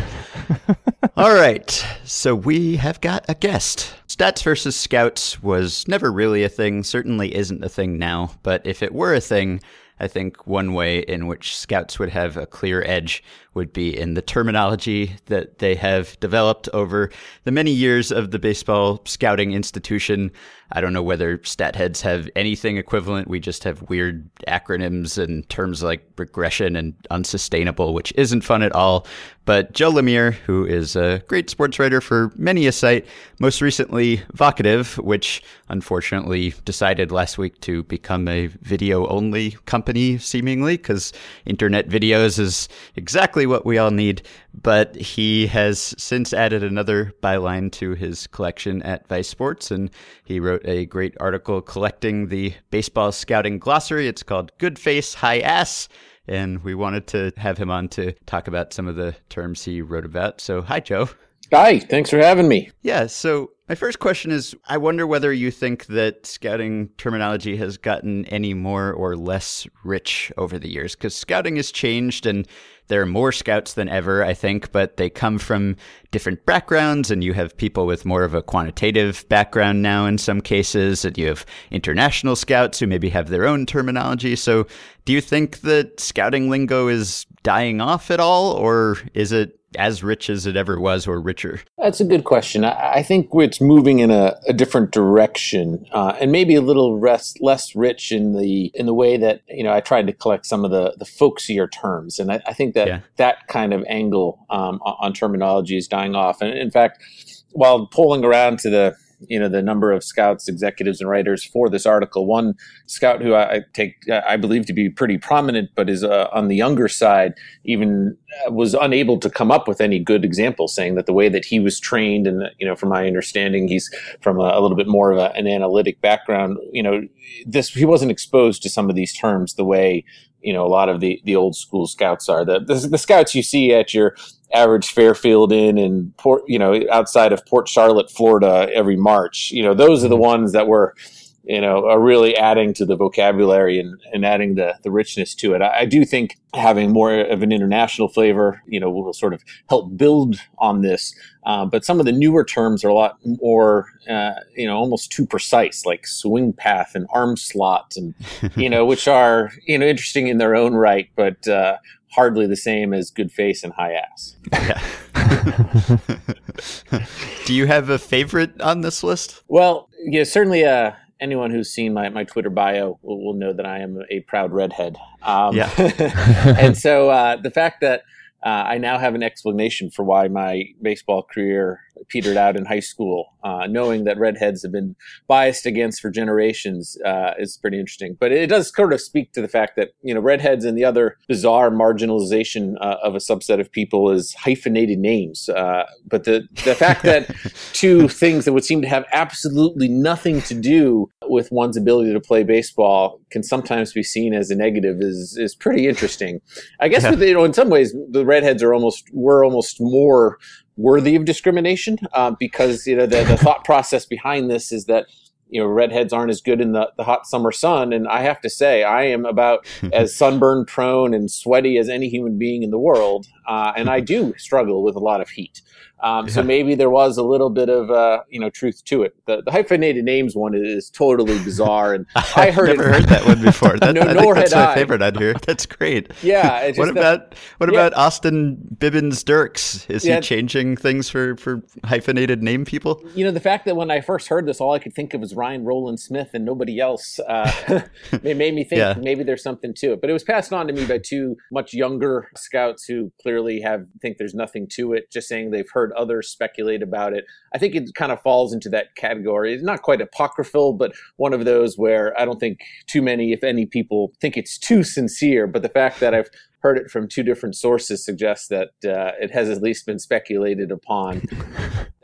All 1.18 1.34
right. 1.34 1.86
So 2.04 2.36
we 2.36 2.78
have 2.78 3.02
got 3.02 3.26
a 3.28 3.36
guest. 3.36 3.96
Stats 4.08 4.44
versus 4.44 4.76
Scouts 4.76 5.42
was 5.42 5.88
never 5.88 6.12
really 6.12 6.44
a 6.44 6.50
thing, 6.50 6.84
certainly 6.84 7.36
isn't 7.36 7.64
a 7.64 7.70
thing 7.70 7.98
now. 7.98 8.32
But 8.44 8.66
if 8.66 8.84
it 8.84 8.94
were 8.94 9.14
a 9.14 9.22
thing, 9.22 9.62
I 10.02 10.08
think 10.08 10.48
one 10.48 10.74
way 10.74 11.00
in 11.00 11.28
which 11.28 11.56
scouts 11.56 12.00
would 12.00 12.10
have 12.10 12.36
a 12.36 12.48
clear 12.48 12.84
edge 12.86 13.24
would 13.54 13.74
be 13.74 13.98
in 13.98 14.14
the 14.14 14.22
terminology 14.22 15.16
that 15.26 15.60
they 15.60 15.76
have 15.76 16.20
developed 16.20 16.70
over 16.74 17.10
the 17.44 17.52
many 17.52 17.72
years 17.72 18.12
of 18.12 18.32
the 18.32 18.40
baseball 18.40 19.02
scouting 19.06 19.52
institution. 19.52 20.32
I 20.72 20.80
don't 20.80 20.94
know 20.94 21.04
whether 21.04 21.42
stat 21.44 21.76
heads 21.76 22.02
have 22.02 22.30
anything 22.36 22.78
equivalent. 22.78 23.28
We 23.28 23.42
just 23.42 23.66
have 23.66 23.90
weird 23.90 24.30
acronyms 24.48 25.22
and 25.22 25.48
terms 25.50 25.84
like 25.84 26.08
regression 26.18 26.78
and 26.78 26.94
unsustainable, 27.10 27.94
which 27.94 28.14
isn't 28.16 28.42
fun 28.42 28.62
at 28.64 28.72
all. 28.72 29.06
But 29.44 29.74
Joe 29.74 29.92
Lemire, 29.92 30.34
who 30.34 30.66
is 30.66 30.96
a 30.96 31.22
great 31.28 31.50
sports 31.50 31.80
writer 31.80 32.00
for 32.00 32.32
many 32.36 32.68
a 32.68 32.72
site, 32.72 33.06
most 33.40 33.60
recently 33.60 34.18
Vocativ, 34.36 34.98
which 35.04 35.44
unfortunately 35.68 36.54
decided 36.64 37.12
last 37.12 37.38
week 37.38 37.60
to 37.62 37.84
become 37.84 38.28
a 38.28 38.48
video 38.48 39.08
only 39.08 39.52
company, 39.66 40.20
seemingly, 40.20 40.78
because 40.78 41.12
internet 41.46 41.90
videos 41.90 42.40
is 42.40 42.70
exactly 42.96 43.41
what 43.46 43.66
we 43.66 43.78
all 43.78 43.92
need. 43.92 44.22
But 44.54 44.96
he 44.96 45.48
has 45.48 45.96
since 45.98 46.34
added 46.34 46.64
another 46.64 47.14
byline 47.22 47.72
to 47.74 47.92
his 47.92 48.28
collection 48.28 48.82
at 48.84 49.08
Vice 49.08 49.28
Sports, 49.28 49.72
and 49.72 49.90
he 50.24 50.40
wrote 50.40 50.62
a 50.66 50.86
great 50.86 51.16
article 51.20 51.62
collecting 51.62 52.28
the 52.28 52.54
baseball 52.70 53.12
scouting 53.12 53.60
glossary. 53.60 54.08
It's 54.08 54.24
called 54.24 54.52
Good 54.58 54.78
Face, 54.78 55.14
High 55.14 55.40
Ass. 55.40 55.90
And 56.28 56.64
we 56.64 56.76
wanted 56.76 57.08
to 57.08 57.34
have 57.38 57.58
him 57.58 57.72
on 57.72 57.90
to 57.90 58.14
talk 58.26 58.48
about 58.48 58.74
some 58.74 58.88
of 58.88 58.96
the 58.96 59.16
terms 59.30 59.64
he 59.64 59.82
wrote 59.82 60.06
about. 60.06 60.40
So, 60.40 60.62
hi, 60.62 60.80
Joe. 60.80 61.10
Hi, 61.54 61.80
thanks 61.80 62.10
for 62.10 62.18
having 62.18 62.48
me. 62.48 62.72
Yeah, 62.82 63.08
so 63.08 63.52
my 63.68 63.76
first 63.76 64.00
question 64.00 64.32
is 64.32 64.56
I 64.68 64.78
wonder 64.78 65.06
whether 65.06 65.34
you 65.34 65.52
think 65.52 65.88
that 65.88 66.26
scouting 66.26 66.88
terminology 66.98 67.58
has 67.58 67.78
gotten 67.78 68.26
any 68.28 68.54
more 68.54 68.94
or 68.94 69.18
less 69.18 69.68
rich 69.84 70.32
over 70.38 70.58
the 70.58 70.72
years 70.72 70.96
because 70.96 71.14
scouting 71.14 71.58
has 71.58 71.70
changed 71.70 72.26
and 72.26 72.48
there 72.88 73.02
are 73.02 73.06
more 73.06 73.32
scouts 73.32 73.74
than 73.74 73.88
ever, 73.88 74.24
I 74.24 74.34
think, 74.34 74.72
but 74.74 74.98
they 74.98 75.10
come 75.10 75.40
from 75.40 75.78
different 76.12 76.46
backgrounds, 76.46 77.10
and 77.10 77.24
you 77.24 77.34
have 77.34 77.56
people 77.56 77.86
with 77.86 78.06
more 78.06 78.26
of 78.26 78.34
a 78.34 78.42
quantitative 78.42 79.24
background 79.30 79.82
now 79.82 80.06
in 80.06 80.18
some 80.18 80.42
cases, 80.42 81.06
and 81.06 81.18
you 81.18 81.28
have 81.28 81.46
international 81.72 82.36
scouts 82.36 82.80
who 82.80 82.88
maybe 82.88 83.08
have 83.08 83.30
their 83.30 83.48
own 83.48 83.66
terminology. 83.66 84.36
So, 84.36 84.68
do 85.06 85.14
you 85.14 85.22
think 85.22 85.62
that 85.62 86.02
scouting 86.02 86.50
lingo 86.50 86.90
is 86.90 87.26
dying 87.44 87.80
off 87.80 88.12
at 88.12 88.20
all, 88.20 88.52
or 88.52 88.98
is 89.14 89.32
it 89.32 89.58
as 89.78 90.04
rich 90.04 90.30
as 90.30 90.46
it 90.46 90.56
ever 90.56 90.80
was 90.80 91.08
or 91.08 91.20
richer? 91.20 91.62
That's 91.78 92.00
a 92.00 92.06
good 92.06 92.24
question. 92.24 92.66
I, 92.66 92.96
I 92.96 93.04
think 93.04 93.30
it's 93.34 93.62
moving 93.62 94.00
in 94.00 94.12
a, 94.12 94.38
a 94.48 94.54
different 94.54 94.92
direction, 94.92 95.86
uh, 95.92 96.16
and 96.20 96.32
maybe 96.32 96.56
a 96.56 96.62
little 96.62 97.00
less 97.00 97.36
less 97.40 97.76
rich 97.76 98.12
in 98.12 98.38
the 98.38 98.72
in 98.74 98.86
the 98.86 98.94
way 98.94 99.18
that 99.18 99.42
you 99.48 99.64
know 99.64 99.74
I 99.74 99.82
tried 99.82 100.08
to 100.08 100.14
collect 100.14 100.46
some 100.46 100.66
of 100.66 100.72
the 100.72 100.96
the 100.98 101.06
folksier 101.06 101.72
terms, 101.72 102.20
and 102.20 102.32
I, 102.32 102.42
I 102.46 102.54
think 102.54 102.74
that 102.76 102.88
yeah. 102.88 103.00
that 103.18 103.48
kind 103.48 103.74
of 103.74 103.84
angle 103.88 104.46
um, 104.50 104.80
on 104.84 105.14
terminology 105.14 105.78
is 105.78 105.88
dying 105.88 106.16
off. 106.16 106.42
And 106.42 106.58
in 106.58 106.72
fact, 106.72 107.04
while 107.52 107.88
pulling 107.88 108.24
around 108.24 108.60
to 108.60 108.70
the 108.70 108.96
you 109.28 109.40
know 109.40 109.50
the 109.50 109.62
number 109.62 109.92
of 109.92 110.04
scouts, 110.04 110.48
executives, 110.48 111.02
and 111.02 111.10
writers 111.10 111.44
for 111.44 111.70
this 111.70 111.86
article. 111.86 112.26
One 112.26 112.56
scout 112.86 113.22
who 113.22 113.36
I 113.36 113.62
take, 113.74 113.96
I 114.10 114.38
believe, 114.38 114.66
to 114.68 114.74
be 114.74 114.90
pretty 114.90 115.18
prominent, 115.18 115.70
but 115.76 115.90
is 115.90 116.04
uh, 116.04 116.28
on 116.32 116.48
the 116.48 116.56
younger 116.56 116.88
side, 116.88 117.34
even 117.64 118.18
uh, 118.48 118.52
was 118.52 118.74
unable 118.74 119.20
to 119.20 119.30
come 119.30 119.52
up 119.52 119.68
with 119.68 119.82
any 119.82 120.00
good 120.00 120.26
examples, 120.26 120.74
saying 120.74 120.96
that 120.96 121.06
the 121.06 121.14
way 121.14 121.30
that 121.30 121.46
he 121.46 121.60
was 121.60 121.80
trained, 121.80 122.28
and 122.28 122.44
you 122.60 122.68
know, 122.68 122.76
from 122.76 122.90
my 122.90 123.08
understanding, 123.08 123.68
he's 123.68 123.90
from 124.22 124.40
a, 124.40 124.44
a 124.44 124.60
little 124.62 124.78
bit 124.78 124.88
more 124.88 125.12
of 125.12 125.18
a, 125.18 125.32
an 125.34 125.48
analytic 125.48 126.02
background. 126.02 126.58
You 126.72 126.84
know, 126.84 127.02
this 127.46 127.70
he 127.70 127.86
wasn't 127.86 128.12
exposed 128.12 128.64
to 128.64 128.70
some 128.70 128.90
of 128.90 128.96
these 128.96 129.14
terms 129.14 129.54
the 129.54 129.66
way 129.66 130.06
you 130.42 130.54
know 130.54 130.66
a 130.66 130.70
lot 130.70 130.90
of 130.90 131.00
the 131.00 131.22
the 131.24 131.36
old 131.36 131.56
school 131.56 131.88
scouts 131.88 132.28
are. 132.28 132.44
The 132.44 132.60
the, 132.60 132.76
the 132.76 132.98
scouts 132.98 133.36
you 133.36 133.44
see 133.44 133.74
at 133.74 133.94
your 133.94 134.16
average 134.54 134.92
Fairfield 134.92 135.52
Inn 135.52 135.78
in 135.78 136.14
Port, 136.18 136.44
you 136.48 136.60
know, 136.60 136.82
outside 136.92 137.34
of 137.34 137.46
Port 137.46 137.68
Charlotte, 137.68 138.10
Florida, 138.10 138.70
every 138.74 138.96
March. 138.96 139.52
You 139.52 139.64
know, 139.64 139.74
those 139.74 140.04
are 140.04 140.08
the 140.08 140.16
mm-hmm. 140.16 140.24
ones 140.24 140.52
that 140.54 140.68
were, 140.68 140.96
you 141.44 141.62
know, 141.62 141.88
are 141.88 142.00
really 142.00 142.36
adding 142.36 142.74
to 142.76 142.86
the 142.86 142.96
vocabulary 142.96 143.80
and, 143.80 144.00
and 144.14 144.26
adding 144.26 144.56
the, 144.56 144.76
the 144.84 144.92
richness 144.92 145.34
to 145.36 145.54
it. 145.54 145.62
I, 145.62 145.80
I 145.80 145.86
do 145.86 146.06
think 146.06 146.38
having 146.54 146.92
more 146.92 147.22
of 147.22 147.42
an 147.42 147.52
international 147.52 148.10
flavor, 148.10 148.62
you 148.68 148.80
know, 148.80 148.90
will 148.90 149.14
sort 149.14 149.34
of 149.34 149.44
help 149.70 149.96
build 149.98 150.38
on 150.60 150.82
this. 150.82 151.16
Uh, 151.44 151.66
but 151.66 151.84
some 151.84 152.00
of 152.00 152.06
the 152.06 152.12
newer 152.12 152.44
terms 152.44 152.84
are 152.84 152.90
a 152.90 152.94
lot 152.94 153.18
more, 153.24 153.88
uh, 154.08 154.34
you 154.56 154.68
know, 154.68 154.76
almost 154.76 155.12
too 155.12 155.26
precise, 155.26 155.86
like 155.86 156.06
swing 156.06 156.54
path 156.54 156.92
and 156.94 157.08
arm 157.12 157.36
slot, 157.36 157.94
and 157.96 158.14
you 158.56 158.70
know, 158.70 158.86
which 158.92 159.08
are 159.08 159.52
you 159.66 159.78
know 159.78 159.88
interesting 159.88 160.28
in 160.28 160.38
their 160.38 160.56
own 160.56 160.76
right, 160.76 161.10
but 161.16 161.48
uh, 161.48 161.78
hardly 162.12 162.48
the 162.48 162.58
same 162.58 162.94
as 162.94 163.12
good 163.12 163.32
face 163.32 163.64
and 163.64 163.74
high 163.74 163.94
ass. 163.94 164.36
Do 167.46 167.54
you 167.54 167.66
have 167.66 167.90
a 167.90 167.98
favorite 167.98 168.60
on 168.62 168.82
this 168.82 169.04
list? 169.04 169.44
Well, 169.48 169.90
yeah, 170.04 170.24
certainly. 170.24 170.66
Uh, 170.66 170.92
anyone 171.22 171.52
who's 171.52 171.70
seen 171.70 171.94
my, 171.94 172.10
my 172.10 172.24
Twitter 172.24 172.50
bio 172.50 173.00
will, 173.04 173.24
will 173.24 173.34
know 173.34 173.54
that 173.54 173.66
I 173.66 173.80
am 173.80 174.02
a 174.10 174.22
proud 174.22 174.52
redhead. 174.52 174.98
Um, 175.22 175.56
yeah. 175.56 175.70
and 176.60 176.76
so 176.76 177.10
uh, 177.10 177.38
the 177.38 177.52
fact 177.52 177.82
that 177.82 178.02
uh, 178.44 178.50
I 178.50 178.80
now 178.80 178.98
have 178.98 179.14
an 179.14 179.22
explanation 179.22 179.92
for 179.92 180.04
why 180.04 180.28
my 180.28 180.64
baseball 180.82 181.22
career 181.22 181.82
petered 182.08 182.38
out 182.38 182.56
in 182.56 182.66
high 182.66 182.80
school. 182.80 183.28
Uh, 183.44 183.66
knowing 183.68 184.04
that 184.04 184.20
redheads 184.20 184.62
have 184.62 184.72
been 184.72 184.96
biased 185.28 185.66
against 185.66 186.00
for 186.00 186.12
generations 186.12 186.96
uh, 187.04 187.34
is 187.40 187.58
pretty 187.58 187.80
interesting. 187.80 188.16
But 188.20 188.32
it 188.32 188.48
does 188.48 188.72
sort 188.74 188.94
of 188.94 189.02
speak 189.02 189.34
to 189.34 189.42
the 189.42 189.48
fact 189.48 189.76
that 189.78 189.94
you 190.04 190.14
know 190.14 190.20
redheads 190.20 190.64
and 190.64 190.78
the 190.78 190.86
other 190.86 191.18
bizarre 191.28 191.72
marginalization 191.72 192.76
uh, 192.82 192.98
of 193.04 193.16
a 193.16 193.18
subset 193.18 193.60
of 193.60 193.72
people 193.72 194.12
is 194.12 194.34
hyphenated 194.36 195.00
names. 195.00 195.50
Uh, 195.50 195.86
but 196.06 196.26
the 196.26 196.48
the 196.66 196.76
fact 196.76 197.04
that 197.04 197.36
two 197.74 198.08
things 198.08 198.46
that 198.46 198.54
would 198.54 198.66
seem 198.66 198.82
to 198.82 198.88
have 198.88 199.06
absolutely 199.12 199.88
nothing 199.88 200.42
to 200.44 200.54
do 200.54 201.10
with 201.28 201.52
one's 201.52 201.78
ability 201.78 202.14
to 202.14 202.20
play 202.20 202.44
baseball 202.44 203.20
can 203.32 203.42
sometimes 203.42 203.94
be 203.94 204.04
seen 204.04 204.34
as 204.34 204.52
a 204.52 204.56
negative 204.56 204.98
is 205.00 205.38
is 205.38 205.56
pretty 205.56 205.88
interesting. 205.88 206.42
I 206.80 206.90
guess 206.90 207.04
yeah. 207.04 207.12
with, 207.12 207.24
you 207.24 207.34
know 207.34 207.44
in 207.44 207.54
some 207.54 207.70
ways 207.70 207.96
the 208.10 208.26
redheads 208.26 208.62
are 208.62 208.74
almost 208.74 209.10
were 209.14 209.44
almost 209.44 209.78
more 209.80 210.38
worthy 210.78 211.16
of 211.16 211.26
discrimination 211.26 211.98
uh, 212.14 212.32
because 212.32 212.88
you 212.88 212.96
know 212.96 213.06
the, 213.06 213.24
the 213.24 213.38
thought 213.38 213.64
process 213.66 214.06
behind 214.06 214.50
this 214.50 214.72
is 214.72 214.86
that 214.86 215.06
you 215.50 215.62
know 215.62 215.68
redheads 215.68 216.14
aren't 216.14 216.32
as 216.32 216.42
good 216.42 216.62
in 216.62 216.72
the, 216.72 216.92
the 216.98 217.04
hot 217.04 217.28
summer 217.28 217.52
sun. 217.52 217.94
And 217.94 218.08
i 218.08 218.22
have 218.22 218.42
to 218.42 218.50
say 218.50 218.84
i 218.84 219.04
am 219.04 219.26
about 219.26 219.66
as 219.94 220.16
sunburn 220.16 220.66
prone 220.66 221.14
and 221.14 221.30
sweaty 221.30 221.78
as 221.78 221.90
any 221.90 222.10
human 222.10 222.38
being 222.38 222.64
in 222.64 222.72
the 222.72 222.80
world 222.80 223.28
uh, 223.48 223.74
and 223.76 223.90
i 223.90 224.00
do 224.00 224.34
struggle 224.38 224.84
with 224.84 224.96
a 224.96 225.00
lot 225.00 225.22
of 225.22 225.30
heat 225.30 225.62
um, 226.04 226.28
yeah. 226.28 226.34
So 226.34 226.44
maybe 226.44 226.74
there 226.76 226.90
was 226.90 227.18
a 227.18 227.24
little 227.24 227.50
bit 227.50 227.70
of 227.70 227.92
uh, 227.92 228.24
you 228.30 228.40
know 228.40 228.50
truth 228.50 228.84
to 228.86 229.04
it. 229.04 229.16
The, 229.26 229.44
the, 229.44 229.52
hyphenated 229.52 230.04
names 230.04 230.36
one 230.36 230.56
is 230.56 230.90
totally 230.90 231.38
bizarre, 231.44 231.94
and 231.94 232.08
I 232.36 232.50
heard 232.50 232.70
never 232.70 232.90
it, 232.90 232.94
heard 232.94 233.04
that 233.06 233.26
one 233.26 233.42
before. 233.42 233.72
That, 233.82 233.96
no, 233.96 234.02
I 234.02 234.14
nor 234.14 234.36
that's 234.36 234.54
my 234.54 234.72
I. 234.72 234.76
favorite 234.76 235.02
I'd 235.02 235.18
hear. 235.18 235.34
That's 235.34 235.66
great. 235.66 236.12
Yeah. 236.22 236.72
what 236.78 236.90
about 236.90 237.36
what 237.58 237.72
yeah. 237.72 237.80
about 237.80 237.98
Austin 237.98 238.58
Bibens-Dirkx? 238.76 239.90
Is 239.90 240.06
yeah. 240.06 240.16
he 240.16 240.22
changing 240.22 240.78
things 240.78 241.10
for 241.10 241.36
for 241.36 241.64
hyphenated 241.84 242.44
name 242.44 242.64
people? 242.64 243.04
You 243.16 243.26
know, 243.26 243.32
the 243.32 243.40
fact 243.40 243.66
that 243.66 243.76
when 243.76 243.90
I 243.90 244.02
first 244.02 244.28
heard 244.28 244.46
this, 244.46 244.62
all 244.62 244.72
I 244.74 244.80
could 244.80 244.94
think 244.94 245.14
of 245.14 245.22
was 245.22 245.34
Ryan 245.36 245.64
Rowland 245.64 246.00
Smith 246.00 246.30
and 246.34 246.46
nobody 246.46 246.80
else. 246.80 247.20
Uh, 247.20 247.82
it 248.12 248.38
made 248.38 248.54
me 248.54 248.64
think 248.64 248.98
maybe 248.98 249.24
there's 249.24 249.44
something 249.44 249.74
to 249.76 249.94
it. 249.94 250.02
But 250.02 250.10
it 250.10 250.14
was 250.14 250.24
passed 250.24 250.54
on 250.54 250.68
to 250.68 250.74
me 250.74 250.86
by 250.86 251.00
two 251.00 251.38
much 251.52 251.74
younger 251.74 252.30
scouts 252.36 252.86
who 252.86 253.12
clearly 253.22 253.41
have 253.62 253.86
think 254.02 254.18
there's 254.18 254.34
nothing 254.34 254.68
to 254.74 254.94
it, 254.94 255.12
just 255.12 255.28
saying 255.28 255.52
they've 255.52 255.70
heard 255.72 255.92
others 255.94 256.30
speculate 256.30 256.84
about 256.84 257.14
it. 257.14 257.26
I 257.54 257.58
think 257.58 257.76
it 257.76 257.94
kind 257.96 258.12
of 258.12 258.22
falls 258.22 258.54
into 258.54 258.70
that 258.70 258.96
category. 258.96 259.54
It's 259.54 259.64
not 259.64 259.82
quite 259.82 260.02
apocryphal, 260.02 260.74
but 260.74 260.94
one 261.18 261.34
of 261.34 261.46
those 261.46 261.78
where 261.78 262.20
I 262.20 262.26
don't 262.26 262.40
think 262.40 262.62
too 262.88 263.02
many, 263.02 263.34
if 263.34 263.44
any, 263.44 263.66
people 263.66 264.14
think 264.22 264.38
it's 264.38 264.58
too 264.58 264.84
sincere. 264.84 265.48
But 265.48 265.62
the 265.64 265.70
fact 265.70 266.00
that 266.00 266.14
I've 266.14 266.30
heard 266.60 266.78
it 266.78 266.92
from 266.92 267.08
two 267.08 267.24
different 267.24 267.56
sources 267.56 268.06
suggests 268.06 268.48
that 268.50 268.70
uh, 268.86 269.12
it 269.20 269.32
has 269.32 269.50
at 269.50 269.62
least 269.62 269.86
been 269.86 270.00
speculated 270.00 270.72
upon. 270.72 271.24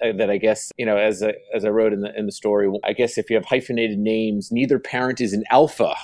uh, 0.02 0.12
that 0.18 0.30
I 0.30 0.38
guess 0.38 0.72
you 0.78 0.86
know, 0.86 0.98
as 0.98 1.24
I, 1.24 1.34
as 1.54 1.66
I 1.66 1.70
wrote 1.70 1.94
in 1.94 2.02
the 2.02 2.18
in 2.18 2.26
the 2.26 2.32
story, 2.32 2.72
I 2.84 2.94
guess 2.94 3.18
if 3.18 3.30
you 3.30 3.36
have 3.36 3.46
hyphenated 3.46 4.00
names, 4.00 4.52
neither 4.52 4.80
parent 4.80 5.22
is 5.22 5.34
an 5.34 5.44
alpha. 5.52 5.96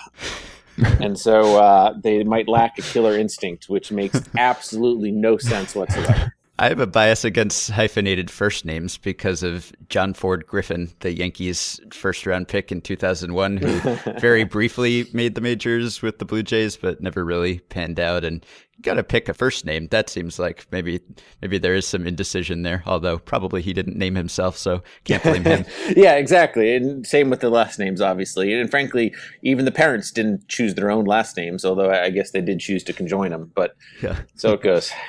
and 0.99 1.17
so 1.17 1.59
uh, 1.59 1.93
they 2.01 2.23
might 2.23 2.47
lack 2.47 2.77
a 2.79 2.81
killer 2.81 3.17
instinct, 3.17 3.69
which 3.69 3.91
makes 3.91 4.21
absolutely 4.38 5.12
no 5.12 5.38
sense 5.38 5.75
whatsoever. 5.75 6.36
I 6.59 6.69
have 6.69 6.79
a 6.79 6.85
bias 6.85 7.25
against 7.25 7.71
hyphenated 7.71 8.29
first 8.29 8.63
names 8.63 8.97
because 8.97 9.41
of 9.41 9.73
John 9.89 10.13
Ford 10.13 10.45
Griffin, 10.45 10.91
the 10.99 11.11
Yankees' 11.11 11.79
first 11.91 12.27
round 12.27 12.47
pick 12.47 12.71
in 12.71 12.79
2001, 12.79 13.57
who 13.57 13.79
very 14.19 14.43
briefly 14.43 15.07
made 15.13 15.33
the 15.33 15.41
majors 15.41 16.03
with 16.03 16.19
the 16.19 16.25
Blue 16.25 16.43
Jays, 16.43 16.77
but 16.77 17.01
never 17.01 17.25
really 17.25 17.59
panned 17.59 17.99
out. 17.99 18.23
And 18.23 18.45
you 18.77 18.83
got 18.83 18.95
to 18.95 19.03
pick 19.03 19.29
a 19.29 19.33
first 19.33 19.65
name. 19.65 19.87
That 19.87 20.11
seems 20.11 20.37
like 20.37 20.67
maybe 20.71 20.99
maybe 21.41 21.57
there 21.57 21.73
is 21.73 21.87
some 21.87 22.05
indecision 22.05 22.61
there, 22.61 22.83
although 22.85 23.17
probably 23.17 23.63
he 23.63 23.73
didn't 23.73 23.97
name 23.97 24.13
himself, 24.13 24.55
so 24.55 24.83
can't 25.05 25.23
blame 25.23 25.45
him. 25.45 25.65
yeah, 25.97 26.13
exactly. 26.17 26.75
And 26.75 27.05
same 27.05 27.31
with 27.31 27.39
the 27.39 27.49
last 27.49 27.79
names, 27.79 27.99
obviously. 27.99 28.53
And 28.53 28.69
frankly, 28.69 29.15
even 29.41 29.65
the 29.65 29.71
parents 29.71 30.11
didn't 30.11 30.47
choose 30.49 30.75
their 30.75 30.91
own 30.91 31.05
last 31.05 31.35
names, 31.35 31.65
although 31.65 31.89
I 31.89 32.11
guess 32.11 32.29
they 32.29 32.41
did 32.41 32.59
choose 32.59 32.83
to 32.83 32.93
conjoin 32.93 33.31
them. 33.31 33.51
But 33.55 33.75
yeah. 34.03 34.19
so 34.35 34.53
it 34.53 34.61
goes. 34.61 34.91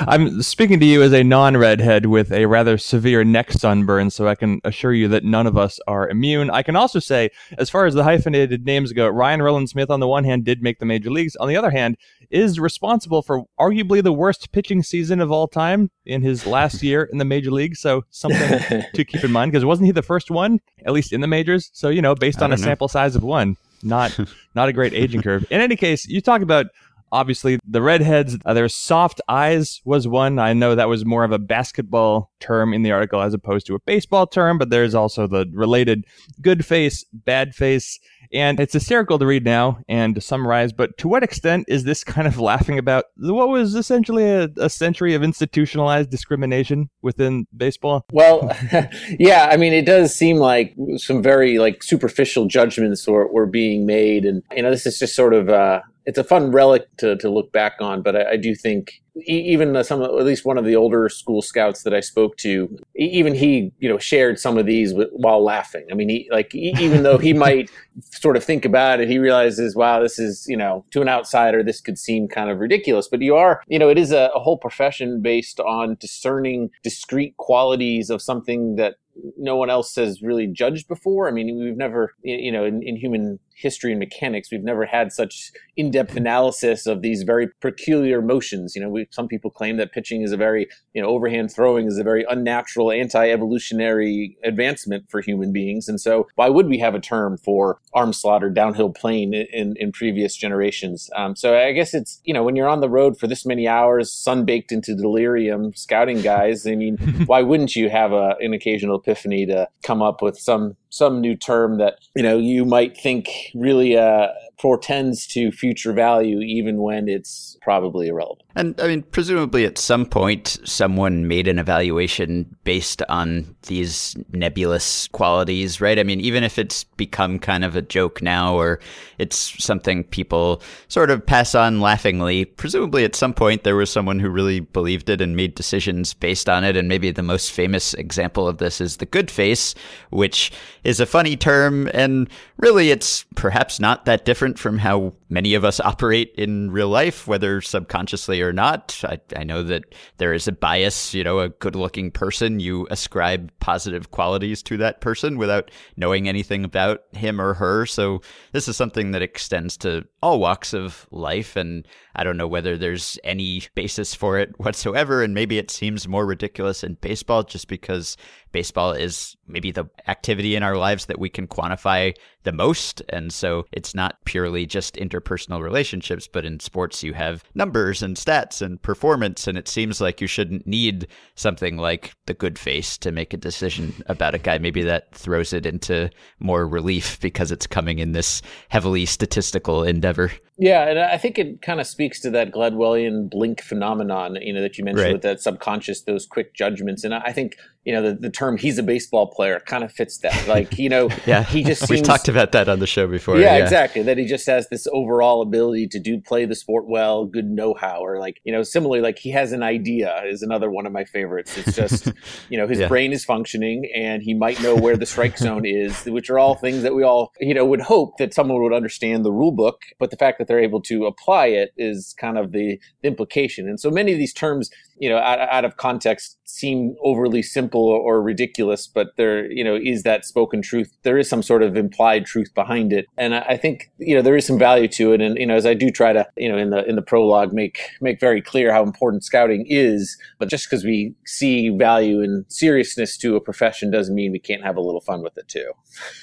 I'm 0.00 0.42
speaking 0.42 0.80
to 0.80 0.86
you 0.86 1.02
as 1.02 1.12
a 1.12 1.22
non 1.22 1.56
redhead 1.56 2.06
with 2.06 2.32
a 2.32 2.46
rather 2.46 2.78
severe 2.78 3.24
neck 3.24 3.52
sunburn, 3.52 4.10
so 4.10 4.28
I 4.28 4.34
can 4.34 4.60
assure 4.64 4.92
you 4.92 5.08
that 5.08 5.24
none 5.24 5.46
of 5.46 5.58
us 5.58 5.78
are 5.86 6.08
immune. 6.08 6.50
I 6.50 6.62
can 6.62 6.76
also 6.76 6.98
say, 6.98 7.30
as 7.58 7.68
far 7.68 7.86
as 7.86 7.94
the 7.94 8.04
hyphenated 8.04 8.64
names 8.64 8.92
go, 8.92 9.08
Ryan 9.08 9.42
Rowland 9.42 9.68
Smith, 9.68 9.90
on 9.90 10.00
the 10.00 10.08
one 10.08 10.24
hand, 10.24 10.44
did 10.44 10.62
make 10.62 10.78
the 10.78 10.86
major 10.86 11.10
leagues. 11.10 11.36
On 11.36 11.48
the 11.48 11.56
other 11.56 11.70
hand, 11.70 11.96
is 12.30 12.60
responsible 12.60 13.22
for 13.22 13.44
arguably 13.58 14.02
the 14.02 14.12
worst 14.12 14.52
pitching 14.52 14.82
season 14.82 15.20
of 15.20 15.32
all 15.32 15.48
time 15.48 15.90
in 16.04 16.22
his 16.22 16.46
last 16.46 16.82
year 16.82 17.04
in 17.04 17.18
the 17.18 17.24
major 17.24 17.50
league. 17.50 17.76
So, 17.76 18.04
something 18.10 18.82
to 18.94 19.04
keep 19.04 19.24
in 19.24 19.32
mind, 19.32 19.52
because 19.52 19.64
wasn't 19.64 19.86
he 19.86 19.92
the 19.92 20.02
first 20.02 20.30
one, 20.30 20.60
at 20.84 20.92
least 20.92 21.12
in 21.12 21.20
the 21.20 21.26
majors? 21.26 21.70
So, 21.72 21.88
you 21.88 22.02
know, 22.02 22.14
based 22.14 22.42
on 22.42 22.52
a 22.52 22.56
know. 22.56 22.62
sample 22.62 22.88
size 22.88 23.16
of 23.16 23.22
one, 23.22 23.56
not 23.82 24.18
not 24.54 24.68
a 24.68 24.72
great 24.72 24.94
aging 24.94 25.22
curve. 25.22 25.44
In 25.50 25.60
any 25.60 25.76
case, 25.76 26.06
you 26.06 26.20
talk 26.20 26.42
about 26.42 26.66
Obviously, 27.12 27.58
the 27.66 27.82
redheads, 27.82 28.36
uh, 28.44 28.54
their 28.54 28.68
soft 28.68 29.20
eyes 29.28 29.80
was 29.84 30.06
one. 30.06 30.38
I 30.38 30.52
know 30.52 30.74
that 30.74 30.88
was 30.88 31.04
more 31.04 31.24
of 31.24 31.32
a 31.32 31.38
basketball 31.38 32.30
term 32.40 32.72
in 32.72 32.82
the 32.82 32.92
article 32.92 33.20
as 33.20 33.34
opposed 33.34 33.66
to 33.66 33.74
a 33.74 33.80
baseball 33.80 34.26
term, 34.26 34.58
but 34.58 34.70
there's 34.70 34.94
also 34.94 35.26
the 35.26 35.46
related 35.52 36.04
good 36.40 36.64
face, 36.64 37.04
bad 37.12 37.54
face. 37.54 37.98
And 38.32 38.60
it's 38.60 38.72
hysterical 38.72 39.18
to 39.18 39.26
read 39.26 39.44
now 39.44 39.80
and 39.88 40.14
to 40.14 40.20
summarize, 40.20 40.72
but 40.72 40.96
to 40.98 41.08
what 41.08 41.24
extent 41.24 41.64
is 41.66 41.82
this 41.82 42.04
kind 42.04 42.28
of 42.28 42.38
laughing 42.40 42.78
about 42.78 43.06
what 43.16 43.48
was 43.48 43.74
essentially 43.74 44.24
a, 44.24 44.48
a 44.56 44.70
century 44.70 45.14
of 45.14 45.24
institutionalized 45.24 46.10
discrimination 46.10 46.90
within 47.02 47.46
baseball? 47.56 48.04
Well, 48.12 48.56
yeah, 49.18 49.48
I 49.50 49.56
mean, 49.56 49.72
it 49.72 49.84
does 49.84 50.14
seem 50.14 50.36
like 50.36 50.76
some 50.96 51.22
very 51.22 51.58
like 51.58 51.82
superficial 51.82 52.46
judgments 52.46 53.06
were, 53.06 53.26
were 53.26 53.46
being 53.46 53.84
made. 53.84 54.24
And, 54.24 54.42
you 54.54 54.62
know, 54.62 54.70
this 54.70 54.86
is 54.86 54.98
just 54.98 55.16
sort 55.16 55.34
of, 55.34 55.48
uh, 55.48 55.80
it's 56.06 56.18
a 56.18 56.24
fun 56.24 56.50
relic 56.50 56.88
to, 56.98 57.16
to 57.16 57.30
look 57.30 57.52
back 57.52 57.74
on. 57.80 58.02
But 58.02 58.16
I, 58.16 58.30
I 58.32 58.36
do 58.36 58.54
think 58.54 59.02
even 59.26 59.82
some, 59.84 60.02
at 60.02 60.24
least 60.24 60.44
one 60.44 60.56
of 60.56 60.64
the 60.64 60.76
older 60.76 61.08
school 61.08 61.42
scouts 61.42 61.82
that 61.82 61.92
I 61.92 62.00
spoke 62.00 62.36
to, 62.38 62.74
even 62.96 63.34
he, 63.34 63.72
you 63.78 63.88
know, 63.88 63.98
shared 63.98 64.38
some 64.38 64.56
of 64.56 64.66
these 64.66 64.92
while 65.12 65.42
laughing. 65.42 65.86
I 65.90 65.94
mean, 65.94 66.08
he 66.08 66.28
like 66.30 66.54
even 66.54 67.02
though 67.02 67.18
he 67.18 67.32
might 67.46 67.70
sort 68.12 68.36
of 68.36 68.44
think 68.44 68.64
about 68.64 69.00
it, 69.00 69.08
he 69.08 69.18
realizes, 69.18 69.76
wow, 69.76 70.00
this 70.00 70.18
is, 70.18 70.46
you 70.48 70.56
know, 70.56 70.84
to 70.92 71.02
an 71.02 71.08
outsider, 71.08 71.62
this 71.62 71.80
could 71.80 71.98
seem 71.98 72.28
kind 72.28 72.50
of 72.50 72.58
ridiculous. 72.58 73.08
But 73.08 73.22
you 73.22 73.36
are, 73.36 73.62
you 73.66 73.78
know, 73.78 73.88
it 73.88 73.98
is 73.98 74.12
a, 74.12 74.30
a 74.34 74.40
whole 74.40 74.58
profession 74.58 75.20
based 75.20 75.60
on 75.60 75.96
discerning 76.00 76.70
discrete 76.82 77.36
qualities 77.36 78.10
of 78.10 78.22
something 78.22 78.76
that 78.76 78.96
no 79.36 79.56
one 79.56 79.70
else 79.70 79.94
has 79.96 80.22
really 80.22 80.46
judged 80.46 80.88
before. 80.88 81.28
I 81.28 81.30
mean, 81.30 81.58
we've 81.62 81.76
never, 81.76 82.14
you 82.22 82.52
know, 82.52 82.64
in, 82.64 82.82
in 82.82 82.96
human 82.96 83.38
history 83.60 83.92
and 83.92 83.98
mechanics, 83.98 84.50
we've 84.50 84.64
never 84.64 84.86
had 84.86 85.12
such 85.12 85.52
in-depth 85.76 86.16
analysis 86.16 86.86
of 86.86 87.02
these 87.02 87.22
very 87.22 87.48
peculiar 87.60 88.20
motions. 88.20 88.74
You 88.74 88.82
know, 88.82 88.88
we, 88.88 89.06
some 89.10 89.28
people 89.28 89.50
claim 89.50 89.76
that 89.76 89.92
pitching 89.92 90.22
is 90.22 90.32
a 90.32 90.36
very, 90.36 90.68
you 90.94 91.02
know, 91.02 91.08
overhand 91.08 91.52
throwing 91.52 91.86
is 91.86 91.98
a 91.98 92.04
very 92.04 92.24
unnatural, 92.28 92.90
anti-evolutionary 92.90 94.36
advancement 94.44 95.10
for 95.10 95.20
human 95.20 95.52
beings. 95.52 95.88
And 95.88 96.00
so, 96.00 96.28
why 96.34 96.48
would 96.48 96.68
we 96.68 96.78
have 96.78 96.94
a 96.94 97.00
term 97.00 97.36
for 97.36 97.78
arm 97.94 98.12
slaughter, 98.12 98.50
downhill 98.50 98.90
plane 98.90 99.34
in, 99.34 99.74
in 99.76 99.92
previous 99.92 100.36
generations? 100.36 101.10
Um, 101.16 101.36
so, 101.36 101.56
I 101.56 101.72
guess 101.72 101.94
it's, 101.94 102.20
you 102.24 102.34
know, 102.34 102.42
when 102.42 102.56
you're 102.56 102.68
on 102.68 102.80
the 102.80 102.90
road 102.90 103.18
for 103.18 103.26
this 103.26 103.46
many 103.46 103.68
hours, 103.68 104.12
sun 104.12 104.44
baked 104.44 104.72
into 104.72 104.94
delirium, 104.94 105.74
scouting 105.74 106.20
guys. 106.20 106.66
I 106.66 106.74
mean, 106.74 106.96
why 107.26 107.42
wouldn't 107.42 107.76
you 107.76 107.90
have 107.90 108.12
a, 108.12 108.36
an 108.40 108.52
occasional 108.54 108.98
epiphany 108.98 109.46
to 109.46 109.68
come 109.82 110.02
up 110.02 110.22
with 110.22 110.38
some 110.38 110.76
some 110.90 111.20
new 111.20 111.36
term 111.36 111.78
that 111.78 111.98
you 112.14 112.22
know 112.22 112.36
you 112.36 112.64
might 112.64 112.96
think 112.96 113.28
really 113.54 113.96
uh, 113.96 114.28
portends 114.60 115.26
to 115.26 115.50
future 115.50 115.92
value 115.92 116.40
even 116.40 116.82
when 116.82 117.08
it's 117.08 117.56
probably 117.62 118.08
irrelevant. 118.08 118.42
And 118.56 118.78
I 118.78 118.88
mean, 118.88 119.02
presumably 119.02 119.64
at 119.64 119.78
some 119.78 120.04
point, 120.04 120.58
someone 120.64 121.28
made 121.28 121.48
an 121.48 121.58
evaluation 121.58 122.54
based 122.64 123.00
on 123.08 123.56
these 123.68 124.16
nebulous 124.32 125.08
qualities, 125.08 125.80
right? 125.80 125.98
I 125.98 126.02
mean, 126.02 126.20
even 126.20 126.44
if 126.44 126.58
it's 126.58 126.84
become 126.84 127.38
kind 127.38 127.64
of 127.64 127.74
a 127.74 127.80
joke 127.80 128.20
now 128.20 128.54
or 128.54 128.80
it's 129.18 129.62
something 129.62 130.04
people 130.04 130.62
sort 130.88 131.10
of 131.10 131.24
pass 131.24 131.54
on 131.54 131.80
laughingly, 131.80 132.44
presumably 132.44 133.04
at 133.04 133.14
some 133.16 133.32
point 133.32 133.64
there 133.64 133.76
was 133.76 133.90
someone 133.90 134.18
who 134.18 134.28
really 134.28 134.60
believed 134.60 135.08
it 135.08 135.22
and 135.22 135.36
made 135.36 135.54
decisions 135.54 136.12
based 136.12 136.50
on 136.50 136.64
it. 136.64 136.76
And 136.76 136.86
maybe 136.88 137.10
the 137.12 137.22
most 137.22 137.52
famous 137.52 137.94
example 137.94 138.46
of 138.46 138.58
this 138.58 138.80
is 138.80 138.98
the 138.98 139.06
good 139.06 139.30
face, 139.30 139.74
which 140.10 140.52
is 140.84 141.00
a 141.00 141.06
funny 141.06 141.36
term. 141.36 141.88
And 141.94 142.28
really, 142.58 142.90
it's 142.90 143.24
perhaps 143.36 143.80
not 143.80 144.04
that 144.04 144.24
different 144.24 144.49
from 144.58 144.78
how 144.78 145.12
many 145.28 145.54
of 145.54 145.64
us 145.64 145.80
operate 145.80 146.34
in 146.36 146.70
real 146.70 146.88
life, 146.88 147.26
whether 147.26 147.60
subconsciously 147.60 148.42
or 148.42 148.52
not. 148.52 149.00
I, 149.04 149.20
I 149.36 149.44
know 149.44 149.62
that 149.62 149.94
there 150.18 150.32
is 150.32 150.48
a 150.48 150.52
bias, 150.52 151.14
you 151.14 151.22
know, 151.24 151.40
a 151.40 151.48
good 151.48 151.76
looking 151.76 152.10
person, 152.10 152.60
you 152.60 152.86
ascribe 152.90 153.52
positive 153.60 154.10
qualities 154.10 154.62
to 154.64 154.76
that 154.78 155.00
person 155.00 155.38
without 155.38 155.70
knowing 155.96 156.28
anything 156.28 156.64
about 156.64 157.02
him 157.12 157.40
or 157.40 157.54
her. 157.54 157.86
So 157.86 158.22
this 158.52 158.68
is 158.68 158.76
something 158.76 159.12
that 159.12 159.22
extends 159.22 159.76
to 159.78 160.06
all 160.22 160.40
walks 160.40 160.72
of 160.72 161.06
life. 161.10 161.56
And 161.56 161.86
I 162.20 162.22
don't 162.22 162.36
know 162.36 162.46
whether 162.46 162.76
there's 162.76 163.18
any 163.24 163.62
basis 163.74 164.14
for 164.14 164.38
it 164.38 164.52
whatsoever. 164.60 165.22
And 165.22 165.32
maybe 165.32 165.56
it 165.56 165.70
seems 165.70 166.06
more 166.06 166.26
ridiculous 166.26 166.84
in 166.84 166.98
baseball 167.00 167.44
just 167.44 167.66
because 167.66 168.18
baseball 168.52 168.92
is 168.92 169.38
maybe 169.46 169.70
the 169.70 169.86
activity 170.06 170.54
in 170.54 170.62
our 170.62 170.76
lives 170.76 171.06
that 171.06 171.18
we 171.18 171.30
can 171.30 171.46
quantify 171.46 172.14
the 172.42 172.52
most. 172.52 173.00
And 173.08 173.32
so 173.32 173.64
it's 173.72 173.94
not 173.94 174.22
purely 174.26 174.66
just 174.66 174.96
interpersonal 174.96 175.62
relationships, 175.62 176.28
but 176.28 176.44
in 176.44 176.60
sports, 176.60 177.02
you 177.02 177.14
have 177.14 177.42
numbers 177.54 178.02
and 178.02 178.16
stats 178.16 178.60
and 178.60 178.80
performance. 178.82 179.46
And 179.46 179.56
it 179.56 179.66
seems 179.66 179.98
like 179.98 180.20
you 180.20 180.26
shouldn't 180.26 180.66
need 180.66 181.06
something 181.36 181.78
like 181.78 182.12
the 182.26 182.34
good 182.34 182.58
face 182.58 182.98
to 182.98 183.12
make 183.12 183.32
a 183.32 183.38
decision 183.38 183.94
about 184.06 184.34
a 184.34 184.38
guy. 184.38 184.58
Maybe 184.58 184.82
that 184.82 185.14
throws 185.14 185.54
it 185.54 185.64
into 185.64 186.10
more 186.38 186.66
relief 186.66 187.18
because 187.20 187.50
it's 187.50 187.66
coming 187.66 187.98
in 187.98 188.12
this 188.12 188.42
heavily 188.68 189.06
statistical 189.06 189.84
endeavor. 189.84 190.30
Yeah, 190.60 190.88
and 190.90 190.98
I 190.98 191.16
think 191.16 191.38
it 191.38 191.62
kind 191.62 191.80
of 191.80 191.86
speaks 191.86 192.20
to 192.20 192.30
that 192.32 192.52
Gladwellian 192.52 193.30
blink 193.30 193.62
phenomenon, 193.62 194.36
you 194.42 194.52
know, 194.52 194.60
that 194.60 194.76
you 194.76 194.84
mentioned 194.84 195.04
right. 195.06 195.12
with 195.14 195.22
that 195.22 195.40
subconscious, 195.40 196.02
those 196.02 196.26
quick 196.26 196.52
judgments. 196.52 197.02
And 197.02 197.14
I 197.14 197.32
think, 197.32 197.56
you 197.84 197.92
know, 197.92 198.02
the, 198.02 198.14
the 198.14 198.30
term 198.30 198.56
"he's 198.56 198.78
a 198.78 198.82
baseball 198.82 199.26
player" 199.26 199.60
kind 199.66 199.84
of 199.84 199.92
fits 199.92 200.18
that. 200.18 200.46
Like, 200.48 200.78
you 200.78 200.88
know, 200.88 201.08
yeah, 201.26 201.42
he 201.42 201.62
just 201.62 201.80
seems, 201.80 201.90
we've 201.90 202.02
talked 202.02 202.28
about 202.28 202.52
that 202.52 202.68
on 202.68 202.78
the 202.78 202.86
show 202.86 203.06
before. 203.06 203.38
Yeah, 203.38 203.56
yeah, 203.56 203.64
exactly. 203.64 204.02
That 204.02 204.18
he 204.18 204.26
just 204.26 204.46
has 204.46 204.68
this 204.68 204.86
overall 204.92 205.42
ability 205.42 205.88
to 205.88 205.98
do 205.98 206.20
play 206.20 206.44
the 206.44 206.54
sport 206.54 206.86
well, 206.86 207.24
good 207.24 207.46
know-how, 207.46 208.00
or 208.04 208.18
like, 208.18 208.40
you 208.44 208.52
know, 208.52 208.62
similarly, 208.62 209.00
like 209.00 209.18
he 209.18 209.30
has 209.30 209.52
an 209.52 209.62
idea 209.62 210.22
is 210.26 210.42
another 210.42 210.70
one 210.70 210.86
of 210.86 210.92
my 210.92 211.04
favorites. 211.04 211.56
It's 211.56 211.74
just, 211.74 212.12
you 212.48 212.58
know, 212.58 212.66
his 212.66 212.80
yeah. 212.80 212.88
brain 212.88 213.12
is 213.12 213.24
functioning 213.24 213.90
and 213.94 214.22
he 214.22 214.34
might 214.34 214.60
know 214.62 214.74
where 214.74 214.96
the 214.96 215.06
strike 215.06 215.38
zone 215.38 215.64
is, 215.64 216.04
which 216.04 216.30
are 216.30 216.38
all 216.38 216.54
things 216.54 216.82
that 216.82 216.94
we 216.94 217.02
all, 217.02 217.32
you 217.40 217.54
know, 217.54 217.64
would 217.64 217.80
hope 217.80 218.18
that 218.18 218.34
someone 218.34 218.62
would 218.62 218.72
understand 218.72 219.24
the 219.24 219.32
rule 219.32 219.52
book. 219.52 219.82
But 219.98 220.10
the 220.10 220.16
fact 220.16 220.38
that 220.38 220.48
they're 220.48 220.60
able 220.60 220.82
to 220.82 221.06
apply 221.06 221.46
it 221.46 221.72
is 221.76 222.14
kind 222.18 222.38
of 222.38 222.52
the, 222.52 222.78
the 223.02 223.08
implication. 223.08 223.68
And 223.68 223.80
so 223.80 223.90
many 223.90 224.12
of 224.12 224.18
these 224.18 224.32
terms, 224.32 224.70
you 224.98 225.08
know, 225.08 225.18
out, 225.18 225.40
out, 225.40 225.64
of 225.64 225.76
context 225.76 226.38
seem 226.44 226.94
overly 227.02 227.42
simple 227.70 227.88
or 227.88 228.20
ridiculous, 228.20 228.86
but 228.86 229.16
there, 229.16 229.50
you 229.50 229.62
know, 229.62 229.76
is 229.76 230.02
that 230.02 230.24
spoken 230.24 230.62
truth. 230.62 230.96
There 231.02 231.18
is 231.18 231.28
some 231.28 231.42
sort 231.42 231.62
of 231.62 231.76
implied 231.76 232.26
truth 232.26 232.52
behind 232.54 232.92
it. 232.92 233.06
And 233.16 233.34
I, 233.34 233.40
I 233.50 233.56
think, 233.56 233.90
you 233.98 234.14
know, 234.14 234.22
there 234.22 234.36
is 234.36 234.46
some 234.46 234.58
value 234.58 234.88
to 234.88 235.12
it. 235.12 235.20
And, 235.20 235.38
you 235.38 235.46
know, 235.46 235.54
as 235.54 235.66
I 235.66 235.74
do 235.74 235.90
try 235.90 236.12
to, 236.12 236.26
you 236.36 236.48
know, 236.48 236.58
in 236.58 236.70
the, 236.70 236.84
in 236.88 236.96
the 236.96 237.02
prologue, 237.02 237.52
make, 237.52 237.80
make 238.00 238.18
very 238.18 238.42
clear 238.42 238.72
how 238.72 238.82
important 238.82 239.24
scouting 239.24 239.66
is, 239.68 240.18
but 240.38 240.48
just 240.48 240.68
because 240.68 240.84
we 240.84 241.14
see 241.26 241.68
value 241.70 242.22
and 242.22 242.44
seriousness 242.48 243.16
to 243.18 243.36
a 243.36 243.40
profession 243.40 243.90
doesn't 243.90 244.14
mean 244.14 244.32
we 244.32 244.40
can't 244.40 244.64
have 244.64 244.76
a 244.76 244.80
little 244.80 245.00
fun 245.00 245.22
with 245.22 245.36
it 245.38 245.48
too. 245.48 245.72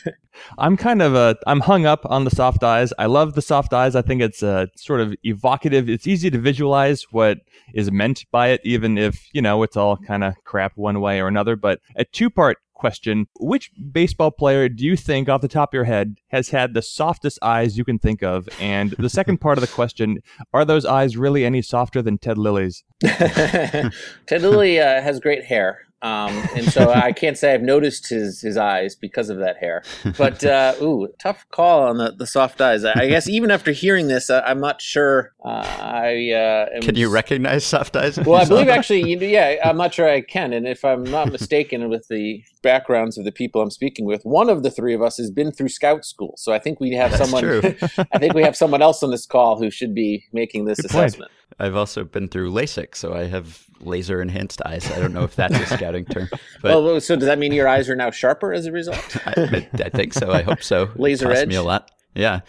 I'm 0.58 0.78
kind 0.78 1.02
of 1.02 1.16
a 1.16 1.36
I'm 1.46 1.62
hung 1.62 1.86
up 1.86 2.02
on 2.06 2.24
the 2.24 2.32
soft 2.32 2.64
eyes. 2.64 2.94
I 2.98 3.06
love 3.06 3.34
the 3.34 3.42
soft 3.42 3.74
eyes. 3.74 3.96
I 3.96 4.02
think 4.02 4.22
it's 4.22 4.44
uh, 4.44 4.68
sort 4.76 5.02
of 5.02 5.14
evocative. 5.24 5.90
It's 5.90 6.08
easy 6.08 6.30
to 6.30 6.38
visualize 6.38 7.04
what 7.12 7.40
is 7.74 7.92
meant 7.92 8.26
by 8.32 8.50
it, 8.50 8.62
even 8.64 8.98
if 8.98 9.28
you 9.34 9.42
know 9.42 9.64
it's 9.64 9.78
all 9.78 9.98
kind 9.98 10.24
of 10.24 10.36
crap 10.44 10.74
one 10.76 11.02
way 11.02 11.20
or 11.20 11.28
another. 11.28 11.56
But 11.56 11.80
a 11.96 12.06
two 12.06 12.30
part 12.30 12.58
question: 12.74 13.28
Which 13.40 13.72
baseball 13.92 14.32
player 14.32 14.70
do 14.70 14.86
you 14.86 14.96
think, 14.96 15.30
off 15.30 15.42
the 15.42 15.48
top 15.48 15.70
of 15.70 15.74
your 15.74 15.84
head, 15.84 16.16
has 16.28 16.50
had 16.50 16.74
the 16.74 16.82
softest 16.82 17.40
eyes 17.42 17.78
you 17.78 17.84
can 17.84 18.00
think 18.00 18.24
of? 18.24 18.48
And 18.60 18.92
the 18.92 19.10
second 19.10 19.38
part 19.42 19.58
of 19.58 19.62
the 19.62 19.68
question: 19.68 20.20
Are 20.54 20.66
those 20.66 20.86
eyes 20.86 21.18
really 21.18 21.46
any 21.46 21.62
softer 21.62 22.02
than 22.02 22.18
Ted 22.18 22.38
Lilly's? 22.38 22.84
Ted 23.04 23.92
Lilly 24.30 24.80
uh, 24.80 25.02
has 25.02 25.20
great 25.20 25.46
hair. 25.46 25.87
Um, 26.02 26.32
and 26.56 26.72
so 26.72 26.92
I 26.96 27.12
can't 27.12 27.38
say 27.38 27.54
I've 27.54 27.64
noticed 27.64 28.10
his 28.10 28.42
his 28.42 28.58
eyes 28.58 28.96
because 28.96 29.30
of 29.30 29.40
that 29.40 29.58
hair. 29.58 29.84
But 30.18 30.44
uh, 30.44 30.76
ooh, 30.82 31.08
tough 31.20 31.46
call 31.50 31.84
on 31.84 31.98
the, 31.98 32.12
the 32.12 32.28
soft 32.28 32.62
eyes. 32.62 32.86
I, 32.86 33.08
guess 33.08 33.28
even 33.38 33.52
after 33.52 33.72
hearing 33.72 34.08
this, 34.08 34.30
uh, 34.30 34.44
I'm 34.46 34.60
not 34.60 34.82
sure. 34.82 35.34
Uh, 35.44 35.66
I 35.80 36.32
uh, 36.32 36.82
can 36.82 36.96
you 36.96 37.10
recognize 37.10 37.66
soft 37.66 37.96
eyes? 37.96 38.18
Well, 38.20 38.36
I 38.36 38.46
believe 38.46 38.68
actually, 38.68 39.10
you, 39.10 39.20
yeah, 39.20 39.56
I'm 39.64 39.78
not 39.78 39.94
sure 39.94 40.08
I 40.08 40.22
can. 40.22 40.54
And 40.54 40.68
if 40.68 40.86
I'm 40.86 41.04
not 41.04 41.32
mistaken, 41.32 41.90
with 41.90 42.08
the 42.08 42.44
backgrounds 42.62 43.18
of 43.18 43.24
the 43.24 43.32
people 43.32 43.62
I'm 43.62 43.72
speaking 43.72 44.06
with, 44.06 44.24
one 44.24 44.50
of 44.50 44.64
the 44.64 44.72
three 44.72 44.94
of 44.94 45.02
us 45.02 45.18
has 45.18 45.32
been 45.32 45.52
through 45.52 45.70
scout 45.70 46.06
school. 46.06 46.34
So 46.38 46.54
I 46.54 46.60
think 46.60 46.80
we 46.80 46.94
have 46.94 47.12
That's 47.12 47.30
someone. 47.30 47.78
I 48.12 48.18
think 48.20 48.34
we 48.34 48.44
have 48.44 48.56
someone 48.56 48.82
else 48.82 49.04
on 49.04 49.12
this 49.12 49.26
call 49.26 49.58
who 49.58 49.72
should 49.72 49.96
be 49.96 50.26
making 50.34 50.66
this 50.66 50.82
Good 50.82 50.92
assessment. 50.92 51.32
Point. 51.32 51.47
I've 51.60 51.76
also 51.76 52.04
been 52.04 52.28
through 52.28 52.52
LASIK, 52.52 52.96
so 52.96 53.14
I 53.14 53.26
have 53.26 53.66
laser 53.80 54.22
enhanced 54.22 54.62
eyes. 54.66 54.90
I 54.92 55.00
don't 55.00 55.14
know 55.14 55.24
if 55.24 55.36
that's 55.36 55.56
a 55.56 55.66
scouting 55.78 56.06
term. 56.06 56.30
But 56.62 56.84
well, 56.84 57.02
so 57.02 57.16
does 57.16 57.26
that 57.26 57.40
mean 57.40 57.52
your 57.52 57.68
eyes 57.68 57.90
are 57.90 57.96
now 57.96 58.12
sharper 58.12 58.54
as 58.54 58.66
a 58.66 58.72
result? 58.72 59.18
I, 59.28 59.68
I, 59.74 59.90
think 59.90 60.14
so. 60.14 60.32
I 60.32 60.44
hope 60.44 60.62
so. 60.62 60.90
Laser 60.96 61.32
edge. 61.32 61.48
Me 61.48 61.56
a 61.56 61.64
lot. 61.64 61.92
Yeah. 62.16 62.42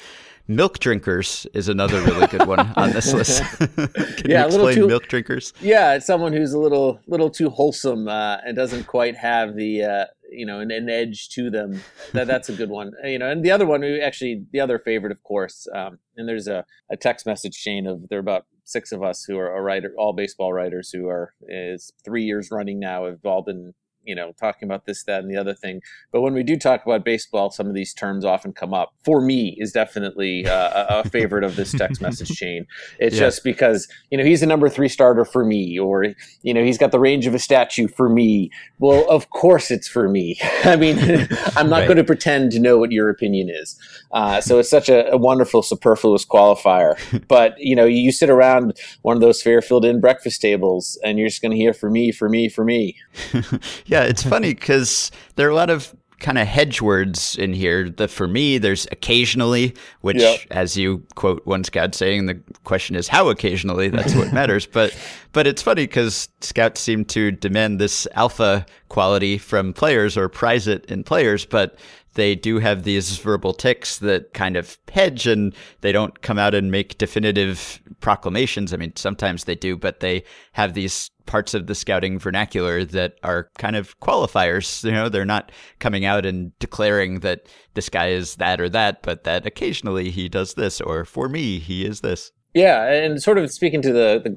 Milk 0.51 0.79
drinkers 0.79 1.47
is 1.53 1.69
another 1.69 2.01
really 2.01 2.27
good 2.27 2.47
one 2.47 2.61
on 2.77 2.93
this 2.93 3.13
list. 3.13 3.43
Can 3.59 4.31
yeah, 4.31 4.41
you 4.41 4.47
explain 4.47 4.75
too, 4.77 4.89
milk 4.89 5.07
drinkers? 5.07 5.53
Yeah, 5.61 5.93
it's 5.93 6.07
someone 6.07 6.33
who's 6.33 6.55
a 6.55 6.59
little 6.59 7.01
little 7.07 7.29
too 7.29 7.51
wholesome 7.51 8.09
uh, 8.09 8.39
and 8.47 8.57
doesn't 8.57 8.87
quite 8.87 9.15
have 9.15 9.57
the 9.57 9.83
uh, 9.83 10.05
you 10.31 10.47
know 10.47 10.61
an, 10.61 10.71
an, 10.71 10.89
edge 10.89 11.29
to 11.31 11.51
them. 11.51 11.83
That 12.15 12.29
that's 12.29 12.49
a 12.49 12.55
good 12.55 12.71
one. 12.71 12.93
You 13.05 13.19
know, 13.19 13.31
and 13.31 13.45
the 13.45 13.51
other 13.51 13.67
one, 13.67 13.85
actually, 13.85 14.47
the 14.51 14.61
other 14.61 14.79
favorite, 14.79 15.13
of 15.13 15.23
course. 15.23 15.69
Um, 15.75 15.99
and 16.17 16.27
there's 16.27 16.49
a, 16.49 16.65
a 16.91 16.97
text 16.97 17.27
message 17.27 17.63
chain 17.63 17.87
of 17.87 18.09
there 18.09 18.19
are 18.19 18.21
about 18.21 18.47
six 18.69 18.93
of 18.93 19.03
us 19.03 19.25
who 19.25 19.39
are 19.39 19.57
a 19.57 19.63
writer, 19.63 19.93
all 19.97 20.13
baseball 20.13 20.53
writers 20.53 20.91
who 20.91 21.09
are 21.09 21.33
is 21.49 21.91
three 22.05 22.25
years 22.25 22.51
running 22.51 22.79
now 22.79 23.07
have 23.07 23.25
all 23.25 23.43
been 23.43 23.73
you 24.09 24.15
know, 24.15 24.33
talking 24.33 24.67
about 24.67 24.87
this, 24.87 25.05
that, 25.05 25.21
and 25.21 25.31
the 25.31 25.37
other 25.37 25.55
thing. 25.55 25.83
But 26.11 26.23
when 26.23 26.33
we 26.33 26.43
do 26.43 26.57
talk 26.57 26.85
about 26.85 27.05
baseball, 27.05 27.51
some 27.51 27.67
of 27.67 27.75
these 27.75 27.93
terms 27.93 28.25
often 28.25 28.55
come 28.55 28.73
up. 28.73 28.95
For 29.05 29.21
me, 29.21 29.55
is 29.59 29.71
definitely 29.71 30.47
uh, 30.47 31.03
a 31.05 31.09
favorite 31.09 31.45
of 31.45 31.57
this 31.57 31.73
text 31.73 32.01
message 32.01 32.29
chain. 32.37 32.67
It's 32.99 33.17
yeah. 33.17 33.21
just 33.21 33.45
because 33.45 33.87
you 34.11 34.17
know 34.17 34.25
he's 34.25 34.43
a 34.43 34.47
number 34.47 34.71
three 34.71 34.89
starter 34.89 35.27
for 35.27 35.45
me, 35.45 35.79
or 35.79 36.07
you 36.43 36.55
know 36.55 36.65
he's 36.65 36.79
got 36.79 36.91
the 36.91 36.99
range 36.99 37.27
of 37.27 37.35
a 37.35 37.39
statue 37.39 37.87
for 37.87 38.09
me. 38.09 38.51
Well, 38.79 39.09
of 39.11 39.29
course 39.29 39.71
it's 39.71 39.87
for 39.87 40.09
me. 40.09 40.39
I 40.65 40.77
mean, 40.77 40.99
I'm 41.57 41.69
not 41.69 41.81
right. 41.81 41.87
going 41.87 41.99
to 41.99 42.05
pretend 42.05 42.53
to 42.53 42.59
know 42.59 42.79
what 42.79 42.91
your 42.91 43.11
opinion 43.11 43.51
is. 43.51 43.79
Uh, 44.13 44.41
so 44.41 44.59
it's 44.59 44.71
such 44.71 44.89
a, 44.89 45.11
a 45.13 45.19
wonderful 45.19 45.63
superfluous 45.63 46.25
qualifier. 46.25 46.97
but 47.29 47.59
you 47.59 47.77
know, 47.77 47.85
you 47.85 48.11
sit 48.11 48.31
around 48.31 48.79
one 49.03 49.17
of 49.17 49.21
those 49.21 49.43
Fairfield 49.43 49.85
Inn 49.85 50.01
breakfast 50.01 50.41
tables, 50.41 50.99
and 51.05 51.19
you're 51.19 51.29
just 51.29 51.43
going 51.43 51.53
to 51.53 51.59
hear 51.59 51.75
for 51.75 51.91
me, 51.91 52.11
for 52.11 52.31
me, 52.31 52.49
for 52.49 52.65
me. 52.65 52.97
yeah, 53.87 54.03
it's 54.05 54.23
funny 54.35 54.55
because 54.55 55.11
there 55.37 55.47
are 55.47 55.51
a 55.51 55.55
lot 55.55 55.71
of 55.71 55.95
kind 56.19 56.37
of 56.37 56.49
hedge 56.49 56.83
words 56.83 57.37
in 57.37 57.53
here. 57.53 57.89
The 57.89 58.09
for 58.09 58.27
me, 58.27 58.59
there's 58.59 58.87
occasionally, 58.91 59.75
which, 60.01 60.19
yep. 60.19 60.41
as 60.51 60.77
you 60.77 61.05
quote 61.15 61.47
one 61.47 61.65
scout 61.65 61.95
saying, 61.95 62.27
the 62.27 62.41
question 62.65 62.97
is 62.97 63.09
how 63.09 63.29
occasionally. 63.29 63.89
That's 63.89 64.15
what 64.15 64.33
matters. 64.33 64.67
But 64.79 64.97
but 65.33 65.47
it's 65.47 65.63
funny 65.63 65.85
because 65.85 66.29
scouts 66.41 66.81
seem 66.81 67.05
to 67.07 67.31
demand 67.31 67.81
this 67.81 68.07
alpha 68.15 68.67
quality 68.89 69.39
from 69.39 69.73
players 69.73 70.17
or 70.17 70.29
prize 70.29 70.67
it 70.67 70.85
in 70.87 71.05
players, 71.05 71.45
but 71.45 71.79
they 72.19 72.35
do 72.35 72.59
have 72.59 72.83
these 72.83 73.17
verbal 73.19 73.55
tics 73.55 73.99
that 73.99 74.35
kind 74.35 74.57
of 74.57 74.77
hedge 74.91 75.25
and 75.29 75.55
they 75.83 75.93
don't 75.93 76.21
come 76.21 76.37
out 76.37 76.53
and 76.53 76.69
make 76.69 76.99
definitive 76.99 77.81
proclamations. 78.01 78.75
I 78.75 78.77
mean, 78.77 78.93
sometimes 78.97 79.45
they 79.45 79.55
do, 79.55 79.77
but 79.77 80.01
they 80.01 80.25
have 80.55 80.75
these 80.75 81.13
parts 81.27 81.55
of 81.55 81.69
the 81.69 81.77
scouting 81.77 82.19
vernacular 82.19 82.85
that 82.87 83.15
are 83.23 83.49
kind 83.57 83.77
of 83.77 83.97
qualifiers. 84.01 84.83
You 84.83 84.91
know, 84.91 85.09
they're 85.09 85.25
not 85.25 85.53
coming 85.79 86.05
out 86.05 86.27
and 86.27 86.59
declaring 86.59 87.21
that 87.21 87.47
this 87.75 87.89
guy 87.89 88.09
is 88.09 88.35
that 88.37 88.61
or 88.61 88.69
that, 88.71 89.05
but 89.05 89.23
that 89.23 89.47
occasionally 89.47 90.11
he 90.11 90.29
does 90.29 90.55
this, 90.55 90.81
or 90.81 91.05
for 91.05 91.29
me, 91.29 91.61
he 91.61 91.85
is 91.85 92.01
this. 92.01 92.33
Yeah, 92.53 92.91
and 92.91 93.23
sort 93.23 93.39
of 93.39 93.53
speaking 93.53 93.81
to 93.83 93.93
the, 93.93 94.21
the 94.25 94.35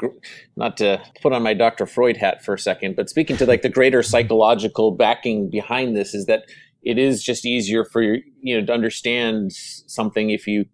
not 0.56 0.78
to 0.78 1.02
put 1.24 1.34
on 1.34 1.42
my 1.42 1.56
Dr. 1.56 1.88
Freud 1.88 2.18
hat 2.18 2.46
for 2.46 2.54
a 2.54 2.60
second, 2.60 2.96
but 2.96 3.10
speaking 3.10 3.38
to 3.38 3.48
like 3.48 3.64
the 3.64 3.70
greater 3.70 4.04
psychological 4.04 4.92
backing 4.92 5.50
behind 5.50 5.96
this 5.96 6.14
is 6.14 6.28
that 6.28 6.44
it 6.84 6.98
is 6.98 7.24
just 7.24 7.46
easier 7.46 7.86
for 7.86 8.02
you, 8.02 8.22
know, 8.44 8.66
to 8.66 8.74
understand 8.74 9.52
something 9.54 10.30
if 10.30 10.48
you 10.48 10.66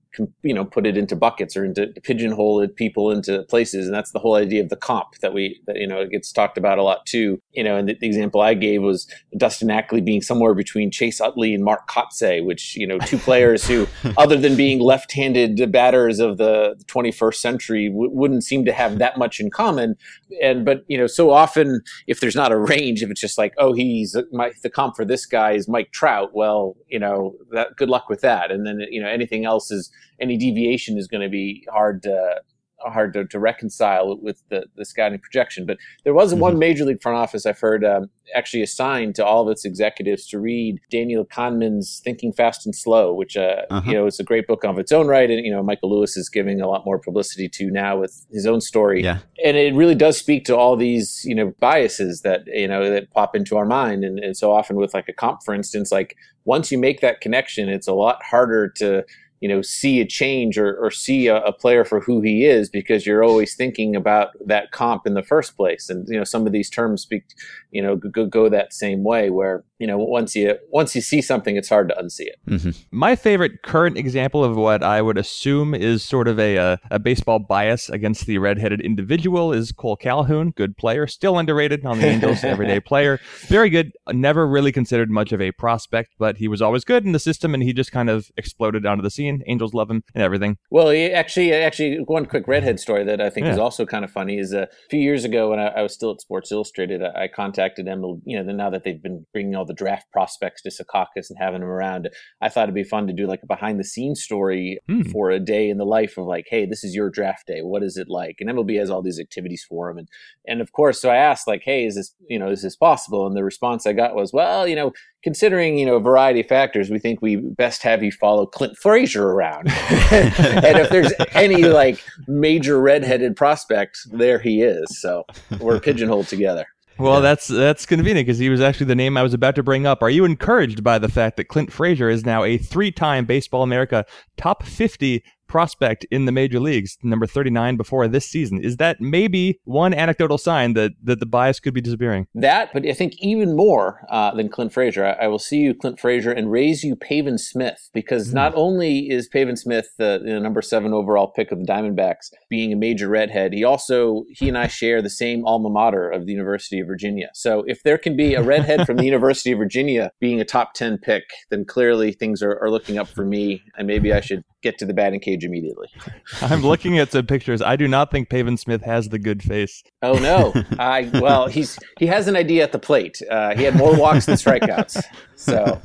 you 0.43 0.53
know, 0.53 0.65
put 0.65 0.86
it 0.86 0.97
into 0.97 1.15
buckets 1.15 1.56
or 1.56 1.65
into 1.65 1.88
pigeonhole 2.03 2.67
people 2.69 3.12
into 3.12 3.43
places. 3.43 3.86
And 3.86 3.95
that's 3.95 4.12
the 4.12 4.19
whole 4.19 4.36
idea 4.36 4.62
of 4.62 4.69
the 4.69 4.75
comp 4.75 5.15
that 5.21 5.34
we, 5.34 5.62
that, 5.67 5.77
you 5.77 5.88
know, 5.88 6.01
it 6.01 6.12
gets 6.12 6.32
talked 6.32 6.58
about 6.58 6.77
a 6.77 6.84
lot 6.84 7.06
too. 7.06 7.41
You 7.53 7.63
know, 7.63 7.77
and 7.77 7.89
the, 7.89 7.95
the 7.99 8.08
example 8.08 8.41
I 8.41 8.53
gave 8.53 8.82
was 8.82 9.08
Dustin 9.38 9.69
Ackley 9.69 10.01
being 10.01 10.21
somewhere 10.21 10.53
between 10.53 10.91
Chase 10.91 11.21
Utley 11.21 11.53
and 11.53 11.63
Mark 11.63 11.89
Kotsay, 11.89 12.43
which, 12.43 12.75
you 12.75 12.88
know, 12.88 12.97
two 12.99 13.17
players 13.17 13.67
who, 13.67 13.88
other 14.17 14.38
than 14.38 14.56
being 14.56 14.80
left-handed 14.80 15.71
batters 15.71 16.19
of 16.19 16.38
the 16.38 16.75
21st 16.88 17.36
century, 17.36 17.89
w- 17.89 18.12
wouldn't 18.12 18.43
seem 18.43 18.65
to 18.65 18.73
have 18.73 18.99
that 18.99 19.17
much 19.17 19.39
in 19.39 19.49
common. 19.49 19.95
And, 20.41 20.65
but, 20.65 20.84
you 20.88 20.97
know, 20.97 21.08
so 21.08 21.32
often 21.32 21.82
if 22.08 22.19
there's 22.19 22.36
not 22.36 22.51
a 22.51 22.58
range, 22.58 23.03
if 23.03 23.10
it's 23.10 23.21
just 23.21 23.38
like, 23.38 23.53
oh, 23.58 23.73
he's 23.73 24.15
uh, 24.15 24.23
my, 24.32 24.51
the 24.63 24.69
comp 24.69 24.95
for 24.95 25.06
this 25.06 25.25
guy 25.25 25.51
is 25.51 25.67
Mike 25.67 25.91
Trout, 25.91 26.32
well, 26.34 26.75
you 26.88 26.99
know, 26.99 27.36
that 27.51 27.75
good 27.75 27.89
luck 27.89 28.10
with 28.10 28.21
that. 28.21 28.51
And 28.51 28.65
then, 28.65 28.82
you 28.89 29.01
know, 29.01 29.08
anything 29.08 29.45
else 29.45 29.71
is, 29.71 29.91
any 30.20 30.38
deviation 30.38 30.98
is 30.98 31.08
going 31.08 31.24
to 31.24 31.30
be 31.30 31.65
hard 31.72 32.04
to 32.04 32.41
hard 32.80 33.13
to, 33.13 33.26
to 33.26 33.39
reconcile 33.39 34.17
with 34.17 34.41
the, 34.50 34.65
the 34.76 34.86
scouting 34.86 35.20
projection. 35.20 35.65
But 35.65 35.78
there 36.04 36.13
was 36.13 36.32
mm-hmm. 36.32 36.41
one 36.41 36.60
major 36.60 36.86
league 36.86 37.02
front 37.02 37.17
office 37.17 37.46
I've 37.46 37.60
heard 37.60 37.84
um, 37.84 38.10
actually 38.36 38.62
assigned 38.62 39.15
to 39.15 39.26
all 39.26 39.48
of 39.48 39.52
its 39.52 39.65
executives 39.65 40.28
to 40.28 40.39
read 40.39 40.80
Daniel 40.91 41.26
Kahneman's 41.26 42.02
Thinking 42.04 42.34
Fast 42.34 42.65
and 42.65 42.76
Slow, 42.76 43.13
which 43.13 43.36
uh, 43.36 43.63
uh-huh. 43.70 43.89
you 43.89 43.93
know 43.93 44.06
is 44.06 44.20
a 44.20 44.24
great 44.24 44.48
book 44.48 44.63
of 44.63 44.78
its 44.78 44.91
own 44.91 45.08
right, 45.08 45.30
and 45.30 45.43
you 45.46 45.52
know 45.52 45.63
Michael 45.63 45.89
Lewis 45.89 46.17
is 46.17 46.30
giving 46.30 46.62
a 46.62 46.67
lot 46.67 46.86
more 46.86 47.00
publicity 47.00 47.50
to 47.50 47.72
now 47.72 47.98
with 47.98 48.26
his 48.32 48.46
own 48.46 48.62
story. 48.62 49.04
Yeah. 49.04 49.20
And 49.43 49.58
it 49.58 49.74
really 49.74 49.96
does 49.96 50.17
speak 50.17 50.46
to 50.46 50.56
all 50.56 50.76
these 50.76 51.24
you 51.26 51.36
know 51.36 51.54
biases 51.60 52.22
that 52.22 52.41
you 52.48 52.67
know 52.67 52.89
that 52.89 53.12
pop 53.12 53.36
into 53.36 53.58
our 53.58 53.65
mind, 53.65 54.04
and, 54.04 54.20
and 54.20 54.38
so 54.38 54.52
often 54.52 54.76
with 54.76 54.93
like 54.93 55.08
a 55.10 55.13
comp, 55.13 55.43
for 55.43 55.54
instance, 55.54 55.91
like 55.91 56.15
once 56.46 56.72
you 56.72 56.78
make 56.78 57.02
that 57.02 57.22
connection, 57.22 57.70
it's 57.70 57.88
a 57.88 57.93
lot 57.93 58.22
harder 58.24 58.70
to 58.70 59.04
you 59.39 59.47
know 59.47 59.62
see 59.62 60.02
a 60.02 60.06
change 60.06 60.58
or, 60.58 60.76
or 60.78 60.89
see 60.89 61.28
a, 61.28 61.38
a, 61.41 61.54
player 61.54 61.86
for 61.86 62.00
who 62.00 62.21
he 62.21 62.45
is 62.45 62.69
because 62.69 63.06
you're 63.06 63.23
always 63.23 63.56
thinking 63.56 63.95
about 63.95 64.30
that 64.45 64.71
comp 64.71 65.06
in 65.06 65.13
the 65.13 65.23
first 65.23 65.56
place. 65.56 65.89
And 65.89 66.08
you 66.08 66.17
know 66.17 66.23
some 66.23 66.47
of 66.47 66.54
these 66.54 66.69
terms 66.69 67.02
speak 67.02 67.23
you 67.71 67.82
know 67.82 67.95
go, 67.95 68.26
go 68.26 68.50
that 68.50 68.73
same 68.73 69.04
way 69.04 69.30
where 69.30 69.63
you 69.80 69.88
know 69.88 69.98
once 69.98 70.36
you 70.36 70.58
once 70.70 70.96
you 70.96 71.02
see 71.02 71.22
something 71.22 71.56
it's 71.56 71.70
hard 71.70 71.90
to 71.90 71.96
unsee 71.96 72.22
it. 72.22 72.40
Mm-hmm. 72.48 72.72
my 72.92 73.16
favorite 73.16 73.63
current 73.63 73.98
example 73.98 74.44
of 74.44 74.56
what 74.56 74.84
i 74.84 75.02
would 75.02 75.18
assume 75.18 75.74
is 75.74 76.04
sort 76.04 76.28
of 76.28 76.40
a, 76.40 76.56
a, 76.56 76.80
a 76.92 77.00
baseball 77.00 77.40
bias 77.40 77.90
against 77.90 78.26
the 78.26 78.38
redheaded 78.38 78.82
individual 78.82 79.54
is 79.54 79.72
kole 79.72 79.98
calhoun. 80.00 80.52
Good 80.52 80.78
player 80.78 81.08
still 81.08 81.38
underrated 81.38 81.86
on 81.86 82.00
the 82.00 82.08
angels 82.08 82.44
everyday 82.44 82.80
player. 82.92 83.20
Very 83.48 83.70
good. 83.70 83.92
Never 84.12 84.48
really 84.48 84.72
considered 84.72 85.10
much 85.10 85.32
of 85.32 85.42
a 85.42 85.52
prospect 85.52 86.16
but 86.18 86.38
he 86.38 86.48
was 86.48 86.62
always 86.62 86.84
good 86.84 87.06
in 87.06 87.12
the 87.12 87.20
system 87.20 87.54
and 87.54 87.63
he 87.63 87.74
just 87.74 87.92
kind 87.92 88.10
of 88.10 88.32
exploded 88.38 88.86
onto 88.86 89.04
the 89.04 89.10
scene. 89.10 89.44
Angels 89.48 89.74
love 89.74 89.90
him 89.90 90.04
and 90.13 90.24
everything. 90.24 90.58
Well 90.72 90.90
actually 91.13 91.54
actually 91.54 91.98
one 92.06 92.26
quick 92.26 92.48
redhead 92.48 92.80
story 92.80 93.04
that 93.04 93.22
i 93.22 93.30
think 93.30 93.46
yeah. 93.46 93.54
is 93.54 93.60
also 93.60 93.86
kind 93.86 94.04
of 94.04 94.12
funny 94.12 94.38
is 94.38 94.54
a 94.54 94.68
few 94.90 95.00
years 95.00 95.24
ago 95.24 95.50
when 95.50 95.60
I, 95.60 95.68
I 95.68 95.82
was 95.82 95.94
still 95.94 96.12
at 96.12 96.22
sports 96.22 96.52
illustrated 96.52 97.02
i, 97.04 97.24
I 97.24 97.28
contacted 97.28 97.86
them 97.86 98.22
you 98.26 98.42
know 98.42 98.52
now 98.52 98.70
that 98.70 98.84
they've 98.84 99.02
been 99.02 99.26
bringing 99.34 99.56
all 99.56 99.66
the 99.67 99.73
draft 99.73 100.12
prospects 100.12 100.62
to 100.63 100.69
Secaucus 100.69 101.30
and 101.30 101.38
having 101.39 101.62
them 101.62 101.69
around. 101.69 102.10
I 102.41 102.49
thought 102.49 102.63
it'd 102.63 102.75
be 102.75 102.84
fun 102.84 103.08
to 103.08 103.13
do 103.13 103.27
like 103.27 103.41
a 103.43 103.47
behind 103.47 103.80
the 103.80 103.84
scenes 103.84 104.23
story 104.23 104.80
hmm. 104.88 105.03
for 105.03 105.30
a 105.30 105.39
day 105.39 105.69
in 105.69 105.77
the 105.77 105.86
life 105.86 106.17
of 106.17 106.25
like, 106.25 106.47
hey, 106.49 106.65
this 106.65 106.84
is 106.84 106.95
your 106.95 107.10
draft 107.10 107.47
day. 107.47 107.62
What 107.62 107.84
is 107.84 107.97
it 107.97 108.10
like? 108.10 108.38
And 108.39 108.49
MLB 108.49 108.77
has 108.80 108.89
all 108.89 109.01
these 109.01 109.19
activities 109.19 109.65
for 109.67 109.89
them. 109.89 109.97
And 109.97 110.10
and 110.47 110.62
of 110.62 110.71
course, 110.71 111.01
so 111.01 111.10
I 111.10 111.17
asked 111.17 111.47
like, 111.47 111.63
hey, 111.63 111.86
is 111.86 111.95
this 111.95 112.13
you 112.30 112.39
know 112.39 112.49
is 112.49 112.62
this 112.62 112.75
possible? 112.75 113.27
And 113.27 113.36
the 113.36 113.43
response 113.43 113.86
I 113.86 113.93
got 113.93 114.15
was, 114.15 114.34
well, 114.34 114.67
you 114.67 114.75
know, 114.75 114.93
considering 115.23 115.77
you 115.77 115.86
know 115.86 115.95
a 115.95 116.01
variety 116.01 116.41
of 116.41 116.47
factors, 116.47 116.89
we 116.89 116.99
think 116.99 117.21
we 117.21 117.36
best 117.36 117.84
have 117.84 118.03
you 118.03 118.12
follow 118.12 118.45
Clint 118.45 118.77
Frazier 118.77 119.27
around. 119.27 119.67
and 120.12 120.77
if 120.77 120.89
there's 120.89 121.13
any 121.34 121.63
like 121.63 122.03
major 122.27 122.80
redheaded 122.80 123.36
prospect, 123.36 123.99
there 124.12 124.39
he 124.39 124.62
is. 124.62 125.01
So 125.01 125.25
we're 125.60 125.80
pigeonholed 125.80 126.27
together. 126.27 126.65
Well, 126.99 127.15
yeah. 127.15 127.19
that's 127.21 127.47
that's 127.47 127.86
convenient 127.86 128.27
because 128.27 128.39
he 128.39 128.49
was 128.49 128.62
actually 128.62 128.88
the 128.88 128.95
name 128.95 129.17
I 129.17 129.23
was 129.23 129.33
about 129.33 129.55
to 129.55 129.63
bring 129.63 129.86
up. 129.86 130.01
Are 130.01 130.10
you 130.10 130.25
encouraged 130.25 130.83
by 130.83 130.97
the 130.97 131.10
fact 131.10 131.38
that 131.38 131.45
Clint 131.45 131.71
Frazier 131.71 132.10
is 132.10 132.25
now 132.25 132.43
a 132.43 132.57
three-time 132.57 133.25
Baseball 133.25 133.63
America 133.63 134.05
top 134.36 134.63
50 134.63 135.23
prospect 135.47 136.05
in 136.12 136.25
the 136.25 136.31
major 136.31 136.60
leagues, 136.60 136.97
number 137.03 137.25
39 137.25 137.77
before 137.77 138.07
this 138.07 138.25
season. 138.25 138.62
Is 138.63 138.77
that 138.77 138.99
maybe 138.99 139.60
one 139.63 139.93
anecdotal 139.93 140.38
sign 140.38 140.73
that, 140.73 140.91
that 141.03 141.19
the 141.19 141.25
bias 141.25 141.60
could 141.60 141.73
be 141.73 141.81
disappearing? 141.81 142.27
That, 142.36 142.71
but 142.73 142.86
I 142.86 142.93
think 142.93 143.13
even 143.19 143.55
more 143.55 144.05
uh, 144.10 144.33
than 144.36 144.49
Clint 144.49 144.73
Frazier, 144.73 145.05
I, 145.05 145.25
I, 145.25 145.27
will 145.27 145.39
see 145.39 145.57
you, 145.57 145.73
Clint 145.73 145.99
Frazier, 145.99 146.31
and 146.31 146.51
raise 146.51 146.83
you 146.83 146.95
Pavin 146.95 147.38
Smith, 147.38 147.89
because 147.93 148.29
mm. 148.29 148.33
not 148.33 148.53
only 148.55 149.10
is 149.10 149.27
Pavin 149.27 149.55
Smith 149.55 149.89
the 149.97 150.19
number 150.19 150.62
seven 150.62 150.93
overall 150.93 151.27
pick 151.27 151.51
of 151.51 151.60
the 151.60 151.65
Diamondbacks 151.65 152.31
being 152.49 152.71
a 152.71 152.75
major 152.75 153.07
redhead, 153.07 153.53
he 153.53 153.63
also, 153.63 154.23
he 154.29 154.47
and 154.47 154.57
I 154.57 154.67
share 154.67 155.01
the 155.01 155.10
same 155.10 155.45
alma 155.45 155.69
mater 155.69 156.10
of 156.10 156.25
the 156.25 156.31
University 156.31 156.79
of 156.79 156.88
Virginia. 156.88 157.29
So 157.33 157.63
if 157.67 157.83
there 157.83 157.97
can 157.97 158.15
be 158.15 158.36
a 158.36 158.43
redhead 158.43 158.86
from 158.86 158.97
the 158.97 159.05
University 159.17 159.51
of 159.51 159.60
Virginia 159.60 160.12
being 160.19 160.39
a 160.39 160.45
top 160.45 160.73
10 160.73 160.97
pick, 160.99 161.23
then 161.49 161.65
clearly 161.65 162.12
things 162.12 162.41
are, 162.41 162.57
are 162.62 162.69
looking 162.69 162.97
up 162.97 163.07
for 163.07 163.25
me, 163.25 163.63
and 163.77 163.88
maybe 163.88 164.13
I 164.13 164.21
should 164.21 164.43
get 164.63 164.77
to 164.79 164.86
the 164.86 164.93
batting 164.93 165.19
cage 165.19 165.37
immediately. 165.43 165.89
I'm 166.41 166.62
looking 166.62 166.97
at 167.00 167.12
some 167.12 167.26
pictures. 167.26 167.62
I 167.62 167.76
do 167.76 167.88
not 167.88 168.12
think 168.12 168.30
Pavin 168.30 168.58
Smith 168.58 168.84
has 168.84 169.10
the 169.10 169.19
good 169.19 169.43
face. 169.43 169.84
Oh 170.02 170.15
no! 170.15 170.54
I 170.80 171.10
well, 171.13 171.47
he's 171.47 171.78
he 172.00 172.08
has 172.08 172.28
an 172.28 172.36
idea 172.36 172.63
at 172.63 172.71
the 172.71 172.80
plate. 172.80 173.21
Uh, 173.30 173.56
he 173.56 173.63
had 173.63 173.76
more 173.76 173.95
walks 173.95 174.26
than 174.26 174.36
strikeouts. 174.36 175.04
So. 175.36 175.82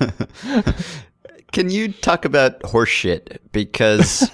Can 1.52 1.70
you 1.70 1.92
talk 1.92 2.24
about 2.24 2.58
horseshit? 2.62 3.38
Because 3.52 4.28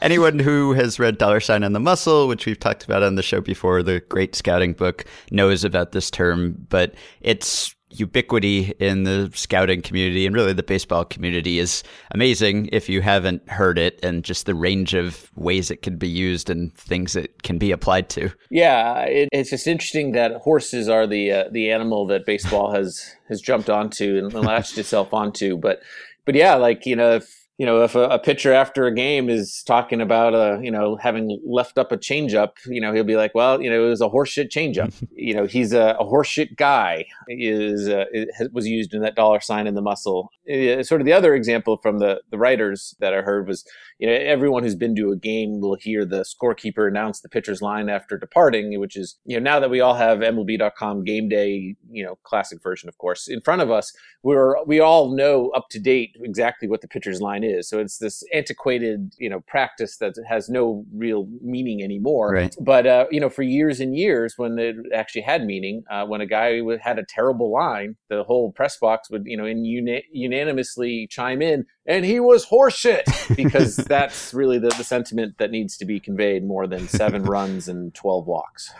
anyone 0.00 0.38
who 0.38 0.72
has 0.72 0.98
read 0.98 1.18
Dollar 1.18 1.38
Sign 1.38 1.62
on 1.62 1.74
the 1.74 1.80
Muscle, 1.80 2.28
which 2.28 2.46
we've 2.46 2.58
talked 2.58 2.82
about 2.82 3.02
on 3.02 3.16
the 3.16 3.22
show 3.22 3.42
before, 3.42 3.82
the 3.82 4.00
great 4.08 4.34
scouting 4.34 4.72
book, 4.72 5.04
knows 5.30 5.64
about 5.64 5.92
this 5.92 6.10
term, 6.10 6.56
but 6.70 6.94
it's 7.20 7.74
ubiquity 7.90 8.72
in 8.78 9.04
the 9.04 9.30
scouting 9.34 9.82
community 9.82 10.26
and 10.26 10.34
really 10.34 10.52
the 10.52 10.62
baseball 10.62 11.04
community 11.04 11.58
is 11.58 11.82
amazing 12.12 12.68
if 12.72 12.88
you 12.88 13.02
haven't 13.02 13.46
heard 13.48 13.78
it 13.78 13.98
and 14.02 14.24
just 14.24 14.46
the 14.46 14.54
range 14.54 14.94
of 14.94 15.30
ways 15.34 15.70
it 15.70 15.82
can 15.82 15.96
be 15.96 16.08
used 16.08 16.48
and 16.50 16.72
things 16.74 17.16
it 17.16 17.42
can 17.42 17.58
be 17.58 17.72
applied 17.72 18.08
to. 18.08 18.30
Yeah, 18.50 19.00
it, 19.02 19.28
it's 19.32 19.50
just 19.50 19.66
interesting 19.66 20.12
that 20.12 20.32
horses 20.36 20.88
are 20.88 21.06
the 21.06 21.32
uh, 21.32 21.44
the 21.50 21.70
animal 21.70 22.06
that 22.06 22.26
baseball 22.26 22.72
has 22.72 23.14
has 23.28 23.40
jumped 23.40 23.68
onto 23.68 24.18
and 24.18 24.32
latched 24.32 24.78
itself 24.78 25.12
onto. 25.12 25.56
But 25.56 25.82
but 26.24 26.34
yeah, 26.34 26.54
like 26.54 26.86
you 26.86 26.96
know, 26.96 27.16
if 27.16 27.39
you 27.60 27.66
know, 27.66 27.82
if 27.82 27.94
a, 27.94 28.04
a, 28.04 28.18
pitcher 28.18 28.54
after 28.54 28.86
a 28.86 28.94
game 28.94 29.28
is 29.28 29.62
talking 29.64 30.00
about, 30.00 30.32
uh, 30.32 30.58
you 30.60 30.70
know, 30.70 30.96
having 30.96 31.38
left 31.44 31.76
up 31.76 31.92
a 31.92 31.98
changeup, 31.98 32.52
you 32.64 32.80
know, 32.80 32.90
he'll 32.90 33.04
be 33.04 33.16
like, 33.16 33.34
well, 33.34 33.60
you 33.60 33.68
know, 33.68 33.84
it 33.84 33.86
was 33.86 34.00
a 34.00 34.08
horseshit 34.08 34.48
changeup. 34.48 34.94
you 35.14 35.34
know, 35.34 35.44
he's 35.44 35.74
a, 35.74 35.94
a 36.00 36.04
horseshit 36.06 36.56
guy 36.56 37.04
is 37.28 37.86
uh, 37.86 38.06
was 38.50 38.66
used 38.66 38.94
in 38.94 39.02
that 39.02 39.14
dollar 39.14 39.40
sign 39.40 39.66
in 39.66 39.74
the 39.74 39.82
muscle. 39.82 40.30
Uh, 40.50 40.82
sort 40.82 41.02
of 41.02 41.04
the 41.04 41.12
other 41.12 41.34
example 41.34 41.76
from 41.82 41.98
the 41.98 42.22
the 42.30 42.38
writers 42.38 42.96
that 43.00 43.12
I 43.12 43.20
heard 43.20 43.46
was, 43.46 43.66
you 44.00 44.06
know, 44.06 44.14
everyone 44.14 44.62
who's 44.62 44.74
been 44.74 44.96
to 44.96 45.12
a 45.12 45.16
game 45.16 45.60
will 45.60 45.74
hear 45.74 46.06
the 46.06 46.24
scorekeeper 46.24 46.88
announce 46.88 47.20
the 47.20 47.28
pitcher's 47.28 47.60
line 47.60 47.90
after 47.90 48.16
departing, 48.16 48.80
which 48.80 48.96
is, 48.96 49.18
you 49.26 49.38
know, 49.38 49.42
now 49.42 49.60
that 49.60 49.68
we 49.68 49.82
all 49.82 49.92
have 49.92 50.20
MLB.com 50.20 51.04
game 51.04 51.28
day, 51.28 51.76
you 51.90 52.02
know, 52.02 52.16
classic 52.22 52.62
version, 52.62 52.88
of 52.88 52.96
course, 52.96 53.28
in 53.28 53.42
front 53.42 53.60
of 53.60 53.70
us, 53.70 53.92
we're 54.22 54.62
we 54.64 54.80
all 54.80 55.14
know 55.14 55.50
up 55.50 55.68
to 55.70 55.78
date 55.78 56.16
exactly 56.22 56.66
what 56.66 56.80
the 56.80 56.88
pitcher's 56.88 57.20
line 57.20 57.44
is. 57.44 57.68
So 57.68 57.78
it's 57.78 57.98
this 57.98 58.22
antiquated, 58.32 59.14
you 59.18 59.28
know, 59.28 59.40
practice 59.40 59.98
that 59.98 60.14
has 60.26 60.48
no 60.48 60.84
real 60.94 61.28
meaning 61.42 61.82
anymore. 61.82 62.32
Right. 62.32 62.56
But 62.58 62.86
uh, 62.86 63.06
you 63.10 63.20
know, 63.20 63.28
for 63.28 63.42
years 63.42 63.80
and 63.80 63.94
years, 63.94 64.34
when 64.38 64.58
it 64.58 64.76
actually 64.94 65.22
had 65.22 65.44
meaning, 65.44 65.84
uh, 65.90 66.06
when 66.06 66.22
a 66.22 66.26
guy 66.26 66.60
had 66.82 66.98
a 66.98 67.04
terrible 67.04 67.52
line, 67.52 67.96
the 68.08 68.22
whole 68.24 68.52
press 68.52 68.78
box 68.78 69.10
would, 69.10 69.24
you 69.26 69.36
know, 69.36 69.44
in 69.44 69.64
uni- 69.64 70.04
unanimously 70.10 71.06
chime 71.10 71.42
in, 71.42 71.66
and 71.86 72.04
he 72.06 72.18
was 72.18 72.46
horseshit 72.46 73.04
because 73.36 73.76
that's 73.90 74.32
really 74.32 74.58
the, 74.58 74.68
the 74.68 74.84
sentiment 74.84 75.36
that 75.38 75.50
needs 75.50 75.76
to 75.76 75.84
be 75.84 75.98
conveyed 75.98 76.44
more 76.44 76.68
than 76.68 76.86
seven 76.86 77.24
runs 77.24 77.68
and 77.68 77.92
12 77.92 78.24
walks. 78.24 78.72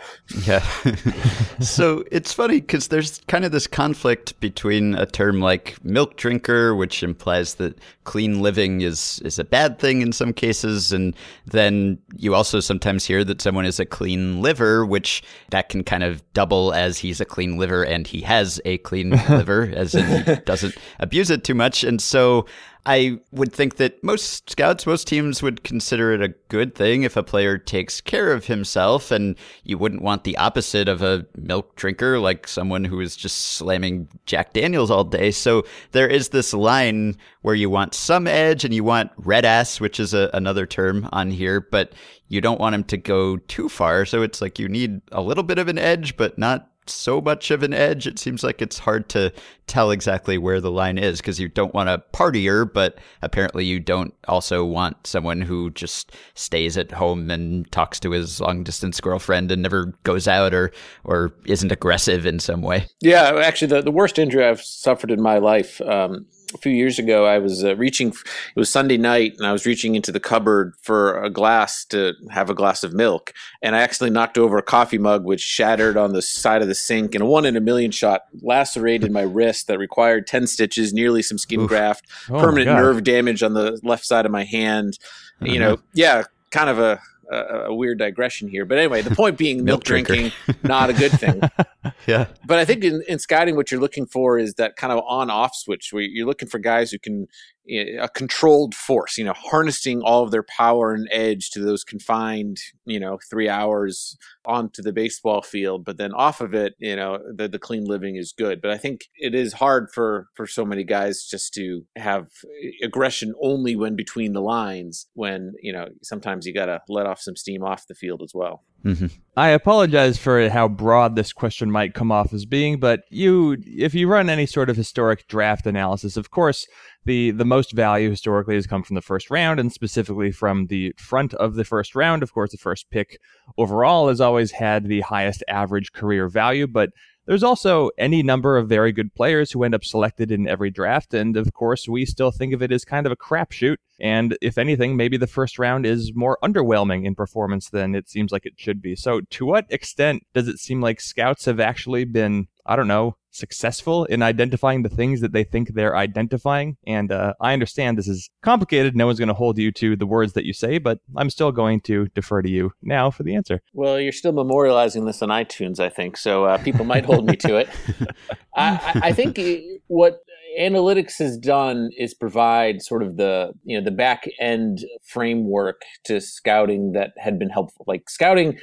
Yeah. 0.46 0.60
so 1.60 2.04
it's 2.12 2.32
funny 2.32 2.60
because 2.60 2.88
there's 2.88 3.18
kind 3.26 3.44
of 3.44 3.50
this 3.50 3.66
conflict 3.66 4.38
between 4.38 4.94
a 4.94 5.06
term 5.06 5.40
like 5.40 5.84
milk 5.84 6.16
drinker, 6.16 6.76
which 6.76 7.02
implies 7.02 7.56
that 7.56 7.76
clean 8.04 8.40
living 8.40 8.82
is, 8.82 9.20
is 9.24 9.40
a 9.40 9.44
bad 9.44 9.80
thing 9.80 10.00
in 10.00 10.12
some 10.12 10.32
cases. 10.32 10.92
And 10.92 11.16
then 11.44 11.98
you 12.16 12.36
also 12.36 12.60
sometimes 12.60 13.04
hear 13.04 13.24
that 13.24 13.42
someone 13.42 13.66
is 13.66 13.80
a 13.80 13.84
clean 13.84 14.40
liver, 14.40 14.86
which 14.86 15.24
that 15.50 15.70
can 15.70 15.82
kind 15.82 16.04
of 16.04 16.22
double 16.34 16.72
as 16.72 16.98
he's 16.98 17.20
a 17.20 17.24
clean 17.24 17.58
liver 17.58 17.84
and 17.84 18.06
he 18.06 18.20
has 18.20 18.60
a 18.64 18.78
clean 18.78 19.10
liver, 19.28 19.72
as 19.74 19.96
in 19.96 20.24
he 20.24 20.36
doesn't 20.42 20.76
abuse 21.00 21.30
it 21.30 21.42
too 21.42 21.54
much. 21.54 21.82
And 21.82 22.00
so 22.00 22.46
I 22.86 23.20
would 23.30 23.52
think 23.52 23.76
that 23.76 24.02
most 24.02 24.50
scouts, 24.50 24.86
most 24.86 25.06
teams 25.06 25.42
would 25.42 25.62
consider 25.64 26.12
it 26.12 26.22
a 26.22 26.34
good 26.48 26.74
thing 26.74 27.02
if 27.02 27.16
a 27.16 27.22
player 27.22 27.58
takes 27.58 28.00
care 28.00 28.32
of 28.32 28.46
himself, 28.46 29.10
and 29.10 29.36
you 29.64 29.76
wouldn't 29.76 30.02
want 30.02 30.24
the 30.24 30.36
opposite 30.38 30.88
of 30.88 31.02
a 31.02 31.26
milk 31.36 31.76
drinker, 31.76 32.18
like 32.18 32.48
someone 32.48 32.84
who 32.84 33.00
is 33.00 33.16
just 33.16 33.36
slamming 33.38 34.08
Jack 34.24 34.52
Daniels 34.52 34.90
all 34.90 35.04
day. 35.04 35.30
So 35.30 35.64
there 35.92 36.08
is 36.08 36.30
this 36.30 36.54
line 36.54 37.16
where 37.42 37.54
you 37.54 37.68
want 37.68 37.94
some 37.94 38.26
edge 38.26 38.64
and 38.64 38.72
you 38.72 38.84
want 38.84 39.10
red 39.16 39.44
ass, 39.44 39.80
which 39.80 40.00
is 40.00 40.14
a, 40.14 40.30
another 40.32 40.66
term 40.66 41.08
on 41.12 41.30
here, 41.30 41.60
but 41.60 41.92
you 42.28 42.40
don't 42.40 42.60
want 42.60 42.74
him 42.74 42.84
to 42.84 42.96
go 42.96 43.36
too 43.36 43.68
far. 43.68 44.04
So 44.06 44.22
it's 44.22 44.40
like 44.40 44.58
you 44.58 44.68
need 44.68 45.02
a 45.12 45.20
little 45.20 45.44
bit 45.44 45.58
of 45.58 45.68
an 45.68 45.78
edge, 45.78 46.16
but 46.16 46.38
not 46.38 46.69
so 46.90 47.20
much 47.20 47.50
of 47.50 47.62
an 47.62 47.72
edge. 47.72 48.07
It 48.07 48.18
seems 48.18 48.42
like 48.42 48.61
it's 48.61 48.79
hard 48.79 49.09
to 49.11 49.33
tell 49.66 49.90
exactly 49.90 50.37
where 50.37 50.61
the 50.61 50.70
line 50.70 50.98
is 50.98 51.20
because 51.20 51.38
you 51.38 51.48
don't 51.48 51.72
want 51.72 51.88
a 51.88 52.03
partier, 52.12 52.70
but 52.70 52.98
apparently 53.22 53.64
you 53.64 53.79
don't 53.79 54.12
also 54.26 54.64
want 54.64 55.07
someone 55.07 55.40
who 55.40 55.70
just 55.70 56.12
stays 56.35 56.76
at 56.76 56.90
home 56.90 57.31
and 57.31 57.70
talks 57.70 58.00
to 58.00 58.11
his 58.11 58.40
long 58.40 58.64
distance 58.64 59.00
girlfriend 59.00 59.53
and 59.53 59.62
never 59.62 59.94
goes 60.03 60.26
out 60.26 60.53
or 60.53 60.72
or 61.05 61.33
isn't 61.46 61.72
aggressive 61.72 62.26
in 62.26 62.40
some 62.40 62.62
way. 62.62 62.87
Yeah, 63.00 63.40
actually, 63.44 63.68
the, 63.68 63.83
the 63.83 63.92
worst 63.92 64.18
injury 64.18 64.44
I've 64.44 64.62
suffered 64.62 65.11
in 65.11 65.22
my 65.22 65.38
life. 65.38 65.81
Um, 65.83 66.26
a 66.54 66.58
few 66.58 66.72
years 66.72 66.98
ago, 66.98 67.26
I 67.26 67.38
was 67.38 67.64
uh, 67.64 67.76
reaching. 67.76 68.08
It 68.08 68.56
was 68.56 68.70
Sunday 68.70 68.96
night, 68.96 69.34
and 69.38 69.46
I 69.46 69.52
was 69.52 69.66
reaching 69.66 69.94
into 69.94 70.12
the 70.12 70.20
cupboard 70.20 70.74
for 70.82 71.22
a 71.22 71.30
glass 71.30 71.84
to 71.86 72.14
have 72.30 72.50
a 72.50 72.54
glass 72.54 72.82
of 72.84 72.92
milk, 72.92 73.32
and 73.62 73.76
I 73.76 73.80
accidentally 73.80 74.14
knocked 74.14 74.38
over 74.38 74.58
a 74.58 74.62
coffee 74.62 74.98
mug, 74.98 75.24
which 75.24 75.40
shattered 75.40 75.96
on 75.96 76.12
the 76.12 76.22
side 76.22 76.62
of 76.62 76.68
the 76.68 76.74
sink, 76.74 77.14
and 77.14 77.22
a 77.22 77.26
one 77.26 77.44
in 77.44 77.56
a 77.56 77.60
million 77.60 77.90
shot 77.90 78.22
lacerated 78.42 79.10
my 79.10 79.22
wrist 79.22 79.66
that 79.68 79.78
required 79.78 80.26
ten 80.26 80.46
stitches, 80.46 80.92
nearly 80.92 81.22
some 81.22 81.38
skin 81.38 81.60
Oof. 81.60 81.68
graft, 81.68 82.06
oh 82.30 82.40
permanent 82.40 82.68
nerve 82.68 83.04
damage 83.04 83.42
on 83.42 83.54
the 83.54 83.78
left 83.82 84.04
side 84.04 84.26
of 84.26 84.32
my 84.32 84.44
hand. 84.44 84.98
You 85.42 85.58
know, 85.58 85.78
yeah, 85.94 86.24
kind 86.50 86.68
of 86.68 86.78
a 86.78 87.00
a, 87.30 87.66
a, 87.66 87.74
weird 87.74 87.98
digression 87.98 88.48
here. 88.48 88.64
But 88.64 88.78
anyway, 88.78 89.02
the 89.02 89.14
point 89.14 89.38
being, 89.38 89.58
milk, 89.64 89.66
milk 89.66 89.84
drinking, 89.84 90.32
not 90.62 90.90
a 90.90 90.92
good 90.92 91.12
thing. 91.12 91.40
yeah. 92.06 92.26
But 92.46 92.58
I 92.58 92.64
think 92.64 92.84
in, 92.84 93.02
in 93.08 93.18
scouting, 93.18 93.56
what 93.56 93.70
you're 93.70 93.80
looking 93.80 94.06
for 94.06 94.38
is 94.38 94.54
that 94.54 94.76
kind 94.76 94.92
of 94.92 95.02
on 95.06 95.30
off 95.30 95.54
switch 95.54 95.92
where 95.92 96.02
you're 96.02 96.26
looking 96.26 96.48
for 96.48 96.58
guys 96.58 96.90
who 96.90 96.98
can 96.98 97.28
a 97.68 98.08
controlled 98.08 98.74
force, 98.74 99.16
you 99.16 99.24
know, 99.24 99.34
harnessing 99.34 100.00
all 100.02 100.24
of 100.24 100.30
their 100.30 100.42
power 100.42 100.92
and 100.92 101.08
edge 101.12 101.50
to 101.50 101.60
those 101.60 101.84
confined, 101.84 102.56
you 102.84 102.98
know, 102.98 103.18
three 103.30 103.48
hours 103.48 104.16
onto 104.44 104.82
the 104.82 104.92
baseball 104.92 105.42
field. 105.42 105.84
But 105.84 105.98
then 105.98 106.12
off 106.12 106.40
of 106.40 106.54
it, 106.54 106.74
you 106.78 106.96
know, 106.96 107.18
the, 107.34 107.48
the 107.48 107.58
clean 107.58 107.84
living 107.84 108.16
is 108.16 108.34
good. 108.36 108.60
But 108.60 108.70
I 108.70 108.78
think 108.78 109.02
it 109.16 109.34
is 109.34 109.52
hard 109.52 109.88
for, 109.94 110.28
for 110.34 110.46
so 110.46 110.64
many 110.64 110.84
guys 110.84 111.26
just 111.30 111.54
to 111.54 111.82
have 111.96 112.26
eh, 112.64 112.70
aggression 112.82 113.34
only 113.42 113.76
when 113.76 113.94
between 113.94 114.32
the 114.32 114.42
lines, 114.42 115.06
when, 115.14 115.52
you 115.62 115.72
know, 115.72 115.86
sometimes 116.02 116.46
you 116.46 116.54
got 116.54 116.66
to 116.66 116.80
let 116.88 117.06
off 117.06 117.20
some 117.20 117.36
steam 117.36 117.62
off 117.62 117.86
the 117.86 117.94
field 117.94 118.22
as 118.22 118.32
well. 118.34 118.64
Mm-hmm. 118.84 119.06
I 119.36 119.50
apologize 119.50 120.18
for 120.18 120.48
how 120.48 120.68
broad 120.68 121.14
this 121.16 121.32
question 121.32 121.70
might 121.70 121.94
come 121.94 122.10
off 122.10 122.32
as 122.32 122.44
being, 122.44 122.80
but 122.80 123.02
you, 123.10 123.56
if 123.64 123.94
you 123.94 124.08
run 124.08 124.28
any 124.28 124.46
sort 124.46 124.68
of 124.70 124.76
historic 124.76 125.28
draft 125.28 125.66
analysis, 125.66 126.16
of 126.16 126.30
course, 126.30 126.66
the 127.04 127.30
the 127.30 127.44
most 127.44 127.72
value 127.72 128.10
historically 128.10 128.54
has 128.54 128.66
come 128.66 128.82
from 128.82 128.94
the 128.94 129.02
first 129.02 129.30
round, 129.30 129.58
and 129.58 129.72
specifically 129.72 130.30
from 130.30 130.66
the 130.66 130.92
front 130.98 131.32
of 131.34 131.54
the 131.54 131.64
first 131.64 131.94
round. 131.94 132.22
Of 132.22 132.32
course, 132.32 132.52
the 132.52 132.58
first 132.58 132.90
pick 132.90 133.18
overall 133.56 134.08
has 134.08 134.20
always 134.20 134.50
had 134.50 134.86
the 134.86 135.00
highest 135.00 135.42
average 135.48 135.92
career 135.92 136.28
value, 136.28 136.66
but 136.66 136.90
there's 137.30 137.44
also 137.44 137.90
any 137.96 138.24
number 138.24 138.56
of 138.56 138.68
very 138.68 138.90
good 138.90 139.14
players 139.14 139.52
who 139.52 139.62
end 139.62 139.72
up 139.72 139.84
selected 139.84 140.32
in 140.32 140.48
every 140.48 140.68
draft, 140.68 141.14
and 141.14 141.36
of 141.36 141.54
course, 141.54 141.86
we 141.86 142.04
still 142.04 142.32
think 142.32 142.52
of 142.52 142.60
it 142.60 142.72
as 142.72 142.84
kind 142.84 143.06
of 143.06 143.12
a 143.12 143.16
crapshoot. 143.16 143.76
And 144.00 144.36
if 144.42 144.58
anything, 144.58 144.96
maybe 144.96 145.16
the 145.16 145.28
first 145.28 145.56
round 145.56 145.86
is 145.86 146.10
more 146.12 146.38
underwhelming 146.42 147.06
in 147.06 147.14
performance 147.14 147.70
than 147.70 147.94
it 147.94 148.08
seems 148.10 148.32
like 148.32 148.46
it 148.46 148.54
should 148.56 148.82
be. 148.82 148.96
So, 148.96 149.20
to 149.20 149.46
what 149.46 149.66
extent 149.70 150.26
does 150.34 150.48
it 150.48 150.58
seem 150.58 150.80
like 150.80 151.00
scouts 151.00 151.44
have 151.44 151.60
actually 151.60 152.04
been, 152.04 152.48
I 152.70 152.76
don't 152.76 152.87
know, 152.87 153.16
successful 153.33 154.04
in 154.04 154.22
identifying 154.22 154.85
the 154.85 154.88
things 154.88 155.20
that 155.22 155.33
they 155.33 155.42
think 155.42 155.74
they're 155.74 155.96
identifying. 155.96 156.76
And 156.87 157.11
uh, 157.11 157.35
I 157.40 157.52
understand 157.52 157.98
this 157.98 158.06
is 158.06 158.30
complicated. 158.42 158.94
No 158.94 159.06
one's 159.06 159.18
going 159.18 159.26
to 159.26 159.35
hold 159.35 159.59
you 159.59 159.72
to 159.72 159.96
the 159.96 160.06
words 160.06 160.35
that 160.35 160.44
you 160.44 160.52
say, 160.52 160.78
but 160.78 161.00
I'm 161.16 161.30
still 161.30 161.50
going 161.50 161.80
to 161.83 162.06
defer 162.14 162.42
to 162.42 162.48
you 162.48 162.70
now 162.80 163.11
for 163.11 163.24
the 163.24 163.35
answer. 163.35 163.61
Well, 163.72 163.98
you're 163.98 164.12
still 164.12 164.33
memorializing 164.33 165.04
this 165.04 165.20
on 165.20 165.30
iTunes, 165.30 165.80
I 165.80 165.88
think. 165.88 166.16
So 166.16 166.44
uh, 166.44 166.59
people 166.59 166.85
might 166.85 167.04
hold 167.04 167.26
me 167.26 167.35
to 167.38 167.56
it. 167.56 167.68
I, 168.54 169.00
I 169.02 169.12
think 169.14 169.40
what 169.88 170.20
analytics 170.58 171.18
has 171.18 171.36
done 171.36 171.90
is 171.96 172.14
provide 172.14 172.82
sort 172.82 173.02
of 173.02 173.16
the 173.16 173.52
you 173.64 173.78
know 173.78 173.84
the 173.84 173.90
back 173.90 174.24
end 174.40 174.84
framework 175.04 175.82
to 176.04 176.20
scouting 176.20 176.92
that 176.92 177.12
had 177.18 177.38
been 177.38 177.50
helpful 177.50 177.84
like 177.86 178.08
scouting 178.08 178.58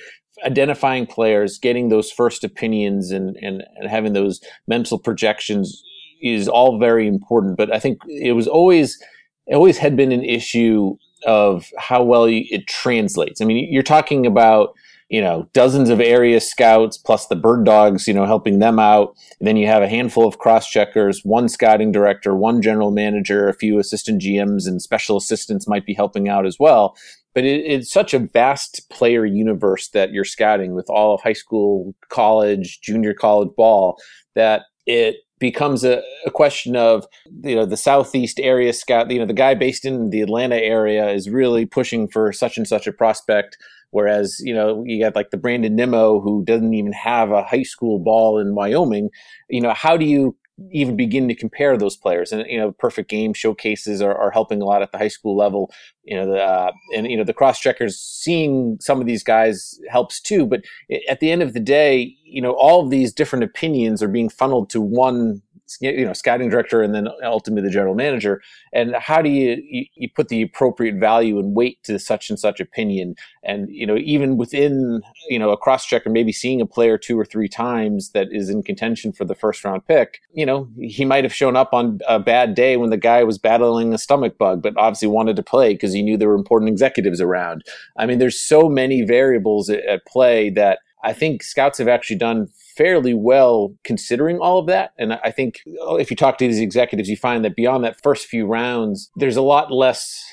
identifying 0.45 1.06
players, 1.06 1.58
getting 1.58 1.89
those 1.89 2.12
first 2.12 2.43
opinions, 2.43 3.12
and, 3.12 3.36
and, 3.41 3.63
and 3.76 3.89
having 3.89 4.13
those 4.13 4.41
mental 4.67 5.00
projections 5.00 5.84
is 6.21 6.47
all 6.47 6.80
very 6.80 7.08
important. 7.08 7.58
But 7.58 7.73
I 7.73 7.80
think 7.80 8.00
it 8.08 8.34
was 8.34 8.47
always, 8.47 9.02
it 9.47 9.56
always 9.56 9.78
had 9.78 9.95
been 9.95 10.12
an 10.12 10.23
issue 10.23 10.95
of 11.26 11.65
how 11.78 12.04
well 12.04 12.26
it 12.28 12.67
translates. 12.67 13.41
I 13.41 13.45
mean, 13.45 13.67
you're 13.71 13.84
talking 13.84 14.26
about 14.26 14.73
you 15.10 15.22
know 15.22 15.48
dozens 15.54 15.89
of 15.89 16.02
area 16.02 16.39
scouts 16.39 16.98
plus 16.98 17.28
the 17.28 17.36
bird 17.36 17.65
dogs 17.65 18.08
you 18.08 18.13
know 18.13 18.26
helping 18.26 18.60
them 18.60 18.80
out. 18.80 19.15
And 19.39 19.48
then 19.48 19.58
you 19.58 19.67
have 19.67 19.84
a 19.84 19.89
handful 19.89 20.28
of 20.28 20.39
cross 20.39 20.70
checkers 20.70 21.22
one 21.24 21.50
scouting 21.50 21.91
director 21.91 22.36
one 22.36 22.62
general 22.62 22.91
manager 22.91 23.48
a 23.48 23.54
few 23.54 23.80
assistant 23.80 24.22
gms 24.22 24.67
and 24.67 24.82
special 24.82 25.17
assistants 25.17 25.67
might 25.67 25.86
be 25.86 25.93
helping 25.93 26.28
out 26.30 26.46
as 26.46 26.58
well. 26.60 26.96
But 27.34 27.43
it, 27.43 27.65
it's 27.65 27.91
such 27.91 28.13
a 28.13 28.20
vast 28.20 28.89
player 28.89 29.26
universe 29.26 29.89
that 29.89 30.12
you're 30.12 30.26
scouting 30.26 30.74
with 30.74 30.89
all 30.89 31.13
of 31.13 31.22
high 31.22 31.34
school, 31.34 31.93
college, 32.10 32.82
junior 32.82 33.13
college 33.13 33.56
ball 33.56 34.00
that 34.34 34.63
it 34.88 35.17
becomes 35.39 35.84
a, 35.84 36.02
a, 36.26 36.32
question 36.32 36.76
of 36.76 37.06
you 37.43 37.56
know 37.56 37.65
the 37.65 37.78
southeast 37.78 38.39
area 38.39 38.74
scout 38.74 39.12
you 39.12 39.20
know 39.20 39.26
the 39.26 39.34
guy 39.34 39.54
based 39.54 39.86
in 39.86 40.10
the 40.10 40.22
atlanta 40.22 40.56
area 40.56 41.10
is 41.10 41.30
really 41.30 41.65
pushing 41.65 42.08
for 42.08 42.34
such 42.34 42.58
and 42.58 42.67
such 42.67 42.88
a 42.88 42.91
prospect 42.91 43.58
whereas 43.91 44.38
you 44.39 44.54
know 44.54 44.84
you 44.86 45.04
got 45.04 45.15
like 45.15 45.30
the 45.32 45.38
brandon 45.38 45.76
nimmo 45.76 46.19
who 46.19 46.43
doesn't 46.45 46.73
even 46.73 46.93
have 46.93 47.32
a 47.32 47.43
high 47.43 47.63
school 47.63 48.00
ball 48.00 48.39
in 48.39 48.56
wyoming 48.56 49.10
you 49.50 49.62
know 49.62 49.73
how 49.73 49.97
do 49.97 50.06
you 50.06 50.36
even 50.71 50.95
begin 50.95 51.28
to 51.28 51.36
compare 51.36 51.78
those 51.78 51.95
players. 51.95 52.32
And 52.32 52.45
you 52.47 52.60
know, 52.60 52.71
perfect 52.71 53.10
game 53.10 53.34
showcases 53.34 54.02
are, 54.02 54.15
are 54.15 54.32
helping 54.32 54.62
a 54.62 54.65
lot 54.65 54.82
at 54.82 54.91
the 54.91 54.97
high 54.97 55.08
school 55.08 55.38
level. 55.38 55.71
You 56.04 56.17
know, 56.17 56.34
the, 56.34 56.41
uh, 56.41 56.71
and 56.95 57.10
you 57.10 57.17
know 57.17 57.23
the 57.23 57.34
cross 57.34 57.60
checkers 57.60 58.00
seeing 58.00 58.78
some 58.80 59.00
of 59.00 59.08
these 59.08 59.23
guys 59.23 59.80
helps 59.89 60.19
too. 60.19 60.45
But 60.45 60.62
at 61.10 61.19
the 61.19 61.32
end 61.32 61.43
of 61.43 61.54
the 61.54 61.60
day, 61.60 62.15
you 62.23 62.41
know, 62.41 62.54
all 62.54 62.84
of 62.84 62.89
these 62.89 63.13
different 63.13 63.43
opinions 63.43 64.02
are 64.02 64.08
being 64.08 64.30
funneled 64.30 64.69
to 64.71 64.82
one 64.82 65.41
you 65.82 66.06
know 66.06 66.13
scouting 66.13 66.49
director 66.49 66.82
and 66.82 66.95
then 66.95 67.08
ultimately 67.23 67.67
the 67.67 67.73
general 67.73 67.95
manager. 67.95 68.41
And 68.73 68.95
how 68.95 69.21
do 69.21 69.30
you, 69.30 69.62
you, 69.62 69.86
you 69.95 70.10
put 70.10 70.30
the 70.30 70.41
appropriate 70.41 70.95
value 70.95 71.38
and 71.39 71.56
weight 71.56 71.84
to 71.84 71.99
such 71.99 72.30
and 72.30 72.39
such 72.39 72.60
opinion? 72.60 73.15
And 73.43 73.69
you 73.69 73.86
know 73.86 73.97
even 73.97 74.38
within 74.38 75.01
you 75.30 75.38
know 75.38 75.51
a 75.51 75.58
cross 75.58 75.86
check 75.86 75.97
checker 75.97 76.10
maybe 76.10 76.32
seeing 76.32 76.62
a 76.62 76.65
player 76.65 76.97
two 76.97 77.19
or 77.19 77.25
three 77.25 77.47
times 77.47 78.12
that 78.12 78.27
is 78.32 78.49
in 78.49 78.62
contention 78.63 79.12
for 79.12 79.25
the 79.25 79.36
first 79.36 79.63
round 79.63 79.86
pick 79.88 80.21
you 80.34 80.45
know 80.45 80.67
he 80.80 81.06
might 81.06 81.23
have 81.23 81.33
shown 81.33 81.56
up 81.56 81.73
on 81.73 82.00
a 82.08 82.19
bad 82.19 82.56
day 82.56 82.77
when 82.77 82.89
the 82.89 82.98
guy 82.98 83.23
was 83.23 83.37
battling 83.37 83.94
a 83.94 83.98
stomach 83.98 84.37
bug 84.37 84.62
but 84.62 84.73
obviously 84.77 85.08
wanted 85.08 85.35
to 85.35 85.44
play 85.44 85.73
because 85.73 85.94
he 85.94 86.02
knew 86.02 86.17
there 86.17 86.29
were 86.29 86.35
important 86.35 86.69
executives 86.69 87.21
around. 87.21 87.63
I 87.98 88.06
mean 88.06 88.19
there's 88.19 88.39
so 88.39 88.69
many 88.69 89.02
variables 89.02 89.69
at 89.69 90.06
play 90.06 90.50
that 90.52 90.79
I 91.04 91.13
think 91.13 91.44
scouts 91.44 91.77
have 91.79 91.87
actually 91.87 92.17
done 92.17 92.50
fairly 92.78 93.13
well 93.13 93.73
considering 93.84 94.38
all 94.40 94.60
of 94.60 94.67
that. 94.67 94.92
And 94.98 95.13
I 95.13 95.32
think 95.32 95.62
if 95.65 96.10
you 96.12 96.15
talk 96.15 96.38
to 96.38 96.48
these 96.48 96.60
executives, 96.60 97.10
you 97.10 97.17
find 97.17 97.44
that 97.44 97.56
beyond 97.56 97.84
that 97.84 98.02
first 98.02 98.28
few 98.28 98.46
rounds, 98.46 99.10
there's 99.15 99.38
a 99.38 99.42
lot 99.42 99.71
less 99.71 100.23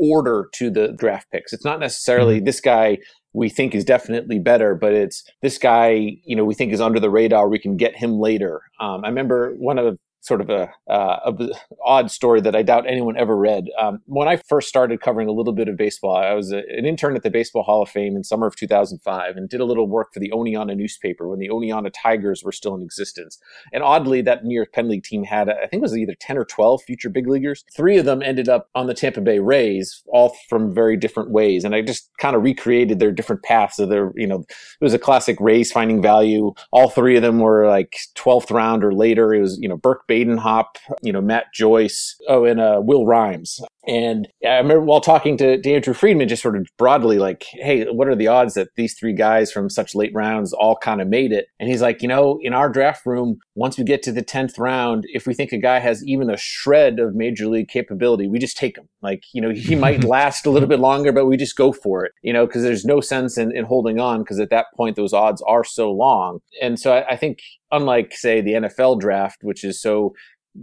order 0.00 0.48
to 0.54 0.70
the 0.70 0.92
draft 0.92 1.30
picks. 1.30 1.52
It's 1.52 1.64
not 1.64 1.78
necessarily 1.78 2.36
mm-hmm. 2.36 2.46
this 2.46 2.60
guy 2.60 2.98
we 3.32 3.48
think 3.48 3.74
is 3.74 3.84
definitely 3.84 4.38
better, 4.38 4.74
but 4.74 4.92
it's 4.92 5.24
this 5.42 5.58
guy, 5.58 6.16
you 6.24 6.36
know, 6.36 6.44
we 6.44 6.54
think 6.54 6.72
is 6.72 6.80
under 6.80 7.00
the 7.00 7.10
radar. 7.10 7.48
We 7.48 7.58
can 7.58 7.76
get 7.76 7.96
him 7.96 8.18
later. 8.18 8.62
Um, 8.80 9.04
I 9.04 9.08
remember 9.08 9.54
one 9.58 9.78
of 9.78 9.98
sort 10.24 10.40
of 10.40 10.48
a, 10.48 10.72
uh, 10.90 11.30
a 11.30 11.48
odd 11.84 12.10
story 12.10 12.40
that 12.40 12.56
I 12.56 12.62
doubt 12.62 12.88
anyone 12.88 13.16
ever 13.18 13.36
read. 13.36 13.66
Um, 13.78 14.00
when 14.06 14.26
I 14.26 14.36
first 14.36 14.68
started 14.68 15.02
covering 15.02 15.28
a 15.28 15.32
little 15.32 15.52
bit 15.52 15.68
of 15.68 15.76
baseball, 15.76 16.16
I 16.16 16.32
was 16.32 16.50
a, 16.50 16.62
an 16.70 16.86
intern 16.86 17.14
at 17.14 17.22
the 17.22 17.30
Baseball 17.30 17.62
Hall 17.62 17.82
of 17.82 17.90
Fame 17.90 18.16
in 18.16 18.24
summer 18.24 18.46
of 18.46 18.56
2005 18.56 19.36
and 19.36 19.48
did 19.50 19.60
a 19.60 19.66
little 19.66 19.86
work 19.86 20.14
for 20.14 20.20
the 20.20 20.30
Oneonta 20.30 20.74
newspaper 20.74 21.28
when 21.28 21.40
the 21.40 21.50
Oneonta 21.50 21.90
Tigers 21.92 22.42
were 22.42 22.52
still 22.52 22.74
in 22.74 22.82
existence. 22.82 23.38
And 23.72 23.82
oddly, 23.82 24.22
that 24.22 24.44
New 24.44 24.54
York 24.54 24.72
Penn 24.72 24.88
League 24.88 25.04
team 25.04 25.24
had, 25.24 25.50
I 25.50 25.66
think 25.66 25.74
it 25.74 25.82
was 25.82 25.96
either 25.96 26.16
10 26.18 26.38
or 26.38 26.46
12 26.46 26.82
future 26.84 27.10
big 27.10 27.28
leaguers. 27.28 27.62
Three 27.76 27.98
of 27.98 28.06
them 28.06 28.22
ended 28.22 28.48
up 28.48 28.70
on 28.74 28.86
the 28.86 28.94
Tampa 28.94 29.20
Bay 29.20 29.40
Rays, 29.40 30.02
all 30.06 30.34
from 30.48 30.74
very 30.74 30.96
different 30.96 31.30
ways. 31.30 31.64
And 31.64 31.74
I 31.74 31.82
just 31.82 32.10
kind 32.18 32.34
of 32.34 32.42
recreated 32.42 32.98
their 32.98 33.12
different 33.12 33.42
paths 33.42 33.78
of 33.78 33.90
their, 33.90 34.10
you 34.16 34.26
know, 34.26 34.40
it 34.48 34.80
was 34.80 34.94
a 34.94 34.98
classic 34.98 35.36
Rays 35.38 35.70
finding 35.70 36.00
value. 36.00 36.54
All 36.72 36.88
three 36.88 37.16
of 37.16 37.22
them 37.22 37.40
were 37.40 37.68
like 37.68 37.94
12th 38.16 38.50
round 38.50 38.84
or 38.84 38.94
later. 38.94 39.34
It 39.34 39.40
was, 39.40 39.58
you 39.60 39.68
know, 39.68 39.76
Burke 39.76 40.06
Badenhop, 40.14 40.76
you 41.02 41.12
know, 41.12 41.20
Matt 41.20 41.46
Joyce, 41.52 42.16
oh, 42.28 42.44
and 42.44 42.60
uh, 42.60 42.80
Will 42.82 43.06
Rhymes. 43.06 43.60
And 43.86 44.28
I 44.46 44.56
remember 44.56 44.80
while 44.80 45.00
talking 45.00 45.36
to, 45.38 45.60
to 45.60 45.72
Andrew 45.72 45.92
Friedman, 45.92 46.28
just 46.28 46.42
sort 46.42 46.56
of 46.56 46.66
broadly, 46.78 47.18
like, 47.18 47.44
hey, 47.52 47.84
what 47.84 48.08
are 48.08 48.14
the 48.14 48.28
odds 48.28 48.54
that 48.54 48.68
these 48.76 48.94
three 48.98 49.12
guys 49.12 49.52
from 49.52 49.68
such 49.68 49.94
late 49.94 50.12
rounds 50.14 50.52
all 50.52 50.76
kind 50.76 51.02
of 51.02 51.08
made 51.08 51.32
it? 51.32 51.48
And 51.60 51.68
he's 51.68 51.82
like, 51.82 52.00
you 52.00 52.08
know, 52.08 52.38
in 52.42 52.54
our 52.54 52.70
draft 52.70 53.04
room, 53.04 53.38
once 53.54 53.76
we 53.76 53.84
get 53.84 54.02
to 54.04 54.12
the 54.12 54.22
10th 54.22 54.58
round, 54.58 55.04
if 55.08 55.26
we 55.26 55.34
think 55.34 55.52
a 55.52 55.58
guy 55.58 55.80
has 55.80 56.04
even 56.06 56.30
a 56.30 56.36
shred 56.36 56.98
of 56.98 57.14
major 57.14 57.46
league 57.46 57.68
capability, 57.68 58.26
we 58.26 58.38
just 58.38 58.56
take 58.56 58.78
him. 58.78 58.88
Like, 59.02 59.22
you 59.34 59.42
know, 59.42 59.50
he 59.50 59.74
might 59.74 60.04
last 60.04 60.46
a 60.46 60.50
little 60.50 60.68
bit 60.68 60.80
longer, 60.80 61.12
but 61.12 61.26
we 61.26 61.36
just 61.36 61.56
go 61.56 61.72
for 61.72 62.04
it, 62.04 62.12
you 62.22 62.32
know, 62.32 62.46
because 62.46 62.62
there's 62.62 62.86
no 62.86 63.00
sense 63.00 63.36
in, 63.36 63.54
in 63.54 63.66
holding 63.66 64.00
on 64.00 64.20
because 64.20 64.40
at 64.40 64.50
that 64.50 64.66
point, 64.76 64.96
those 64.96 65.12
odds 65.12 65.42
are 65.46 65.64
so 65.64 65.92
long. 65.92 66.38
And 66.62 66.80
so 66.80 66.94
I, 66.94 67.10
I 67.10 67.16
think, 67.16 67.40
unlike, 67.74 68.14
say, 68.14 68.40
the 68.40 68.52
NFL 68.52 69.00
draft, 69.00 69.42
which 69.42 69.64
is 69.64 69.80
so 69.80 70.14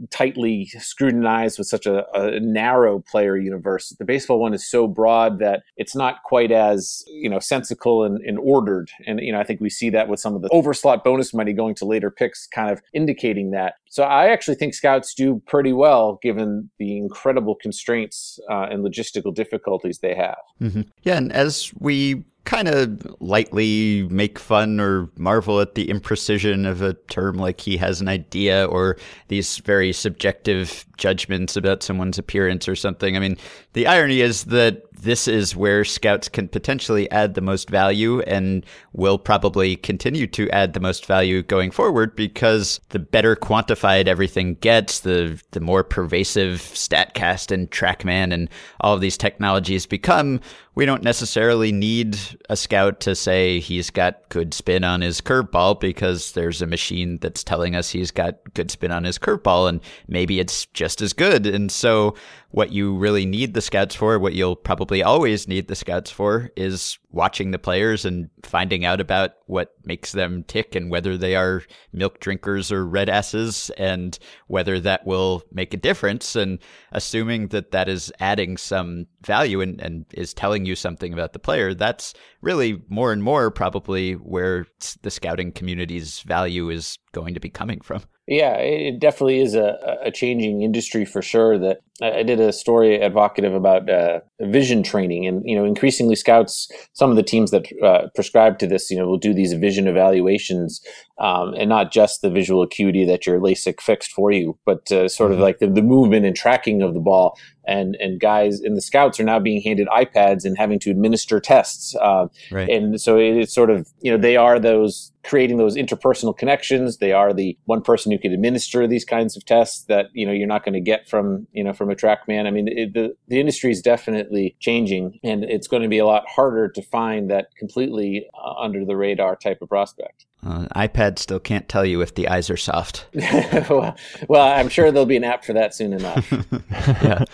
tightly 0.10 0.68
scrutinized 0.80 1.58
with 1.58 1.68
such 1.68 1.86
a, 1.86 2.06
a, 2.14 2.40
narrow 2.40 3.00
player 3.00 3.38
universe. 3.38 3.90
The 4.00 4.06
baseball 4.06 4.40
one 4.40 4.54
is 4.54 4.70
so 4.70 4.88
broad 4.88 5.40
that 5.40 5.64
it's 5.76 5.96
not 5.96 6.24
quite 6.24 6.52
as 6.52 7.04
you 7.08 7.30
know 7.30 7.40
sensical 7.40 8.04
and, 8.04 8.22
and, 8.22 8.40
ordered. 8.40 8.90
And 9.06 9.20
you 9.20 9.32
know 9.32 9.40
I 9.40 9.44
think 9.44 9.60
we 9.60 9.70
see 9.70 9.90
that 9.90 10.08
with 10.08 10.20
some 10.20 10.36
of 10.36 10.42
the 10.42 10.50
overslot 10.50 11.04
bonus 11.04 11.34
money 11.34 11.54
going 11.54 11.76
to 11.76 11.86
later 11.86 12.10
picks, 12.10 12.48
kind 12.48 12.72
of 12.72 12.82
indicating 12.94 13.52
that. 13.52 13.76
So 13.90 14.04
I 14.04 14.28
actually 14.30 14.56
think 14.56 14.74
scouts 14.74 15.14
do 15.14 15.42
pretty 15.46 15.74
well 15.74 16.20
given 16.22 16.70
the 16.80 16.98
incredible 16.98 17.56
constraints 17.56 18.40
uh, 18.50 18.68
and 18.72 18.86
logistical 18.86 19.34
difficulties 19.34 20.00
they 20.00 20.16
have. 20.16 20.40
Mm-hmm. 20.62 20.82
Yeah, 21.04 21.18
and 21.18 21.32
as 21.34 21.74
we 21.80 22.24
kind 22.46 22.68
of 22.68 23.16
lightly 23.20 24.08
make 24.10 24.40
fun 24.40 24.80
or 24.80 25.10
marvel 25.18 25.60
at 25.60 25.76
the 25.76 25.88
imprecision 25.88 26.68
of 26.68 26.82
a 26.82 26.94
term 26.94 27.38
like 27.38 27.62
he 27.62 27.78
has 27.78 28.02
an 28.02 28.08
idea 28.08 28.66
or 28.66 28.98
these 29.28 29.58
very 29.60 29.94
subjective 29.94 30.86
judgments 31.02 31.58
about 31.58 31.82
someone's 31.82 32.20
appearance 32.20 32.68
or 32.70 32.76
something. 32.76 33.18
I 33.18 33.20
mean, 33.20 33.36
the 33.74 33.88
irony 33.88 34.22
is 34.22 34.46
that 34.46 34.84
this 34.94 35.28
is 35.28 35.56
where 35.56 35.84
scouts 35.84 36.30
can 36.30 36.48
potentially 36.48 37.10
add 37.10 37.34
the 37.34 37.42
most 37.42 37.72
value 37.72 38.22
and 38.22 38.64
will 38.94 39.18
probably 39.18 39.76
continue 39.76 40.28
to 40.28 40.48
add 40.52 40.74
the 40.74 40.80
most 40.80 41.08
value 41.08 41.42
going 41.42 41.72
forward 41.72 42.16
because 42.16 42.80
the 42.90 43.00
better 43.00 43.36
quantified 43.36 44.06
everything 44.06 44.56
gets, 44.56 45.00
the 45.00 45.42
the 45.52 45.60
more 45.60 45.84
pervasive 45.84 46.60
StatCast 46.60 47.52
and 47.52 47.72
TrackMan 47.72 48.32
and 48.32 48.48
all 48.82 48.94
of 48.94 49.02
these 49.02 49.18
technologies 49.18 49.88
become, 49.88 50.40
we 50.76 50.86
don't 50.86 51.04
necessarily 51.04 51.72
need 51.72 52.18
a 52.50 52.56
scout 52.56 53.00
to 53.02 53.16
say 53.16 53.60
he's 53.60 53.90
got 53.90 54.30
good 54.30 54.54
spin 54.54 54.84
on 54.84 55.02
his 55.02 55.20
curveball 55.20 55.80
because 55.80 56.32
there's 56.34 56.62
a 56.62 56.68
machine 56.68 57.18
that's 57.22 57.44
telling 57.44 57.76
us 57.76 57.90
he's 57.90 58.12
got 58.12 58.38
good 58.54 58.70
spin 58.70 58.92
on 58.92 59.04
his 59.04 59.18
curveball 59.18 59.68
and 59.68 59.82
maybe 60.08 60.40
it's 60.40 60.68
just 60.68 60.91
as 61.00 61.14
good. 61.14 61.46
And 61.46 61.72
so 61.72 62.16
what 62.50 62.72
you 62.72 62.96
really 62.98 63.26
need 63.26 63.54
the 63.54 63.62
scouts 63.62 63.94
for, 63.96 64.18
what 64.20 64.34
you'll 64.34 64.56
probably 64.56 65.04
always 65.04 65.48
need 65.48 65.68
the 65.68 65.76
scouts 65.76 66.10
for, 66.10 66.50
is 66.58 66.98
watching 67.12 67.52
the 67.52 67.60
players 67.60 68.04
and 68.04 68.30
finding 68.44 68.84
out 68.84 69.00
about 69.00 69.32
what 69.46 69.74
makes 69.86 70.12
them 70.12 70.44
tick 70.46 70.76
and 70.76 70.90
whether 70.90 71.18
they 71.18 71.36
are 71.36 71.64
milk 71.94 72.20
drinkers 72.20 72.72
or 72.72 72.86
red 72.86 73.10
asses 73.10 73.70
and 73.78 74.18
whether 74.48 74.80
that 74.80 75.06
will 75.06 75.44
make 75.52 75.74
a 75.74 75.78
difference. 75.78 76.36
And 76.36 76.60
assuming 76.92 77.50
that 77.50 77.72
that 77.72 77.88
is 77.88 78.12
adding 78.20 78.58
some 78.58 79.06
value 79.26 79.62
and, 79.62 79.80
and 79.80 80.06
is 80.14 80.34
telling 80.34 80.66
you 80.66 80.76
something 80.76 81.14
about 81.14 81.34
the 81.34 81.40
player, 81.40 81.74
that's 81.74 82.14
really 82.42 82.82
more 82.90 83.14
and 83.14 83.24
more 83.24 83.52
probably 83.52 84.14
where 84.14 84.66
the 85.04 85.12
scouting 85.12 85.52
community's 85.52 86.22
value 86.22 86.70
is 86.70 86.98
going 87.14 87.34
to 87.34 87.40
be 87.40 87.50
coming 87.50 87.80
from. 87.82 88.02
Yeah, 88.28 88.56
it 88.58 89.00
definitely 89.00 89.42
is 89.42 89.56
a, 89.56 90.00
a 90.04 90.12
changing 90.12 90.62
industry 90.62 91.06
for 91.06 91.22
sure. 91.22 91.58
That 91.60 91.82
I 92.02 92.24
did 92.24 92.40
a 92.40 92.52
story 92.52 93.00
at 93.00 93.14
Vocativ 93.14 93.56
about 93.56 93.90
uh, 93.90 94.22
vision 94.40 94.82
training, 94.82 95.28
and 95.28 95.44
you 95.46 95.56
know, 95.56 95.66
increasingly 95.66 96.16
scouts, 96.16 96.70
some 96.94 97.10
of 97.10 97.16
the 97.16 97.24
teams 97.24 97.52
that 97.52 97.68
uh, 97.84 98.08
prescribe 98.16 98.58
to 98.60 98.68
this, 98.68 98.90
you 98.90 98.98
know, 98.98 99.06
will 99.06 99.18
do 99.18 99.34
these 99.34 99.54
vision 99.54 99.88
evaluations, 99.88 100.82
um, 101.20 101.54
and 101.54 101.70
not 101.70 101.92
just 101.92 102.22
the 102.22 102.30
visual 102.30 102.64
acuity 102.64 103.06
that 103.06 103.28
your 103.28 103.40
LASIK 103.40 103.80
fixed 103.82 104.12
for 104.12 104.32
you, 104.32 104.58
but 104.66 104.92
uh, 104.92 105.08
sort 105.08 105.32
mm-hmm. 105.32 105.40
of 105.40 105.44
like 105.44 105.60
the, 105.60 105.68
the 105.68 105.84
movement 105.84 106.26
and 106.26 106.36
tracking 106.36 106.82
of 106.82 106.94
the 106.94 107.00
ball 107.00 107.38
and 107.66 107.96
and 108.00 108.20
guys 108.20 108.60
in 108.60 108.74
the 108.74 108.82
scouts 108.82 109.20
are 109.20 109.24
now 109.24 109.40
being 109.40 109.62
handed 109.62 109.88
iPads 109.88 110.46
and 110.46 110.58
having 110.58 110.80
to 110.80 110.90
administer 110.90 111.40
tests. 111.40 111.96
Uh, 111.96 112.28
right. 112.52 112.70
And 112.70 113.00
so 113.00 113.18
it's 113.18 113.54
sort 113.54 113.70
of 113.70 113.88
you 114.02 114.12
know 114.12 114.18
they 114.18 114.36
are 114.36 114.60
those 114.60 115.12
creating 115.24 115.58
those 115.58 115.76
interpersonal 115.76 116.36
connections. 116.36 116.98
They 116.98 117.12
are 117.12 117.34
the 117.34 117.58
one 117.66 117.82
person 117.82 118.12
who 118.12 118.18
can 118.18 118.34
administer 118.34 118.88
these 118.88 119.06
kinds 119.06 119.38
of 119.38 119.46
tests 119.46 119.84
that 119.86 120.08
you 120.14 120.26
know 120.26 120.32
you're 120.32 120.48
not 120.48 120.64
going 120.64 120.74
to 120.74 120.82
get 120.82 121.08
from 121.08 121.48
you 121.52 121.64
know 121.64 121.74
from 121.74 121.91
a 121.92 121.96
TrackMan. 121.96 122.46
I 122.48 122.52
mean 122.52 122.68
it, 122.68 122.94
the 122.94 123.16
the 123.28 123.40
industry 123.40 123.72
is 123.72 123.82
definitely 123.82 124.56
changing, 124.60 125.20
and 125.24 125.44
it's 125.44 125.68
going 125.68 125.84
to 125.84 125.90
be 125.90 126.00
a 126.00 126.06
lot 126.06 126.28
harder 126.28 126.70
to 126.70 126.82
find 126.82 127.30
that 127.30 127.56
completely 127.58 128.28
uh, 128.34 128.54
under 128.54 128.86
the 128.86 128.96
radar 128.96 129.36
type 129.36 129.62
of 129.62 129.70
prospect. 129.70 130.26
Uh, 130.46 130.66
iPad 130.76 131.20
still 131.20 131.40
can't 131.40 131.70
tell 131.70 131.86
you 131.86 132.02
if 132.02 132.16
the 132.16 132.28
eyes 132.28 132.50
are 132.50 132.58
soft. 132.58 133.06
well, 133.14 133.96
well, 134.28 134.60
I'm 134.60 134.70
sure 134.70 134.92
there'll 134.92 135.06
be 135.06 135.18
an 135.18 135.24
app 135.24 135.46
for 135.46 135.54
that 135.54 135.76
soon 135.76 135.94
enough. 135.94 136.32
yeah. 136.72 137.26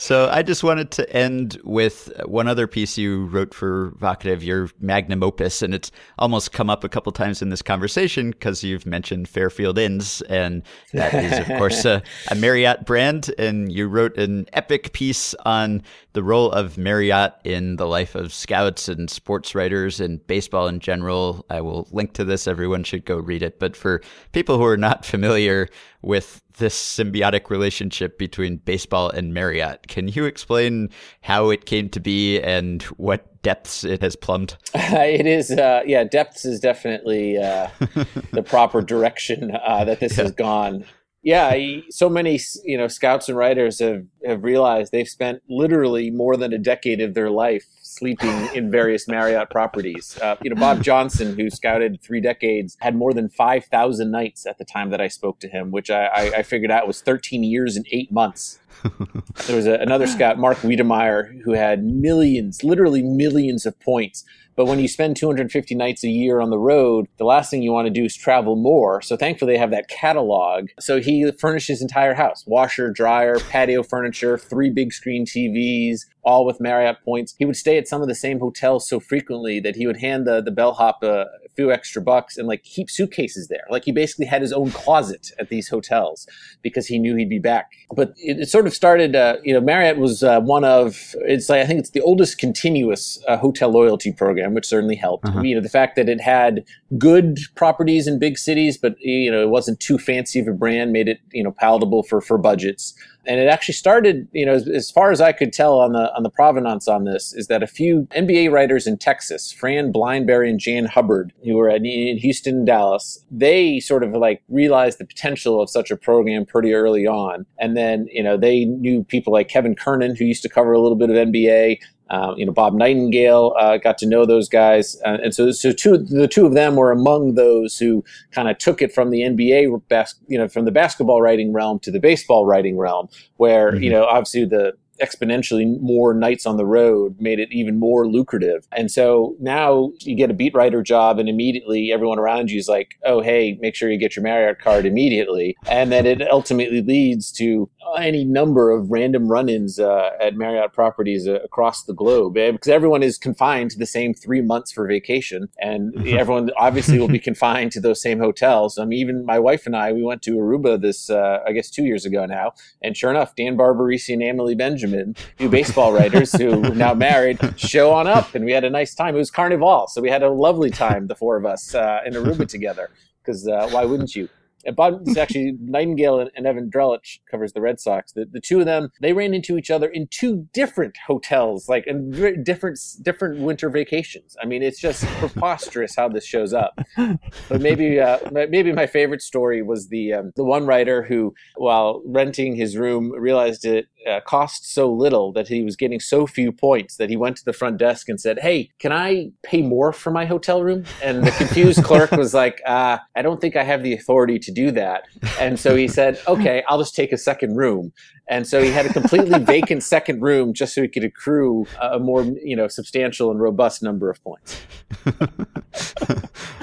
So 0.00 0.28
I 0.30 0.42
just 0.44 0.62
wanted 0.62 0.92
to 0.92 1.12
end 1.12 1.60
with 1.64 2.12
one 2.24 2.46
other 2.46 2.68
piece 2.68 2.96
you 2.96 3.24
wrote 3.26 3.52
for 3.52 3.90
Vocativ, 3.98 4.44
your 4.44 4.70
magnum 4.78 5.24
opus, 5.24 5.60
and 5.60 5.74
it's 5.74 5.90
almost 6.20 6.52
come 6.52 6.70
up 6.70 6.84
a 6.84 6.88
couple 6.88 7.10
times 7.10 7.42
in 7.42 7.48
this 7.48 7.62
conversation 7.62 8.30
because 8.30 8.62
you've 8.62 8.86
mentioned 8.86 9.28
Fairfield 9.28 9.76
Inns, 9.76 10.22
and 10.22 10.62
that 10.92 11.12
is, 11.14 11.40
of 11.40 11.46
course, 11.58 11.84
a, 11.84 12.00
a, 12.30 12.36
Marriott 12.36 12.86
brand. 12.86 13.34
And 13.38 13.72
you 13.72 13.88
wrote 13.88 14.16
an 14.16 14.46
epic 14.52 14.92
piece 14.92 15.34
on 15.44 15.82
the 16.12 16.22
role 16.22 16.52
of 16.52 16.78
Marriott 16.78 17.34
in 17.42 17.74
the 17.74 17.88
life 17.88 18.14
of 18.14 18.32
scouts 18.32 18.88
and 18.88 19.10
sports 19.10 19.56
writers 19.56 19.98
and 19.98 20.24
baseball 20.28 20.68
in 20.68 20.78
general. 20.78 21.44
I 21.50 21.60
will 21.60 21.88
link 21.90 22.12
to 22.12 22.24
this; 22.24 22.46
everyone 22.46 22.84
should 22.84 23.04
go 23.04 23.16
read 23.16 23.42
it. 23.42 23.58
But 23.58 23.74
for 23.74 24.00
people 24.30 24.58
who 24.58 24.64
are 24.64 24.76
not 24.76 25.04
familiar 25.04 25.68
with 26.02 26.42
this 26.58 26.74
symbiotic 26.74 27.50
relationship 27.50 28.18
between 28.18 28.56
baseball 28.56 29.10
and 29.10 29.34
Marriott. 29.34 29.88
Can 29.88 30.08
you 30.08 30.24
explain 30.24 30.90
how 31.22 31.50
it 31.50 31.66
came 31.66 31.88
to 31.90 32.00
be 32.00 32.40
and 32.40 32.82
what 32.82 33.42
depths 33.42 33.84
it 33.84 34.02
has 34.02 34.16
plumbed? 34.16 34.56
Uh, 34.74 34.78
it 34.98 35.26
is, 35.26 35.50
uh, 35.50 35.82
yeah, 35.86 36.04
depths 36.04 36.44
is 36.44 36.60
definitely 36.60 37.38
uh, 37.38 37.68
the 38.32 38.42
proper 38.42 38.80
direction 38.80 39.56
uh, 39.64 39.84
that 39.84 40.00
this 40.00 40.16
yeah. 40.16 40.24
has 40.24 40.32
gone. 40.32 40.84
Yeah, 41.22 41.54
so 41.90 42.08
many 42.08 42.38
you 42.64 42.78
know 42.78 42.86
scouts 42.86 43.28
and 43.28 43.36
writers 43.36 43.80
have 43.80 44.04
have 44.24 44.44
realized 44.44 44.92
they've 44.92 45.08
spent 45.08 45.42
literally 45.48 46.10
more 46.10 46.36
than 46.36 46.52
a 46.52 46.58
decade 46.58 47.00
of 47.00 47.14
their 47.14 47.28
life 47.28 47.64
sleeping 47.98 48.48
in 48.54 48.70
various 48.70 49.08
Marriott 49.08 49.50
properties. 49.50 50.18
Uh, 50.20 50.36
you 50.42 50.50
know, 50.50 50.56
Bob 50.56 50.82
Johnson, 50.82 51.36
who 51.38 51.50
scouted 51.50 52.00
three 52.02 52.20
decades, 52.20 52.76
had 52.80 52.94
more 52.94 53.12
than 53.12 53.28
5,000 53.28 54.10
nights 54.10 54.46
at 54.46 54.58
the 54.58 54.64
time 54.64 54.90
that 54.90 55.00
I 55.00 55.08
spoke 55.08 55.40
to 55.40 55.48
him, 55.48 55.70
which 55.70 55.90
I, 55.90 56.06
I, 56.06 56.22
I 56.38 56.42
figured 56.42 56.70
out 56.70 56.86
was 56.86 57.00
13 57.00 57.42
years 57.42 57.76
and 57.76 57.86
eight 57.92 58.12
months. 58.12 58.58
there 59.46 59.56
was 59.56 59.66
a, 59.66 59.74
another 59.74 60.06
scout, 60.06 60.38
Mark 60.38 60.58
Weidemaier, 60.58 61.42
who 61.42 61.52
had 61.52 61.84
millions, 61.84 62.62
literally 62.62 63.02
millions 63.02 63.66
of 63.66 63.78
points 63.80 64.24
but 64.58 64.66
when 64.66 64.80
you 64.80 64.88
spend 64.88 65.16
250 65.16 65.76
nights 65.76 66.02
a 66.02 66.08
year 66.08 66.40
on 66.40 66.50
the 66.50 66.58
road, 66.58 67.06
the 67.16 67.24
last 67.24 67.48
thing 67.48 67.62
you 67.62 67.70
want 67.70 67.86
to 67.86 67.92
do 67.92 68.04
is 68.04 68.16
travel 68.16 68.56
more. 68.56 69.00
So 69.00 69.16
thankfully, 69.16 69.52
they 69.52 69.58
have 69.58 69.70
that 69.70 69.86
catalog. 69.86 70.70
So 70.80 71.00
he 71.00 71.30
furnished 71.38 71.68
his 71.68 71.80
entire 71.80 72.14
house 72.14 72.42
washer, 72.44 72.90
dryer, 72.90 73.38
patio 73.38 73.84
furniture, 73.84 74.36
three 74.36 74.68
big 74.70 74.92
screen 74.92 75.24
TVs, 75.24 76.00
all 76.24 76.44
with 76.44 76.60
Marriott 76.60 76.96
points. 77.04 77.36
He 77.38 77.44
would 77.44 77.54
stay 77.54 77.78
at 77.78 77.86
some 77.88 78.02
of 78.02 78.08
the 78.08 78.14
same 78.14 78.38
hotels 78.38 78.88
so 78.88 79.00
frequently 79.00 79.60
that 79.60 79.76
he 79.76 79.86
would 79.86 79.98
hand 79.98 80.26
the, 80.26 80.40
the 80.40 80.50
bellhop 80.50 81.02
a 81.02 81.26
few 81.56 81.72
extra 81.72 82.00
bucks 82.00 82.36
and 82.36 82.46
like 82.46 82.62
keep 82.62 82.88
suitcases 82.88 83.48
there. 83.48 83.64
Like 83.70 83.84
he 83.84 83.92
basically 83.92 84.26
had 84.26 84.42
his 84.42 84.52
own 84.52 84.70
closet 84.70 85.32
at 85.38 85.48
these 85.48 85.68
hotels 85.68 86.26
because 86.62 86.86
he 86.86 86.98
knew 86.98 87.16
he'd 87.16 87.28
be 87.28 87.38
back. 87.38 87.72
But 87.94 88.14
it, 88.16 88.38
it 88.40 88.48
sort 88.48 88.66
of 88.66 88.74
started, 88.74 89.16
uh, 89.16 89.36
you 89.42 89.52
know, 89.52 89.60
Marriott 89.60 89.98
was 89.98 90.22
uh, 90.22 90.40
one 90.40 90.64
of, 90.64 91.14
it's 91.22 91.48
like, 91.48 91.60
I 91.60 91.66
think 91.66 91.80
it's 91.80 91.90
the 91.90 92.00
oldest 92.00 92.38
continuous 92.38 93.22
uh, 93.26 93.36
hotel 93.36 93.70
loyalty 93.70 94.12
program 94.12 94.28
program, 94.28 94.54
which 94.54 94.66
certainly 94.66 94.96
helped. 94.96 95.26
Uh-huh. 95.26 95.40
You 95.40 95.54
know, 95.54 95.60
the 95.60 95.68
fact 95.68 95.96
that 95.96 96.08
it 96.08 96.20
had 96.20 96.64
good 96.96 97.38
properties 97.54 98.06
in 98.06 98.18
big 98.18 98.38
cities, 98.38 98.76
but 98.76 98.94
you 99.00 99.30
know, 99.30 99.42
it 99.42 99.48
wasn't 99.48 99.80
too 99.80 99.98
fancy 99.98 100.38
of 100.38 100.48
a 100.48 100.52
brand, 100.52 100.92
made 100.92 101.08
it 101.08 101.20
you 101.32 101.42
know 101.42 101.52
palatable 101.52 102.02
for 102.02 102.20
for 102.20 102.38
budgets. 102.38 102.94
And 103.28 103.38
it 103.38 103.46
actually 103.46 103.74
started, 103.74 104.26
you 104.32 104.46
know, 104.46 104.54
as, 104.54 104.66
as 104.66 104.90
far 104.90 105.12
as 105.12 105.20
I 105.20 105.32
could 105.32 105.52
tell 105.52 105.78
on 105.78 105.92
the 105.92 106.12
on 106.16 106.22
the 106.22 106.30
provenance 106.30 106.88
on 106.88 107.04
this, 107.04 107.34
is 107.34 107.46
that 107.48 107.62
a 107.62 107.66
few 107.66 108.08
NBA 108.16 108.50
writers 108.50 108.86
in 108.86 108.96
Texas, 108.96 109.52
Fran 109.52 109.92
Blinebury 109.92 110.48
and 110.48 110.58
Jan 110.58 110.86
Hubbard, 110.86 111.32
who 111.44 111.56
were 111.56 111.68
in 111.68 111.84
Houston 111.84 112.56
and 112.56 112.66
Dallas, 112.66 113.24
they 113.30 113.80
sort 113.80 114.02
of 114.02 114.12
like 114.12 114.42
realized 114.48 114.98
the 114.98 115.04
potential 115.04 115.60
of 115.60 115.68
such 115.68 115.90
a 115.90 115.96
program 115.96 116.46
pretty 116.46 116.72
early 116.72 117.06
on. 117.06 117.44
And 117.58 117.76
then, 117.76 118.08
you 118.10 118.22
know, 118.22 118.38
they 118.38 118.64
knew 118.64 119.04
people 119.04 119.32
like 119.32 119.48
Kevin 119.48 119.74
Kernan, 119.74 120.16
who 120.16 120.24
used 120.24 120.42
to 120.42 120.48
cover 120.48 120.72
a 120.72 120.80
little 120.80 120.96
bit 120.96 121.10
of 121.10 121.16
NBA, 121.16 121.80
uh, 122.10 122.34
you 122.36 122.46
know, 122.46 122.52
Bob 122.52 122.74
Nightingale 122.74 123.54
uh, 123.58 123.76
got 123.76 123.98
to 123.98 124.06
know 124.06 124.24
those 124.24 124.48
guys, 124.48 124.96
uh, 125.04 125.18
and 125.22 125.34
so 125.34 125.50
so 125.50 125.72
two 125.72 125.98
the 125.98 126.28
two 126.28 126.46
of 126.46 126.54
them 126.54 126.76
were 126.76 126.90
among 126.90 127.34
those 127.34 127.78
who 127.78 128.04
kind 128.30 128.48
of 128.48 128.58
took 128.58 128.80
it 128.82 128.92
from 128.92 129.10
the 129.10 129.20
NBA, 129.20 129.88
bas- 129.88 130.14
you 130.26 130.38
know, 130.38 130.48
from 130.48 130.64
the 130.64 130.72
basketball 130.72 131.22
writing 131.22 131.52
realm 131.52 131.78
to 131.80 131.90
the 131.90 132.00
baseball 132.00 132.46
writing 132.46 132.78
realm, 132.78 133.08
where 133.36 133.72
mm-hmm. 133.72 133.82
you 133.82 133.90
know, 133.90 134.04
obviously 134.04 134.44
the 134.44 134.74
exponentially 135.00 135.80
more 135.80 136.14
nights 136.14 136.46
on 136.46 136.56
the 136.56 136.66
road 136.66 137.16
made 137.20 137.38
it 137.38 137.48
even 137.52 137.78
more 137.78 138.06
lucrative. 138.06 138.66
And 138.72 138.90
so 138.90 139.36
now 139.40 139.92
you 140.00 140.16
get 140.16 140.30
a 140.30 140.34
beat 140.34 140.54
writer 140.54 140.82
job 140.82 141.18
and 141.18 141.28
immediately 141.28 141.92
everyone 141.92 142.18
around 142.18 142.50
you 142.50 142.58
is 142.58 142.68
like, 142.68 142.96
oh, 143.04 143.20
hey, 143.20 143.58
make 143.60 143.74
sure 143.74 143.90
you 143.90 143.98
get 143.98 144.16
your 144.16 144.22
Marriott 144.22 144.60
card 144.60 144.86
immediately. 144.86 145.56
And 145.68 145.92
then 145.92 146.06
it 146.06 146.22
ultimately 146.30 146.82
leads 146.82 147.32
to 147.32 147.70
any 147.94 148.24
number 148.24 148.70
of 148.70 148.90
random 148.90 149.28
run-ins 149.28 149.78
uh, 149.78 150.10
at 150.20 150.34
Marriott 150.34 150.72
properties 150.72 151.26
uh, 151.26 151.40
across 151.44 151.84
the 151.84 151.94
globe 151.94 152.36
eh, 152.36 152.50
because 152.50 152.68
everyone 152.68 153.02
is 153.02 153.18
confined 153.18 153.70
to 153.70 153.78
the 153.78 153.86
same 153.86 154.14
three 154.14 154.40
months 154.40 154.72
for 154.72 154.86
vacation, 154.86 155.48
and 155.58 155.94
everyone 156.08 156.50
obviously 156.56 156.98
will 156.98 157.08
be 157.08 157.18
confined 157.18 157.72
to 157.72 157.80
those 157.80 158.00
same 158.00 158.18
hotels. 158.18 158.78
I 158.78 158.84
mean, 158.84 158.98
even 158.98 159.24
my 159.24 159.38
wife 159.38 159.66
and 159.66 159.76
I, 159.76 159.92
we 159.92 160.02
went 160.02 160.22
to 160.22 160.36
Aruba 160.36 160.80
this, 160.80 161.10
uh, 161.10 161.40
I 161.46 161.52
guess, 161.52 161.70
two 161.70 161.84
years 161.84 162.04
ago 162.04 162.26
now, 162.26 162.52
and 162.82 162.96
sure 162.96 163.10
enough, 163.10 163.34
Dan 163.34 163.56
Barbarisi 163.56 164.12
and 164.12 164.22
Emily 164.22 164.54
Benjamin, 164.54 165.14
two 165.38 165.48
baseball 165.48 165.92
writers 165.92 166.32
who 166.32 166.64
are 166.64 166.74
now 166.74 166.94
married, 166.94 167.38
show 167.56 167.92
on 167.92 168.06
up, 168.06 168.34
and 168.34 168.44
we 168.44 168.52
had 168.52 168.64
a 168.64 168.70
nice 168.70 168.94
time. 168.94 169.14
It 169.14 169.18
was 169.18 169.30
Carnival, 169.30 169.86
so 169.88 170.00
we 170.00 170.10
had 170.10 170.22
a 170.22 170.30
lovely 170.30 170.70
time, 170.70 171.06
the 171.06 171.14
four 171.14 171.36
of 171.36 171.46
us 171.46 171.74
uh, 171.74 172.00
in 172.04 172.14
Aruba 172.14 172.46
together. 172.48 172.90
Because 173.22 173.46
uh, 173.46 173.68
why 173.70 173.84
wouldn't 173.84 174.16
you? 174.16 174.28
Actually 174.66 175.56
Nightingale 175.60 176.20
and, 176.20 176.30
and, 176.34 176.46
Evan 176.46 176.70
Drellich 176.70 177.20
covers 177.30 177.52
the 177.52 177.60
Red 177.60 177.80
Sox. 177.80 178.12
The, 178.12 178.24
the 178.24 178.40
two 178.40 178.60
of 178.60 178.66
them 178.66 178.90
they 179.00 179.12
ran 179.12 179.34
into 179.34 179.56
each 179.58 179.70
other 179.70 179.88
in 179.88 180.08
two 180.08 180.48
different 180.52 180.96
hotels, 181.06 181.68
like 181.68 181.86
in 181.86 182.42
different 182.42 182.80
different 183.02 183.40
winter 183.40 183.70
vacations. 183.70 184.36
I 184.42 184.46
mean, 184.46 184.62
it's 184.62 184.80
just 184.80 185.04
preposterous 185.18 185.94
how 185.96 186.08
this 186.08 186.24
shows 186.24 186.52
up. 186.52 186.78
But 187.48 187.60
maybe 187.60 188.00
uh, 188.00 188.18
maybe 188.30 188.72
my 188.72 188.86
favorite 188.86 189.22
story 189.22 189.62
was 189.62 189.88
the 189.88 190.12
um, 190.14 190.32
the 190.36 190.44
one 190.44 190.66
writer 190.66 191.02
who, 191.02 191.34
while 191.56 192.02
renting 192.04 192.56
his 192.56 192.76
room, 192.76 193.10
realized 193.12 193.64
it 193.64 193.86
uh, 194.08 194.20
cost 194.20 194.72
so 194.72 194.90
little 194.92 195.32
that 195.32 195.48
he 195.48 195.62
was 195.62 195.76
getting 195.76 196.00
so 196.00 196.26
few 196.26 196.52
points 196.52 196.96
that 196.96 197.10
he 197.10 197.16
went 197.16 197.36
to 197.36 197.44
the 197.44 197.52
front 197.52 197.78
desk 197.78 198.08
and 198.08 198.20
said, 198.20 198.38
"Hey, 198.40 198.70
can 198.78 198.92
I 198.92 199.30
pay 199.42 199.62
more 199.62 199.92
for 199.92 200.10
my 200.10 200.24
hotel 200.24 200.62
room?" 200.62 200.84
And 201.02 201.24
the 201.24 201.30
confused 201.32 201.84
clerk 201.84 202.10
was 202.22 202.34
like, 202.34 202.60
uh, 202.66 202.98
"I 203.14 203.22
don't 203.22 203.40
think 203.40 203.56
I 203.56 203.64
have 203.64 203.82
the 203.82 203.94
authority 203.94 204.38
to 204.38 204.47
do 204.52 204.70
that." 204.72 205.04
And 205.40 205.58
so 205.58 205.76
he 205.76 205.88
said, 205.88 206.20
"Okay, 206.28 206.62
I'll 206.68 206.78
just 206.78 206.94
take 206.94 207.12
a 207.12 207.18
second 207.18 207.56
room." 207.56 207.92
And 208.28 208.46
so 208.46 208.62
he 208.62 208.70
had 208.70 208.86
a 208.86 208.92
completely 208.92 209.38
vacant 209.44 209.82
second 209.82 210.20
room 210.20 210.52
just 210.52 210.74
so 210.74 210.82
he 210.82 210.88
could 210.88 211.04
accrue 211.04 211.66
a 211.80 211.98
more, 211.98 212.22
you 212.22 212.54
know, 212.54 212.68
substantial 212.68 213.30
and 213.30 213.40
robust 213.40 213.82
number 213.82 214.10
of 214.10 214.22
points. 214.22 214.60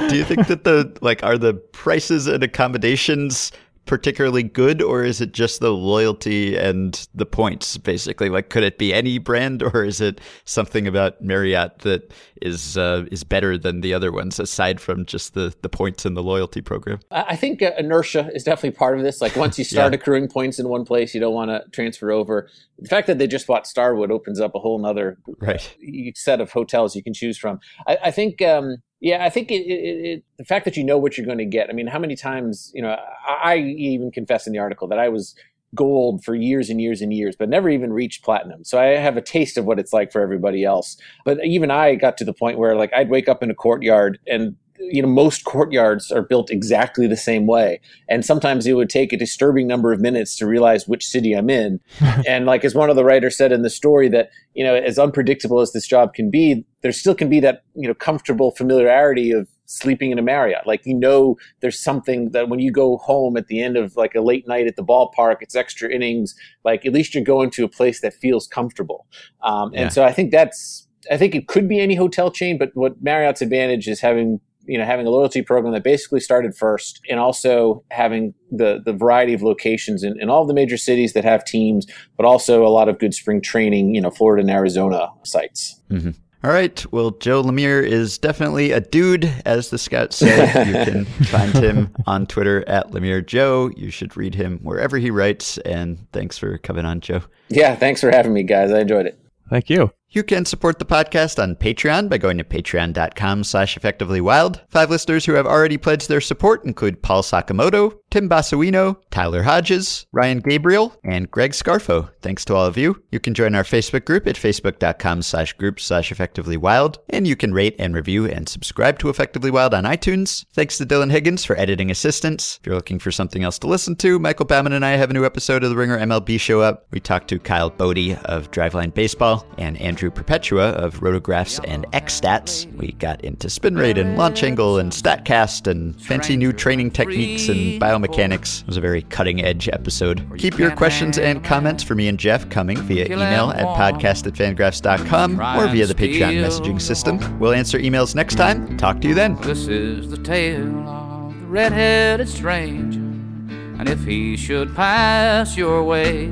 do 0.10 0.16
you 0.16 0.24
think 0.24 0.48
that 0.48 0.64
the 0.64 0.96
like 1.02 1.24
are 1.24 1.38
the 1.38 1.54
prices 1.54 2.28
and 2.28 2.44
accommodations 2.44 3.52
particularly 3.86 4.44
good, 4.44 4.82
or 4.82 5.04
is 5.04 5.22
it 5.22 5.32
just 5.32 5.60
the 5.60 5.72
loyalty 5.72 6.58
and 6.58 7.08
the 7.14 7.26
points, 7.26 7.78
basically? 7.78 8.30
Like, 8.30 8.50
could 8.50 8.64
it 8.64 8.78
be 8.78 8.94
any 8.94 9.18
brand, 9.18 9.62
or 9.64 9.84
is 9.84 10.02
it 10.02 10.20
something 10.46 10.88
about 10.88 11.22
Marriott 11.22 11.80
that 11.80 12.12
is 12.42 12.78
uh, 12.78 13.06
is 13.12 13.24
better 13.24 13.58
than 13.58 13.82
the 13.82 13.94
other 13.94 14.12
ones, 14.12 14.40
aside 14.40 14.82
from 14.82 15.06
just 15.06 15.34
the 15.34 15.54
the 15.62 15.70
points 15.70 16.06
and 16.06 16.18
the 16.18 16.24
loyalty 16.24 16.62
program? 16.62 17.00
I 17.12 17.36
think 17.36 17.62
uh, 17.62 17.72
inertia 17.78 18.30
is 18.34 18.44
definitely 18.44 18.78
part 18.78 18.98
of 18.98 19.04
this. 19.04 19.22
Like, 19.22 19.36
once 19.36 19.58
you 19.58 19.66
start 19.66 19.94
yeah. 19.94 20.00
accruing 20.00 20.28
points 20.28 20.60
in 20.60 20.68
one 20.68 20.86
place, 20.86 21.14
you 21.14 21.20
don't 21.20 21.34
want 21.34 21.50
to 21.52 21.64
transfer 21.72 22.12
over. 22.12 22.50
The 22.80 22.90
fact 22.90 23.08
that 23.08 23.18
they 23.18 23.28
just 23.28 23.48
bought 23.48 23.68
Starwood 23.68 24.12
opens 24.12 24.40
up 24.40 24.56
a 24.56 24.60
whole 24.60 24.84
other 24.86 25.18
right. 25.40 25.76
set 26.16 26.42
of 26.42 26.52
hotels 26.52 26.96
you 26.96 27.04
can 27.04 27.14
choose 27.14 27.38
from. 27.38 27.60
I, 27.88 27.98
I 28.06 28.12
think. 28.12 28.42
Um, 28.42 28.78
yeah, 29.06 29.24
I 29.24 29.30
think 29.30 29.51
it, 29.51 29.62
it, 29.68 30.06
it, 30.06 30.24
the 30.38 30.43
fact 30.43 30.66
that 30.66 30.76
you 30.76 30.84
know 30.84 30.97
what 30.97 31.16
you're 31.16 31.28
going 31.28 31.38
to 31.38 31.45
get. 31.45 31.70
I 31.70 31.74
mean, 31.74 31.86
how 31.86 31.99
many 31.99 32.16
times, 32.16 32.72
you 32.74 32.82
know, 32.82 32.97
I, 33.28 33.53
I 33.53 33.58
even 33.58 34.10
confess 34.10 34.47
in 34.47 34.53
the 34.53 34.58
article 34.58 34.88
that 34.88 34.97
I 34.97 35.10
was 35.10 35.36
gold 35.76 36.24
for 36.24 36.34
years 36.34 36.72
and 36.72 36.82
years 36.82 37.03
and 37.03 37.14
years, 37.14 37.36
but 37.38 37.47
never 37.47 37.70
even 37.70 37.93
reached 37.93 38.24
platinum. 38.24 38.64
So 38.64 38.80
I 38.80 38.97
have 38.97 39.16
a 39.16 39.22
taste 39.22 39.60
of 39.60 39.66
what 39.66 39.78
it's 39.78 39.93
like 39.93 40.12
for 40.12 40.22
everybody 40.22 40.64
else. 40.64 40.97
But 41.24 41.38
even 41.45 41.70
I 41.70 41.93
got 41.93 42.18
to 42.18 42.26
the 42.26 42.34
point 42.34 42.58
where 42.58 42.76
like 42.76 42.91
I'd 42.93 43.12
wake 43.12 43.30
up 43.30 43.43
in 43.43 43.51
a 43.51 43.53
courtyard 43.53 44.18
and 44.26 44.56
you 44.80 45.02
know 45.02 45.08
most 45.08 45.46
courtyards 45.46 46.12
are 46.12 46.22
built 46.22 46.50
exactly 46.50 47.08
the 47.08 47.18
same 47.18 47.48
way. 47.48 47.80
And 48.10 48.26
sometimes 48.26 48.66
it 48.68 48.74
would 48.74 48.90
take 48.90 49.14
a 49.14 49.18
disturbing 49.18 49.68
number 49.68 49.92
of 49.92 50.00
minutes 50.00 50.36
to 50.38 50.48
realize 50.48 50.88
which 50.88 51.06
city 51.06 51.34
i'm 51.34 51.50
in. 51.50 51.80
And 52.28 52.46
like 52.46 52.66
as 52.66 52.76
one 52.76 52.90
of 52.90 52.96
the 52.96 53.04
writers 53.04 53.38
said 53.38 53.52
in 53.52 53.62
the 53.62 53.70
story 53.70 54.10
that 54.10 54.30
you 54.54 54.64
know 54.64 54.76
as 54.76 55.00
unpredictable 55.00 55.60
as 55.60 55.74
this 55.74 55.88
job 55.88 56.14
can 56.14 56.30
be 56.30 56.66
there 56.82 56.92
still 56.92 57.16
can 57.16 57.30
be 57.30 57.40
that 57.40 57.64
you 57.76 57.88
know 57.88 57.94
comfortable 57.94 58.52
familiarity 58.52 59.32
of 59.32 59.48
sleeping 59.68 60.12
in 60.12 60.20
a 60.20 60.22
marriott. 60.22 60.68
Like 60.68 60.86
you 60.86 60.94
know 60.94 61.38
there's 61.62 61.80
something 61.80 62.32
that 62.32 62.50
when 62.50 62.60
you 62.60 62.72
go 62.72 62.98
home 62.98 63.38
at 63.38 63.48
the 63.48 63.62
end 63.62 63.78
of 63.78 63.96
like 63.96 64.16
a 64.16 64.22
late 64.22 64.48
night 64.48 64.68
at 64.68 64.76
the 64.76 64.84
ballpark 64.84 65.38
it's 65.42 65.56
extra 65.56 65.90
innings. 65.90 66.36
Like 66.64 66.86
at 66.86 66.94
least 66.94 67.16
you're 67.16 67.24
going 67.24 67.50
to 67.52 67.64
a 67.64 67.70
place 67.70 68.02
that 68.02 68.14
feels 68.14 68.48
comfortable. 68.48 69.08
Um, 69.44 69.72
and 69.74 69.92
so 69.92 70.04
i 70.04 70.12
think 70.12 70.32
that's 70.32 70.86
I 71.12 71.18
think 71.18 71.36
it 71.36 71.48
could 71.48 71.68
be 71.68 71.80
any 71.80 71.96
hotel 71.96 72.32
chain, 72.32 72.58
but 72.58 72.72
what 72.74 73.02
Marriott's 73.02 73.42
advantage 73.42 73.88
is 73.88 74.02
having 74.02 74.40
you 74.68 74.78
know 74.78 74.86
having 74.86 75.05
a 75.05 75.09
loyalty 75.09 75.41
program 75.41 75.74
that 75.74 75.84
basically 75.84 76.20
started 76.20 76.55
first 76.55 77.01
and 77.09 77.20
also 77.20 77.84
having 77.91 78.34
the 78.51 78.82
the 78.86 78.93
variety 78.93 79.34
of 79.34 79.41
locations 79.41 80.03
in, 80.03 80.20
in 80.20 80.30
all 80.30 80.45
the 80.45 80.53
major 80.53 80.78
cities 80.78 81.13
that 81.13 81.24
have 81.24 81.43
teams 81.45 81.86
but 82.18 82.26
also 82.26 82.66
a 82.66 82.70
lot 82.70 82.89
of 82.89 82.99
good 82.99 83.13
spring 83.13 83.41
training 83.41 83.95
you 83.95 84.01
know 84.01 84.11
florida 84.11 84.41
and 84.41 84.49
arizona 84.49 85.09
sites 85.24 85.82
mm-hmm. 85.89 86.11
All 86.43 86.51
right. 86.51 86.86
Well, 86.91 87.09
Joe 87.09 87.41
Lemire 87.41 87.84
is 87.84 88.20
definitely 88.20 88.72
a 88.72 88.80
dude, 88.80 89.34
as 89.47 89.72
the 89.72 89.80
scouts 89.80 90.16
say. 90.18 90.45
you 90.68 90.74
can 90.74 91.05
find 91.05 91.51
him 91.55 91.91
on 92.05 92.28
Twitter 92.28 92.63
at 92.70 92.91
Lemire 92.91 93.26
Joe. 93.26 93.72
You 93.76 93.89
should 93.89 94.16
read 94.16 94.36
him 94.36 94.59
wherever 94.59 94.99
he 94.99 95.09
writes. 95.09 95.57
And 95.59 96.05
thanks 96.11 96.38
for 96.38 96.59
coming 96.59 96.86
on, 96.86 97.01
Joe. 97.01 97.24
Yeah, 97.49 97.76
thanks 97.76 97.99
for 97.99 98.11
having 98.11 98.32
me, 98.32 98.43
guys. 98.43 98.72
I 98.72 98.82
enjoyed 98.82 99.07
it. 99.07 99.20
Thank 99.49 99.72
you. 99.72 99.91
You 100.16 100.24
can 100.24 100.45
support 100.45 100.80
the 100.80 100.86
podcast 100.86 101.43
on 101.43 101.57
Patreon 101.57 102.09
by 102.09 102.18
going 102.18 102.38
to 102.38 102.45
patreon.com 102.45 103.43
slash 103.43 103.78
effectivelywild. 103.78 104.61
Five 104.70 104.89
listeners 104.89 105.26
who 105.26 105.34
have 105.34 105.45
already 105.45 105.76
pledged 105.76 106.07
their 106.07 106.22
support 106.22 106.63
include 106.63 107.01
Paul 107.01 107.22
Sakamoto, 107.22 107.97
Tim 108.11 108.30
Bassuino, 108.30 108.95
Tyler 109.11 109.43
Hodges, 109.43 110.05
Ryan 110.13 110.39
Gabriel, 110.39 110.97
and 111.03 111.30
Greg 111.30 111.51
Scarfo. 111.51 112.09
Thanks 112.22 112.45
to 112.45 112.55
all 112.55 112.66
of 112.66 112.78
you. 112.78 113.03
You 113.11 113.20
can 113.20 113.34
join 113.34 113.55
our 113.55 113.63
Facebook 113.63 114.05
group 114.05 114.26
at 114.26 114.38
facebook.com 114.38 115.22
slash 115.22 115.51
group 115.51 115.82
slash 115.82 116.13
effectivelywild, 116.13 116.95
and 117.09 117.28
you 117.28 117.36
can 117.36 117.53
rate 117.53 117.76
and 117.78 117.93
review 117.93 118.26
and 118.26 118.47
subscribe 118.47 118.99
to 118.99 119.09
Effectively 119.09 119.51
Wild 119.51 119.74
on 119.74 119.84
iTunes. 119.84 120.45
Thanks 120.53 120.78
to 120.78 120.86
Dylan 120.86 121.11
Higgins 121.11 121.43
for 121.43 121.59
editing 121.59 121.91
assistance. 121.91 122.57
If 122.61 122.68
you're 122.68 122.76
looking 122.76 122.99
for 122.99 123.11
something 123.11 123.43
else 123.43 123.59
to 123.59 123.68
listen 123.68 123.97
to, 123.97 124.18
Michael 124.18 124.45
Bauman 124.45 124.72
and 124.72 124.86
I 124.86 124.91
have 124.91 125.09
a 125.09 125.13
new 125.13 125.26
episode 125.26 125.66
of 125.66 125.72
the 125.72 125.76
Ringer 125.76 125.99
MLB 125.99 126.39
show 126.39 126.61
up. 126.61 126.88
We 126.91 127.01
talked 127.01 127.28
to 127.28 127.39
Kyle 127.39 127.70
Boddy 127.70 128.16
of 128.24 128.49
Driveline 128.51 128.93
Baseball 128.93 129.45
and 129.57 129.78
Andrew 129.82 130.05
Perpetua 130.12 130.70
of 130.72 130.99
Rotographs 130.99 131.60
and 131.68 131.86
X-Stats. 131.93 132.72
We 132.76 132.93
got 132.93 133.22
into 133.22 133.49
spin 133.49 133.76
rate 133.76 133.97
and 133.97 134.18
launch 134.18 134.43
angle 134.43 134.80
and 134.80 134.91
StatCast 134.91 135.68
and 135.68 135.99
fancy 136.01 136.36
new 136.38 136.53
training 136.53 136.91
techniques 136.91 137.47
and 137.49 137.82
biomechanics. 137.82 138.62
It 138.62 138.68
was 138.68 138.78
a 138.78 138.82
very 138.82 139.03
cutting 139.03 139.43
edge 139.43 139.70
episode. 139.70 140.26
Keep 140.38 140.58
your 140.60 140.76
questions 140.76 141.18
and 141.18 141.43
comments 141.43 141.84
for 141.84 141.95
me 141.95 142.08
and 142.08 142.20
Jeff 142.20 142.49
coming 142.49 142.78
via 142.78 143.06
email 143.06 143.51
at 143.51 143.66
podcast 143.66 144.28
at 144.28 144.34
fangraphs.com 144.34 145.39
or 145.39 145.68
via 145.68 145.86
the 145.86 145.95
Patreon 145.95 146.43
messaging 146.43 146.82
system. 146.82 147.20
We'll 147.39 147.53
answer 147.53 147.80
emails 147.80 148.16
next 148.16 148.36
time. 148.36 148.78
Talk 148.78 149.01
to 149.01 149.08
you 149.08 149.14
then. 149.14 149.36
This 149.41 149.68
is 149.68 150.10
the 150.10 150.18
tale 150.18 150.88
of 150.88 151.39
the 151.39 151.45
red-headed 151.47 152.28
stranger, 152.30 152.99
and 152.99 153.89
if 153.89 154.03
he 154.03 154.38
should 154.38 154.76
pass 154.76 155.58
your 155.58 155.84
way, 155.84 156.32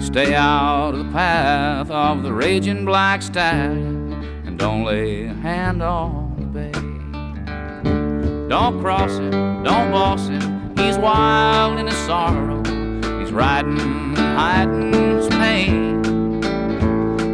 stay 0.00 0.34
out 0.34 0.94
of 0.94 1.06
the 1.06 1.12
path 1.12 1.90
of 1.90 2.22
the 2.22 2.32
raging 2.32 2.84
black 2.84 3.20
stag 3.22 3.76
and 3.76 4.58
don't 4.58 4.84
lay 4.84 5.26
a 5.26 5.34
hand 5.34 5.82
on 5.82 6.34
the 6.38 6.46
bay. 6.46 6.72
Don't 8.48 8.80
cross 8.80 9.18
him, 9.18 9.30
don't 9.62 9.90
boss 9.90 10.28
him. 10.28 10.76
He's 10.76 10.96
wild 10.96 11.78
in 11.78 11.86
his 11.86 11.96
sorrow. 12.06 12.62
He's 13.18 13.32
riding 13.32 13.78
and 13.78 14.16
hiding 14.16 14.92
his 14.92 15.28
pain. 15.28 16.00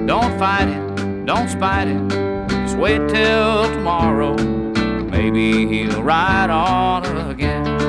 Don't 0.07 0.39
fight 0.39 0.69
him, 0.69 1.25
don't 1.25 1.49
spite 1.49 1.89
him. 1.89 2.09
Just 2.49 2.77
wait 2.79 3.09
till 3.09 3.71
tomorrow. 3.73 4.37
Maybe 4.37 5.67
he'll 5.67 6.03
ride 6.03 6.51
on 6.51 7.05
again. 7.31 7.84